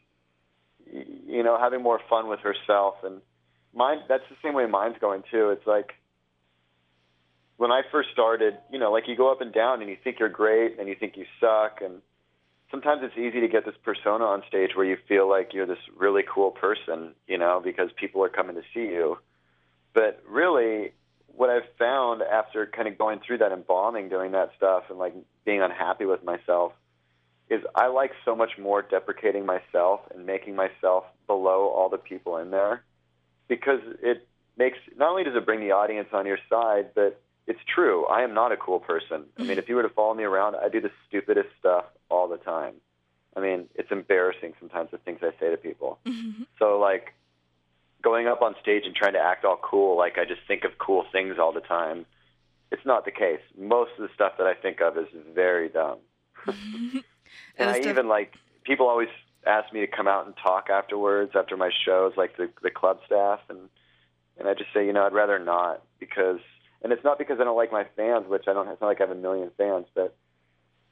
you 1.27 1.41
know, 1.41 1.57
having 1.59 1.81
more 1.81 1.99
fun 2.07 2.27
with 2.27 2.41
herself 2.41 2.95
and 3.03 3.21
mine. 3.73 4.01
That's 4.07 4.23
the 4.29 4.35
same 4.43 4.53
way 4.53 4.67
mine's 4.67 4.97
going 5.01 5.23
too. 5.31 5.49
It's 5.49 5.65
like 5.65 5.93
when 7.61 7.71
I 7.71 7.83
first 7.91 8.09
started, 8.11 8.57
you 8.71 8.79
know, 8.79 8.91
like 8.91 9.07
you 9.07 9.15
go 9.15 9.31
up 9.31 9.39
and 9.39 9.53
down 9.53 9.81
and 9.81 9.89
you 9.91 9.95
think 10.03 10.17
you're 10.19 10.29
great 10.29 10.79
and 10.79 10.89
you 10.89 10.95
think 10.95 11.15
you 11.15 11.25
suck 11.39 11.77
and 11.83 12.01
sometimes 12.71 13.01
it's 13.03 13.15
easy 13.15 13.39
to 13.39 13.47
get 13.47 13.65
this 13.65 13.75
persona 13.83 14.23
on 14.23 14.41
stage 14.47 14.71
where 14.73 14.83
you 14.83 14.97
feel 15.07 15.29
like 15.29 15.53
you're 15.53 15.67
this 15.67 15.77
really 15.95 16.23
cool 16.23 16.49
person, 16.49 17.13
you 17.27 17.37
know, 17.37 17.61
because 17.63 17.91
people 17.95 18.23
are 18.23 18.29
coming 18.29 18.55
to 18.55 18.63
see 18.73 18.91
you. 18.91 19.19
But 19.93 20.23
really, 20.27 20.93
what 21.27 21.51
I've 21.51 21.69
found 21.77 22.23
after 22.23 22.65
kind 22.65 22.87
of 22.87 22.97
going 22.97 23.19
through 23.19 23.37
that 23.37 23.51
embalming, 23.51 24.09
doing 24.09 24.31
that 24.31 24.53
stuff, 24.57 24.85
and 24.89 24.97
like 24.97 25.13
being 25.45 25.61
unhappy 25.61 26.05
with 26.05 26.23
myself, 26.23 26.71
is 27.47 27.61
I 27.75 27.89
like 27.89 28.13
so 28.25 28.35
much 28.35 28.57
more 28.57 28.81
deprecating 28.81 29.45
myself 29.45 29.99
and 30.11 30.25
making 30.25 30.55
myself 30.55 31.03
below 31.27 31.67
all 31.67 31.89
the 31.89 31.99
people 31.99 32.37
in 32.37 32.49
there, 32.49 32.81
because 33.47 33.81
it 34.01 34.27
makes 34.57 34.79
not 34.97 35.11
only 35.11 35.23
does 35.23 35.35
it 35.35 35.45
bring 35.45 35.59
the 35.59 35.73
audience 35.73 36.09
on 36.11 36.25
your 36.25 36.39
side, 36.49 36.95
but 36.95 37.21
it's 37.47 37.59
true. 37.73 38.05
I 38.07 38.23
am 38.23 38.33
not 38.33 38.51
a 38.51 38.57
cool 38.57 38.79
person. 38.79 39.25
I 39.37 39.43
mean, 39.43 39.57
if 39.57 39.67
you 39.67 39.75
were 39.75 39.83
to 39.83 39.89
follow 39.89 40.13
me 40.13 40.23
around, 40.23 40.55
I 40.55 40.69
do 40.69 40.79
the 40.79 40.91
stupidest 41.07 41.49
stuff 41.59 41.85
all 42.09 42.27
the 42.27 42.37
time. 42.37 42.75
I 43.35 43.39
mean, 43.39 43.67
it's 43.75 43.91
embarrassing 43.91 44.53
sometimes 44.59 44.91
the 44.91 44.97
things 44.97 45.19
I 45.21 45.31
say 45.39 45.49
to 45.49 45.57
people. 45.57 45.99
Mm-hmm. 46.05 46.43
So 46.59 46.79
like 46.79 47.13
going 48.01 48.27
up 48.27 48.41
on 48.41 48.55
stage 48.61 48.83
and 48.85 48.95
trying 48.95 49.13
to 49.13 49.19
act 49.19 49.45
all 49.45 49.59
cool, 49.61 49.97
like 49.97 50.17
I 50.17 50.25
just 50.25 50.41
think 50.47 50.63
of 50.63 50.77
cool 50.77 51.05
things 51.11 51.37
all 51.39 51.53
the 51.53 51.61
time. 51.61 52.05
It's 52.71 52.85
not 52.85 53.05
the 53.05 53.11
case. 53.11 53.41
Most 53.57 53.91
of 53.97 54.07
the 54.07 54.13
stuff 54.13 54.33
that 54.37 54.47
I 54.47 54.53
think 54.53 54.81
of 54.81 54.97
is 54.97 55.07
very 55.33 55.69
dumb. 55.69 55.99
Mm-hmm. 56.45 56.97
and 57.57 57.69
I 57.69 57.79
def- 57.79 57.87
even 57.87 58.07
like 58.07 58.33
people 58.63 58.87
always 58.87 59.09
ask 59.45 59.73
me 59.73 59.79
to 59.81 59.87
come 59.87 60.07
out 60.07 60.25
and 60.25 60.35
talk 60.37 60.69
afterwards 60.69 61.31
after 61.35 61.57
my 61.57 61.71
shows, 61.85 62.13
like 62.17 62.37
the 62.37 62.49
the 62.61 62.69
club 62.69 62.99
staff, 63.05 63.39
and 63.49 63.69
and 64.37 64.47
I 64.47 64.53
just 64.53 64.73
say, 64.73 64.85
you 64.85 64.93
know, 64.93 65.05
I'd 65.05 65.13
rather 65.13 65.39
not 65.39 65.83
because, 65.99 66.39
and 66.83 66.91
it's 66.93 67.03
not 67.03 67.17
because 67.17 67.39
I 67.39 67.43
don't 67.43 67.55
like 67.57 67.71
my 67.71 67.85
fans, 67.95 68.25
which 68.27 68.45
I 68.47 68.53
don't. 68.53 68.67
It's 68.67 68.81
not 68.81 68.87
like 68.87 69.01
I 69.01 69.03
have 69.07 69.15
a 69.15 69.19
million 69.19 69.51
fans, 69.57 69.85
but 69.93 70.15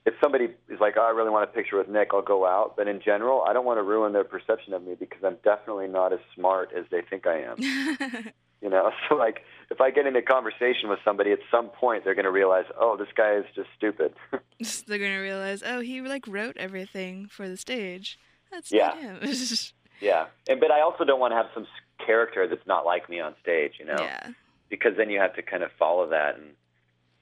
if 0.06 0.14
somebody 0.22 0.46
is 0.70 0.80
like, 0.80 0.96
oh, 0.98 1.02
I 1.02 1.10
really 1.12 1.30
want 1.30 1.44
a 1.50 1.54
picture 1.54 1.78
with 1.78 1.90
Nick, 1.90 2.10
I'll 2.14 2.22
go 2.22 2.46
out. 2.46 2.76
But 2.78 2.88
in 2.88 3.02
general, 3.02 3.44
I 3.48 3.54
don't 3.54 3.66
want 3.66 3.78
to 3.80 3.84
ruin 3.84 4.14
their 4.14 4.24
perception 4.24 4.74
of 4.74 4.82
me 4.84 4.96
because 4.96 5.24
I'm 5.24 5.38
definitely 5.44 5.88
not 5.88 6.14
as 6.14 6.20
smart 6.36 6.72
as 6.78 6.86
they 6.92 7.02
think 7.02 7.28
I 7.28 7.42
am. 7.42 8.32
You 8.62 8.70
know, 8.70 8.92
so 9.08 9.16
like 9.16 9.46
if 9.72 9.80
I 9.80 9.90
get 9.90 10.06
into 10.06 10.22
conversation 10.22 10.90
with 10.90 11.00
somebody, 11.06 11.32
at 11.32 11.40
some 11.50 11.70
point 11.70 12.04
they're 12.04 12.14
going 12.14 12.26
to 12.26 12.30
realize, 12.32 12.66
oh, 12.78 12.98
this 12.98 13.08
guy 13.16 13.36
is 13.36 13.46
just 13.56 13.70
stupid. 13.78 14.14
They're 14.86 14.98
gonna 15.00 15.22
realize, 15.22 15.64
oh, 15.66 15.80
he 15.80 16.02
like 16.02 16.28
wrote 16.28 16.58
everything 16.58 17.28
for 17.32 17.48
the 17.48 17.56
stage. 17.56 18.20
That's 18.52 18.70
Yeah. 18.70 18.88
not 18.88 18.98
him. 19.24 19.70
yeah, 20.02 20.26
and 20.50 20.60
but 20.60 20.72
I 20.72 20.82
also 20.82 21.06
don't 21.06 21.22
want 21.22 21.32
to 21.32 21.38
have 21.38 21.46
some 21.54 21.66
character 22.06 22.50
that's 22.50 22.68
not 22.68 22.86
like 22.86 23.10
me 23.10 23.22
on 23.22 23.34
stage. 23.42 23.76
You 23.80 23.86
know, 23.86 24.02
Yeah. 24.02 24.28
Because 24.70 24.94
then 24.98 25.10
you 25.10 25.20
have 25.20 25.36
to 25.36 25.42
kind 25.42 25.64
of 25.64 25.72
follow 25.78 26.10
that, 26.10 26.36
and 26.38 26.54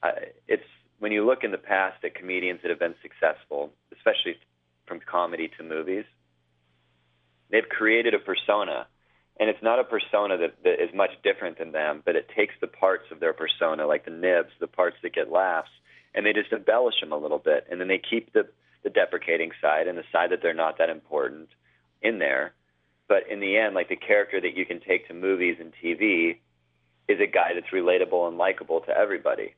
I, 0.02 0.10
it's 0.46 0.64
when 0.98 1.12
you 1.12 1.24
look 1.24 1.44
in 1.44 1.50
the 1.50 1.58
past 1.58 2.04
at 2.04 2.14
comedians 2.14 2.60
that 2.62 2.70
have 2.70 2.78
been 2.78 2.94
successful, 3.02 3.70
especially 3.92 4.36
from 4.86 5.00
comedy 5.00 5.50
to 5.56 5.62
movies, 5.62 6.04
they've 7.50 7.68
created 7.68 8.14
a 8.14 8.18
persona. 8.18 8.86
And 9.40 9.48
it's 9.48 9.62
not 9.62 9.78
a 9.78 9.84
persona 9.84 10.36
that, 10.38 10.64
that 10.64 10.82
is 10.82 10.90
much 10.92 11.10
different 11.22 11.58
than 11.58 11.70
them, 11.70 12.02
but 12.04 12.16
it 12.16 12.28
takes 12.34 12.54
the 12.60 12.66
parts 12.66 13.04
of 13.12 13.20
their 13.20 13.32
persona, 13.32 13.86
like 13.86 14.04
the 14.04 14.10
nibs, 14.10 14.50
the 14.58 14.66
parts 14.66 14.96
that 15.02 15.14
get 15.14 15.30
laughs, 15.30 15.70
and 16.14 16.26
they 16.26 16.32
just 16.32 16.52
embellish 16.52 17.00
them 17.00 17.12
a 17.12 17.16
little 17.16 17.38
bit. 17.38 17.66
And 17.70 17.80
then 17.80 17.86
they 17.86 18.00
keep 18.10 18.32
the, 18.32 18.48
the 18.82 18.90
deprecating 18.90 19.52
side 19.62 19.86
and 19.86 19.96
the 19.96 20.02
side 20.10 20.30
that 20.32 20.42
they're 20.42 20.54
not 20.54 20.78
that 20.78 20.90
important 20.90 21.48
in 22.02 22.18
there. 22.18 22.54
But 23.06 23.28
in 23.30 23.38
the 23.38 23.56
end, 23.56 23.76
like 23.76 23.88
the 23.88 23.96
character 23.96 24.40
that 24.40 24.56
you 24.56 24.66
can 24.66 24.80
take 24.80 25.06
to 25.06 25.14
movies 25.14 25.58
and 25.60 25.72
TV 25.82 26.38
is 27.08 27.20
a 27.20 27.26
guy 27.26 27.52
that's 27.54 27.72
relatable 27.72 28.28
and 28.28 28.38
likable 28.38 28.80
to 28.82 28.90
everybody. 28.90 29.54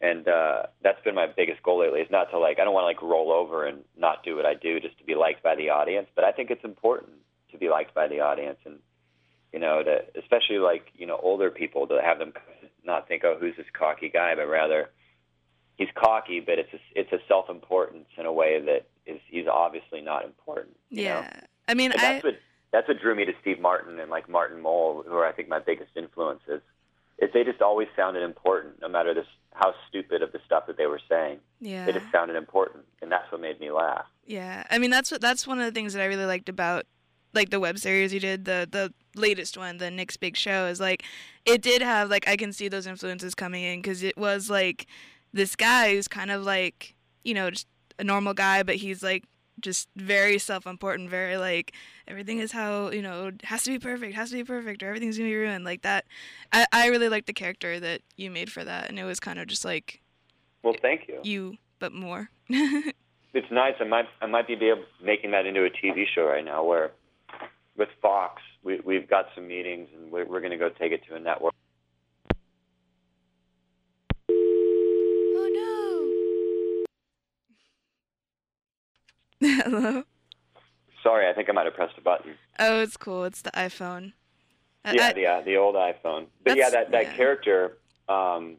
And 0.00 0.28
uh, 0.28 0.64
that's 0.82 1.02
been 1.02 1.14
my 1.14 1.26
biggest 1.26 1.62
goal 1.62 1.80
lately. 1.80 2.00
Is 2.00 2.10
not 2.10 2.30
to 2.30 2.38
like 2.38 2.60
I 2.60 2.64
don't 2.64 2.74
want 2.74 2.84
to 2.84 2.86
like 2.86 3.02
roll 3.02 3.32
over 3.32 3.66
and 3.66 3.78
not 3.96 4.22
do 4.22 4.36
what 4.36 4.46
I 4.46 4.54
do 4.54 4.78
just 4.78 4.96
to 4.98 5.04
be 5.04 5.16
liked 5.16 5.42
by 5.42 5.56
the 5.56 5.70
audience, 5.70 6.06
but 6.14 6.24
I 6.24 6.30
think 6.30 6.50
it's 6.50 6.64
important 6.64 7.10
to 7.50 7.58
be 7.58 7.68
liked 7.68 7.94
by 7.94 8.06
the 8.06 8.20
audience, 8.20 8.58
and 8.64 8.78
you 9.52 9.58
know, 9.58 9.82
to 9.82 10.04
especially 10.16 10.58
like 10.58 10.92
you 10.94 11.06
know 11.06 11.18
older 11.20 11.50
people 11.50 11.88
to 11.88 12.00
have 12.00 12.20
them 12.20 12.32
not 12.84 13.08
think, 13.08 13.24
oh, 13.24 13.36
who's 13.40 13.56
this 13.56 13.66
cocky 13.72 14.08
guy, 14.08 14.36
but 14.36 14.46
rather 14.46 14.90
he's 15.78 15.88
cocky, 15.94 16.40
but 16.40 16.58
it's 16.58 16.72
a, 16.72 16.78
it's 16.94 17.12
a 17.12 17.18
self 17.26 17.48
importance 17.48 18.06
in 18.16 18.26
a 18.26 18.32
way 18.32 18.60
that 18.60 18.86
is 19.06 19.20
he's 19.28 19.46
obviously 19.46 20.00
not 20.00 20.24
important. 20.24 20.76
You 20.90 21.04
know? 21.04 21.10
Yeah. 21.10 21.40
I 21.66 21.74
mean, 21.74 21.92
I 21.96 22.20
what 22.20 22.34
that's 22.72 22.88
what 22.88 23.00
drew 23.00 23.14
me 23.14 23.24
to 23.24 23.32
Steve 23.40 23.60
Martin 23.60 23.98
and 23.98 24.10
like 24.10 24.28
Martin 24.28 24.60
Mull, 24.60 25.04
who 25.06 25.14
are 25.14 25.26
I 25.26 25.32
think 25.32 25.48
my 25.48 25.58
biggest 25.58 25.90
influences. 25.96 26.60
Is 27.20 27.30
they 27.34 27.42
just 27.42 27.60
always 27.60 27.88
sounded 27.96 28.22
important, 28.22 28.80
no 28.80 28.88
matter 28.88 29.12
this 29.12 29.26
how 29.52 29.74
stupid 29.88 30.22
of 30.22 30.30
the 30.30 30.38
stuff 30.46 30.68
that 30.68 30.76
they 30.76 30.86
were 30.86 31.00
saying. 31.08 31.38
yeah. 31.60 31.84
They 31.84 31.92
just 31.92 32.06
sounded 32.12 32.36
important, 32.36 32.84
and 33.02 33.10
that's 33.10 33.30
what 33.32 33.40
made 33.40 33.58
me 33.58 33.72
laugh. 33.72 34.04
Yeah, 34.24 34.64
I 34.70 34.78
mean 34.78 34.90
that's 34.90 35.10
what 35.10 35.20
that's 35.20 35.46
one 35.46 35.58
of 35.58 35.64
the 35.64 35.72
things 35.72 35.94
that 35.94 36.02
I 36.02 36.06
really 36.06 36.26
liked 36.26 36.48
about 36.48 36.86
like 37.34 37.50
the 37.50 37.60
web 37.60 37.78
series 37.78 38.12
you 38.12 38.20
did 38.20 38.44
the 38.44 38.68
the 38.70 38.92
latest 39.18 39.56
one, 39.58 39.78
the 39.78 39.90
Nick's 39.90 40.16
Big 40.16 40.36
Show, 40.36 40.66
is 40.66 40.80
like 40.80 41.02
it 41.44 41.62
did 41.62 41.82
have 41.82 42.10
like 42.10 42.28
I 42.28 42.36
can 42.36 42.52
see 42.52 42.68
those 42.68 42.86
influences 42.86 43.34
coming 43.34 43.64
in 43.64 43.80
because 43.80 44.02
it 44.02 44.16
was 44.16 44.48
like 44.48 44.86
this 45.32 45.56
guy 45.56 45.94
who's 45.94 46.08
kind 46.08 46.30
of 46.30 46.44
like 46.44 46.94
you 47.24 47.34
know 47.34 47.50
just 47.50 47.66
a 47.98 48.04
normal 48.04 48.34
guy, 48.34 48.62
but 48.62 48.76
he's 48.76 49.02
like 49.02 49.24
just 49.60 49.88
very 49.96 50.38
self-important, 50.38 51.10
very 51.10 51.36
like 51.36 51.72
everything 52.06 52.38
is 52.38 52.52
how 52.52 52.90
you 52.90 53.02
know 53.02 53.32
has 53.44 53.62
to 53.64 53.70
be 53.70 53.78
perfect, 53.78 54.14
has 54.14 54.30
to 54.30 54.36
be 54.36 54.44
perfect, 54.44 54.82
or 54.82 54.88
everything's 54.88 55.18
gonna 55.18 55.30
be 55.30 55.36
ruined 55.36 55.64
like 55.64 55.82
that. 55.82 56.04
I 56.52 56.66
I 56.72 56.86
really 56.88 57.08
liked 57.08 57.26
the 57.26 57.32
character 57.32 57.80
that 57.80 58.02
you 58.16 58.30
made 58.30 58.50
for 58.52 58.64
that, 58.64 58.88
and 58.88 58.98
it 58.98 59.04
was 59.04 59.20
kind 59.20 59.38
of 59.38 59.46
just 59.46 59.64
like 59.64 60.00
Well, 60.62 60.74
thank 60.80 61.08
you. 61.08 61.20
you 61.22 61.56
but 61.78 61.92
more. 61.92 62.30
It's 63.34 63.50
nice. 63.52 63.74
I 63.78 63.84
might 63.84 64.06
I 64.22 64.26
might 64.26 64.48
be 64.48 64.54
able, 64.54 64.84
making 65.02 65.32
that 65.32 65.44
into 65.44 65.62
a 65.64 65.70
TV 65.70 66.06
show 66.12 66.24
right 66.24 66.44
now, 66.44 66.64
where 66.64 66.92
with 67.76 67.90
Fox 68.00 68.42
we 68.62 68.80
we've 68.80 69.08
got 69.08 69.26
some 69.34 69.46
meetings, 69.46 69.88
and 69.94 70.10
we're, 70.10 70.24
we're 70.24 70.40
going 70.40 70.50
to 70.50 70.56
go 70.56 70.70
take 70.70 70.92
it 70.92 71.02
to 71.08 71.14
a 71.14 71.20
network. 71.20 71.54
Oh 74.30 76.84
no. 79.40 79.57
Hello. 79.70 80.02
Sorry, 81.02 81.28
I 81.28 81.32
think 81.32 81.48
I 81.48 81.52
might 81.52 81.66
have 81.66 81.74
pressed 81.74 81.96
a 81.96 82.00
button. 82.00 82.34
Oh, 82.58 82.80
it's 82.80 82.96
cool. 82.96 83.24
It's 83.24 83.42
the 83.42 83.50
iPhone. 83.52 84.12
Yeah, 84.90 85.08
I- 85.08 85.12
the 85.12 85.26
uh, 85.26 85.40
the 85.42 85.56
old 85.56 85.74
iPhone. 85.74 86.26
But 86.44 86.56
yeah, 86.56 86.70
that 86.70 86.90
that 86.92 87.02
yeah. 87.02 87.16
character, 87.16 87.76
um, 88.08 88.56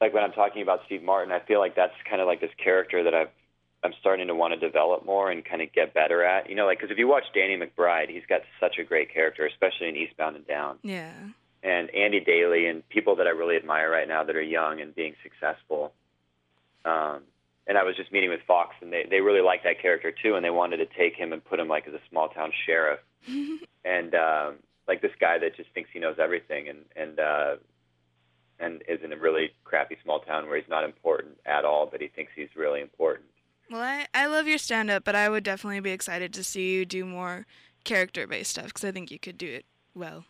like 0.00 0.12
when 0.12 0.24
I'm 0.24 0.32
talking 0.32 0.62
about 0.62 0.80
Steve 0.86 1.02
Martin, 1.02 1.32
I 1.32 1.40
feel 1.40 1.60
like 1.60 1.74
that's 1.76 1.94
kind 2.08 2.20
of 2.20 2.26
like 2.26 2.40
this 2.40 2.50
character 2.62 3.04
that 3.04 3.14
I've 3.14 3.30
I'm 3.82 3.92
starting 4.00 4.26
to 4.26 4.34
want 4.34 4.52
to 4.54 4.58
develop 4.58 5.06
more 5.06 5.30
and 5.30 5.44
kind 5.44 5.62
of 5.62 5.72
get 5.72 5.94
better 5.94 6.24
at. 6.24 6.50
You 6.50 6.56
know, 6.56 6.66
like 6.66 6.78
because 6.78 6.90
if 6.90 6.98
you 6.98 7.06
watch 7.08 7.24
Danny 7.34 7.56
McBride, 7.56 8.08
he's 8.10 8.26
got 8.28 8.42
such 8.58 8.78
a 8.78 8.84
great 8.84 9.12
character, 9.12 9.46
especially 9.46 9.88
in 9.88 9.96
Eastbound 9.96 10.36
and 10.36 10.46
Down. 10.46 10.78
yeah. 10.82 11.12
And 11.62 11.92
Andy 11.94 12.20
Daly 12.20 12.66
and 12.66 12.88
people 12.90 13.16
that 13.16 13.26
I 13.26 13.30
really 13.30 13.56
admire 13.56 13.90
right 13.90 14.06
now 14.06 14.22
that 14.22 14.36
are 14.36 14.42
young 14.42 14.80
and 14.80 14.94
being 14.94 15.14
successful. 15.22 15.92
Um, 16.84 17.22
and 17.66 17.76
I 17.76 17.82
was 17.82 17.96
just 17.96 18.12
meeting 18.12 18.30
with 18.30 18.40
Fox, 18.46 18.74
and 18.80 18.92
they 18.92 19.06
they 19.08 19.20
really 19.20 19.40
liked 19.40 19.64
that 19.64 19.80
character 19.80 20.12
too, 20.12 20.34
and 20.34 20.44
they 20.44 20.50
wanted 20.50 20.78
to 20.78 20.86
take 20.86 21.14
him 21.14 21.32
and 21.32 21.44
put 21.44 21.60
him 21.60 21.68
like 21.68 21.86
as 21.88 21.94
a 21.94 22.00
small 22.10 22.28
town 22.28 22.52
sheriff 22.64 23.00
and 23.84 24.14
um, 24.14 24.54
like 24.86 25.02
this 25.02 25.12
guy 25.20 25.38
that 25.38 25.56
just 25.56 25.70
thinks 25.74 25.90
he 25.92 25.98
knows 25.98 26.16
everything 26.18 26.68
and 26.68 26.78
and 26.94 27.20
uh, 27.20 27.56
and 28.58 28.82
is 28.88 29.00
in 29.02 29.12
a 29.12 29.16
really 29.16 29.50
crappy 29.64 29.96
small 30.02 30.20
town 30.20 30.46
where 30.46 30.56
he's 30.56 30.68
not 30.68 30.84
important 30.84 31.38
at 31.44 31.64
all, 31.64 31.86
but 31.90 32.00
he 32.00 32.08
thinks 32.08 32.32
he's 32.34 32.54
really 32.56 32.80
important. 32.80 33.26
Well, 33.70 33.82
I, 33.82 34.06
I 34.14 34.26
love 34.26 34.46
your 34.46 34.58
stand 34.58 34.90
up, 34.90 35.04
but 35.04 35.16
I 35.16 35.28
would 35.28 35.42
definitely 35.42 35.80
be 35.80 35.90
excited 35.90 36.32
to 36.34 36.44
see 36.44 36.72
you 36.72 36.86
do 36.86 37.04
more 37.04 37.46
character 37.84 38.26
based 38.26 38.52
stuff 38.52 38.66
because 38.66 38.84
I 38.84 38.92
think 38.92 39.10
you 39.10 39.18
could 39.18 39.36
do 39.36 39.48
it 39.48 39.64
well. 39.94 40.24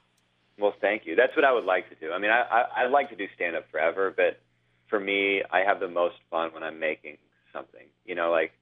Well, 0.58 0.74
thank 0.80 1.04
you. 1.04 1.16
That's 1.16 1.36
what 1.36 1.44
I 1.44 1.52
would 1.52 1.64
like 1.64 1.88
to 1.90 1.94
do. 1.96 2.12
I 2.12 2.18
mean, 2.18 2.30
I, 2.30 2.40
I 2.40 2.84
I'd 2.84 2.90
like 2.90 3.10
to 3.10 3.16
do 3.16 3.26
stand 3.34 3.56
up 3.56 3.70
forever, 3.70 4.12
but 4.16 4.40
for 4.88 4.98
me, 4.98 5.42
I 5.50 5.60
have 5.60 5.80
the 5.80 5.88
most 5.88 6.16
fun 6.30 6.52
when 6.54 6.62
I'm 6.62 6.78
making 6.78 7.18
something. 7.56 7.86
You 8.04 8.14
know, 8.14 8.30
like 8.30 8.52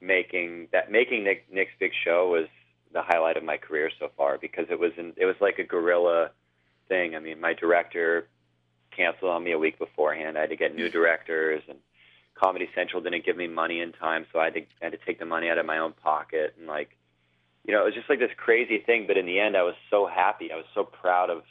making 0.00 0.68
that 0.72 0.90
making 0.90 1.24
Nick 1.24 1.46
Nick's 1.50 1.72
Big 1.80 1.92
Show 2.04 2.28
was 2.28 2.48
the 2.92 3.02
highlight 3.02 3.36
of 3.36 3.44
my 3.44 3.56
career 3.56 3.90
so 3.98 4.10
far 4.16 4.38
because 4.38 4.66
it 4.70 4.78
was 4.78 4.92
in, 4.96 5.12
it 5.16 5.26
was 5.26 5.36
like 5.40 5.58
a 5.58 5.64
guerrilla 5.64 6.30
thing. 6.88 7.14
I 7.14 7.20
mean, 7.20 7.40
my 7.40 7.52
director 7.54 8.28
canceled 8.96 9.30
on 9.30 9.44
me 9.44 9.52
a 9.52 9.58
week 9.58 9.78
beforehand. 9.78 10.38
I 10.38 10.42
had 10.42 10.50
to 10.50 10.56
get 10.56 10.74
new 10.74 10.88
directors 10.88 11.62
and 11.68 11.78
Comedy 12.34 12.68
Central 12.74 13.02
didn't 13.02 13.24
give 13.24 13.36
me 13.36 13.48
money 13.48 13.80
in 13.80 13.92
time, 13.92 14.26
so 14.32 14.38
I 14.38 14.44
had 14.44 14.54
to 14.54 14.60
I 14.60 14.84
had 14.84 14.92
to 14.92 14.98
take 15.06 15.18
the 15.18 15.24
money 15.24 15.48
out 15.48 15.58
of 15.58 15.66
my 15.66 15.78
own 15.78 15.92
pocket 15.92 16.54
and 16.58 16.66
like, 16.66 16.90
you 17.64 17.72
know, 17.72 17.82
it 17.82 17.86
was 17.86 17.94
just 17.94 18.10
like 18.10 18.18
this 18.18 18.30
crazy 18.36 18.78
thing. 18.78 19.06
But 19.06 19.16
in 19.16 19.26
the 19.26 19.40
end, 19.40 19.56
I 19.56 19.62
was 19.62 19.74
so 19.90 20.06
happy. 20.06 20.52
I 20.52 20.56
was 20.56 20.66
so 20.74 20.84
proud 20.84 21.30
of 21.30 21.42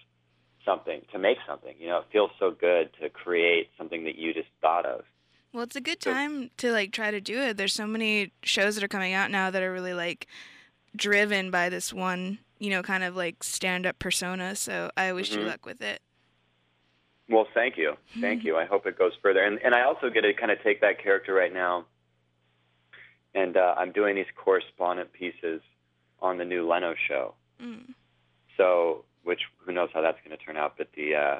something 0.63 1.01
to 1.11 1.19
make 1.19 1.37
something. 1.47 1.75
You 1.79 1.87
know, 1.87 1.99
it 1.99 2.05
feels 2.11 2.31
so 2.39 2.51
good 2.51 2.91
to 3.01 3.09
create 3.09 3.69
something 3.77 4.03
that 4.05 4.15
you 4.15 4.33
just 4.33 4.47
thought 4.61 4.85
of. 4.85 5.05
Well, 5.55 5.63
it's 5.63 5.75
a 5.77 5.81
good 5.81 6.03
So- 6.03 6.11
time 6.11 6.51
to 6.57 6.73
like 6.73 6.91
try 6.91 7.11
to 7.11 7.21
do 7.21 7.39
it. 7.39 7.55
There's 7.55 7.71
so 7.73 7.87
many 7.87 8.33
shows 8.43 8.75
that 8.75 8.83
are 8.83 8.89
coming 8.89 9.13
out 9.13 9.31
now 9.31 9.49
that 9.49 9.63
are 9.63 9.71
really 9.71 9.93
like 9.93 10.27
driven 10.93 11.49
by 11.49 11.69
this 11.69 11.93
one, 11.93 12.39
you 12.59 12.69
know, 12.69 12.83
kind 12.83 13.05
of 13.05 13.15
like 13.15 13.41
stand-up 13.41 13.97
persona. 13.97 14.57
So 14.57 14.91
I 14.97 15.13
wish 15.13 15.31
you 15.33 15.39
Mhm. 15.43 15.47
luck 15.47 15.65
with 15.65 15.81
it. 15.81 16.01
Well, 17.29 17.47
thank 17.53 17.77
you, 17.77 17.95
thank 18.19 18.43
you. 18.43 18.57
I 18.57 18.65
hope 18.65 18.85
it 18.85 18.97
goes 18.97 19.13
further. 19.21 19.43
And 19.45 19.57
and 19.63 19.73
I 19.73 19.83
also 19.83 20.09
get 20.09 20.21
to 20.21 20.33
kind 20.33 20.51
of 20.51 20.61
take 20.61 20.81
that 20.81 20.99
character 21.01 21.33
right 21.33 21.53
now, 21.53 21.85
and 23.33 23.55
uh, 23.55 23.75
I'm 23.77 23.93
doing 23.93 24.15
these 24.15 24.27
correspondent 24.35 25.13
pieces 25.13 25.61
on 26.21 26.37
the 26.37 26.45
new 26.45 26.67
Leno 26.67 26.95
show. 27.07 27.33
Mm. 27.61 27.93
So, 28.57 29.05
which 29.23 29.41
who 29.59 29.71
knows 29.71 29.89
how 29.93 30.01
that's 30.01 30.19
going 30.25 30.37
to 30.37 30.43
turn 30.43 30.57
out? 30.57 30.75
But 30.77 30.91
the 30.95 31.15
uh, 31.15 31.39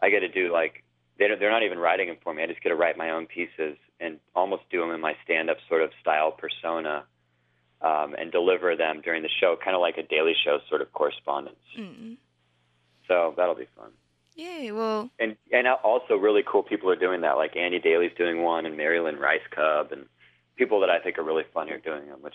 I 0.00 0.08
get 0.08 0.20
to 0.20 0.28
do 0.28 0.50
like 0.52 0.82
they 1.18 1.28
don't, 1.28 1.40
they're 1.40 1.50
not 1.50 1.62
even 1.62 1.78
writing 1.78 2.08
them 2.08 2.16
for 2.22 2.34
me. 2.34 2.42
I 2.42 2.46
just 2.46 2.62
get 2.62 2.70
to 2.70 2.76
write 2.76 2.96
my 2.96 3.10
own 3.10 3.26
pieces 3.26 3.76
and 4.00 4.18
almost 4.34 4.62
do 4.70 4.80
them 4.80 4.90
in 4.90 5.00
my 5.00 5.14
stand-up 5.24 5.56
sort 5.68 5.82
of 5.82 5.90
style 6.00 6.32
persona, 6.32 7.04
um, 7.82 8.14
and 8.18 8.32
deliver 8.32 8.76
them 8.76 9.00
during 9.02 9.22
the 9.22 9.28
show, 9.40 9.56
kind 9.62 9.74
of 9.74 9.80
like 9.80 9.98
a 9.98 10.02
Daily 10.02 10.34
Show 10.44 10.58
sort 10.68 10.80
of 10.82 10.92
correspondence. 10.92 11.56
Mm. 11.78 12.16
So 13.08 13.34
that'll 13.36 13.54
be 13.54 13.68
fun. 13.76 13.90
Yay! 14.34 14.70
Well, 14.72 15.10
And 15.18 15.36
and 15.50 15.66
also 15.66 16.16
really 16.16 16.42
cool 16.46 16.62
people 16.62 16.90
are 16.90 16.96
doing 16.96 17.22
that. 17.22 17.36
Like 17.36 17.56
Andy 17.56 17.78
Daly's 17.78 18.12
doing 18.18 18.42
one, 18.42 18.66
and 18.66 18.76
Marilyn 18.76 19.16
Rice 19.16 19.46
Cub, 19.50 19.92
and 19.92 20.06
people 20.56 20.80
that 20.80 20.90
I 20.90 20.98
think 20.98 21.18
are 21.18 21.22
really 21.22 21.44
funny 21.54 21.72
are 21.72 21.78
doing 21.78 22.06
them, 22.06 22.18
which 22.20 22.34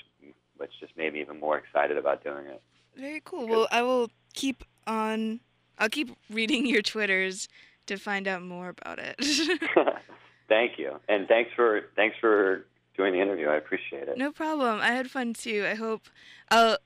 which 0.57 0.71
just 0.79 0.95
made 0.97 1.13
me 1.13 1.21
even 1.21 1.39
more 1.39 1.57
excited 1.57 1.97
about 1.97 2.23
doing 2.23 2.45
it. 2.45 2.61
very 2.95 3.21
cool. 3.23 3.47
Well, 3.47 3.67
I 3.71 3.81
will 3.83 4.09
keep 4.33 4.63
on. 4.87 5.41
I'll 5.77 5.89
keep 5.89 6.09
reading 6.29 6.65
your 6.73 6.81
twitters 6.81 7.47
to 7.87 7.97
find 7.97 8.27
out 8.27 8.41
more 8.43 8.69
about 8.69 8.99
it. 8.99 9.15
Thank 10.47 10.77
you, 10.77 10.99
and 11.07 11.27
thanks 11.27 11.49
for 11.55 11.81
thanks 11.95 12.17
for 12.19 12.65
doing 12.97 13.13
the 13.13 13.21
interview. 13.21 13.47
I 13.47 13.55
appreciate 13.55 14.09
it. 14.09 14.17
no 14.17 14.31
problem. 14.33 14.79
I 14.81 14.87
had 14.91 15.09
fun 15.09 15.33
too. 15.33 15.65
I 15.69 15.75
hope. 15.75 16.03
I'll. 16.49 16.77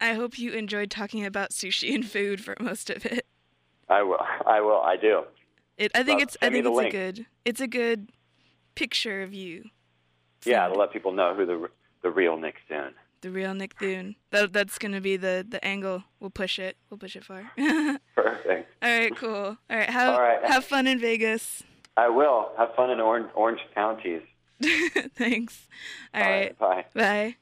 I 0.00 0.14
hope 0.14 0.38
you 0.38 0.52
enjoyed 0.52 0.90
talking 0.90 1.26
about 1.26 1.50
sushi 1.50 1.94
and 1.94 2.06
food 2.08 2.42
for 2.42 2.56
most 2.58 2.88
of 2.88 3.04
it. 3.04 3.26
I 3.90 4.02
will. 4.02 4.20
I 4.46 4.62
will. 4.62 4.80
I 4.80 4.96
do. 4.96 5.24
It. 5.76 5.92
I 5.94 6.02
think 6.02 6.18
Well, 6.18 6.22
it's. 6.22 6.36
I 6.40 6.48
think 6.48 6.64
it's 6.64 6.78
a 6.78 6.90
good. 6.90 7.26
It's 7.44 7.60
a 7.60 7.66
good 7.66 8.08
picture 8.74 9.20
of 9.20 9.34
you. 9.34 9.64
Yeah, 10.46 10.66
to 10.68 10.74
let 10.74 10.90
people 10.90 11.12
know 11.12 11.34
who 11.34 11.44
the 11.44 11.68
the 12.02 12.10
real 12.10 12.38
Nick 12.38 12.54
Thune. 12.68 12.94
The 13.22 13.30
real 13.30 13.54
Nick 13.54 13.74
Thune. 13.78 14.16
That 14.30 14.52
that's 14.52 14.78
gonna 14.78 15.00
be 15.00 15.16
the 15.16 15.44
the 15.48 15.62
angle. 15.64 16.04
We'll 16.20 16.30
push 16.30 16.58
it. 16.58 16.76
We'll 16.88 16.98
push 16.98 17.16
it 17.16 17.24
far. 17.24 17.50
Perfect. 18.14 18.72
All 18.82 18.98
right, 18.98 19.14
cool. 19.16 19.34
All 19.68 19.76
right, 19.76 19.90
have 19.90 20.14
All 20.14 20.20
right. 20.22 20.44
have 20.46 20.64
fun 20.64 20.86
in 20.86 20.98
Vegas. 20.98 21.62
I 21.96 22.08
will 22.08 22.50
have 22.56 22.74
fun 22.74 22.90
in 22.90 22.98
Orange 23.00 23.28
Orange 23.34 23.60
counties. 23.74 24.22
Thanks. 25.14 25.68
All 26.14 26.22
All 26.22 26.30
right, 26.30 26.58
Bye. 26.58 26.84
bye. 26.94 27.36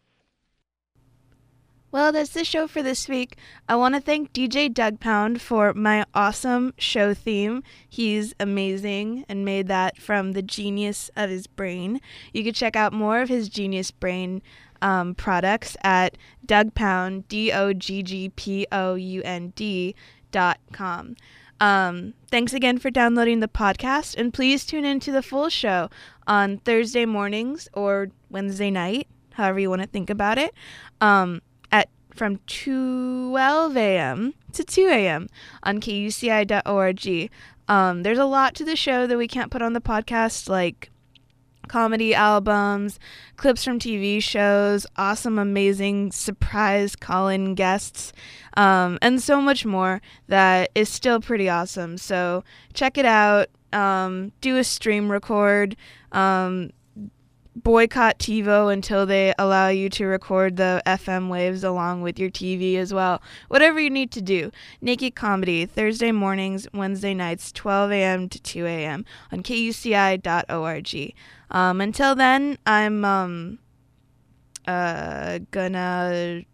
Well, 1.90 2.12
that's 2.12 2.30
the 2.34 2.44
show 2.44 2.66
for 2.66 2.82
this 2.82 3.08
week. 3.08 3.38
I 3.66 3.74
want 3.74 3.94
to 3.94 4.00
thank 4.02 4.34
DJ 4.34 4.72
Doug 4.72 5.00
Pound 5.00 5.40
for 5.40 5.72
my 5.72 6.04
awesome 6.14 6.74
show 6.76 7.14
theme. 7.14 7.62
He's 7.88 8.34
amazing 8.38 9.24
and 9.26 9.42
made 9.42 9.68
that 9.68 9.96
from 9.96 10.32
the 10.32 10.42
genius 10.42 11.10
of 11.16 11.30
his 11.30 11.46
brain. 11.46 12.02
You 12.34 12.44
can 12.44 12.52
check 12.52 12.76
out 12.76 12.92
more 12.92 13.22
of 13.22 13.30
his 13.30 13.48
genius 13.48 13.90
brain 13.90 14.42
um, 14.82 15.14
products 15.14 15.76
at 15.82 16.16
Doug 16.44 16.74
Pound, 16.74 17.28
D 17.28 17.52
O 17.52 17.72
G 17.72 18.02
G 18.02 18.28
P 18.30 18.66
O 18.72 18.94
U 18.94 19.22
N 19.24 19.52
D 19.56 19.94
dot 20.30 20.58
com. 20.72 21.16
Um, 21.60 22.14
thanks 22.30 22.52
again 22.52 22.78
for 22.78 22.90
downloading 22.90 23.40
the 23.40 23.48
podcast, 23.48 24.16
and 24.16 24.32
please 24.32 24.64
tune 24.64 24.84
in 24.84 25.00
to 25.00 25.12
the 25.12 25.22
full 25.22 25.48
show 25.48 25.90
on 26.26 26.58
Thursday 26.58 27.04
mornings 27.04 27.68
or 27.72 28.08
Wednesday 28.30 28.70
night, 28.70 29.08
however 29.32 29.58
you 29.58 29.70
want 29.70 29.82
to 29.82 29.88
think 29.88 30.08
about 30.08 30.38
it, 30.38 30.54
um, 31.00 31.42
at 31.72 31.88
from 32.14 32.38
12 32.46 33.76
a.m. 33.76 34.34
to 34.52 34.64
2 34.64 34.88
a.m. 34.88 35.28
on 35.62 35.80
kuci.org. 35.80 37.30
Um, 37.68 38.02
there's 38.02 38.18
a 38.18 38.24
lot 38.24 38.54
to 38.54 38.64
the 38.64 38.76
show 38.76 39.06
that 39.06 39.18
we 39.18 39.28
can't 39.28 39.50
put 39.50 39.62
on 39.62 39.72
the 39.72 39.80
podcast, 39.80 40.48
like 40.48 40.90
comedy 41.68 42.14
albums, 42.14 42.98
clips 43.36 43.64
from 43.64 43.78
TV 43.78 44.22
shows, 44.22 44.86
awesome, 44.96 45.38
amazing 45.38 46.12
surprise 46.12 46.96
call 46.96 47.28
in 47.28 47.54
guests, 47.54 48.12
um, 48.56 48.98
and 49.00 49.22
so 49.22 49.40
much 49.40 49.64
more 49.64 50.00
that 50.26 50.70
is 50.74 50.88
still 50.88 51.20
pretty 51.20 51.48
awesome. 51.48 51.98
So 51.98 52.42
check 52.74 52.98
it 52.98 53.06
out. 53.06 53.48
Um, 53.72 54.32
do 54.40 54.56
a 54.56 54.64
stream 54.64 55.12
record. 55.12 55.76
Um, 56.12 56.70
boycott 57.62 58.18
TiVo 58.18 58.72
until 58.72 59.06
they 59.06 59.34
allow 59.38 59.68
you 59.68 59.88
to 59.90 60.06
record 60.06 60.56
the 60.56 60.82
FM 60.86 61.28
waves 61.28 61.64
along 61.64 62.02
with 62.02 62.18
your 62.18 62.30
TV 62.30 62.76
as 62.76 62.92
well. 62.92 63.22
Whatever 63.48 63.80
you 63.80 63.90
need 63.90 64.10
to 64.12 64.22
do. 64.22 64.50
Naked 64.80 65.14
Comedy, 65.14 65.66
Thursday 65.66 66.12
mornings, 66.12 66.66
Wednesday 66.72 67.14
nights, 67.14 67.52
12 67.52 67.92
a.m. 67.92 68.28
to 68.28 68.40
2 68.40 68.66
a.m. 68.66 69.04
on 69.32 69.42
kuci.org. 69.42 71.14
Um, 71.50 71.80
until 71.80 72.14
then, 72.14 72.58
I'm 72.66 73.04
um, 73.04 73.58
uh, 74.66 75.38
gonna. 75.50 76.44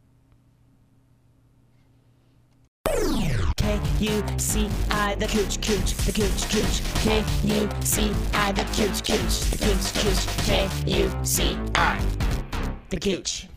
K 3.65 3.81
U 4.01 4.23
C 4.37 4.69
I 4.91 5.15
the 5.15 5.27
cooch 5.27 5.59
cooch 5.62 5.95
the 6.05 6.12
cooch 6.12 6.51
cooch. 6.53 6.83
K 6.97 7.25
U 7.45 7.67
C 7.81 8.12
I 8.35 8.53
the 8.53 8.65
cooch 8.77 9.03
cooch 9.03 9.41
the 9.53 9.57
cooch 9.65 9.95
cooch. 10.05 10.27
K 10.45 10.69
U 10.87 11.11
C 11.23 11.57
I 11.75 11.99
the 12.91 13.01
cooch. 13.01 13.49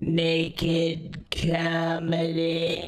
Naked 0.00 1.26
comedy 1.32 2.78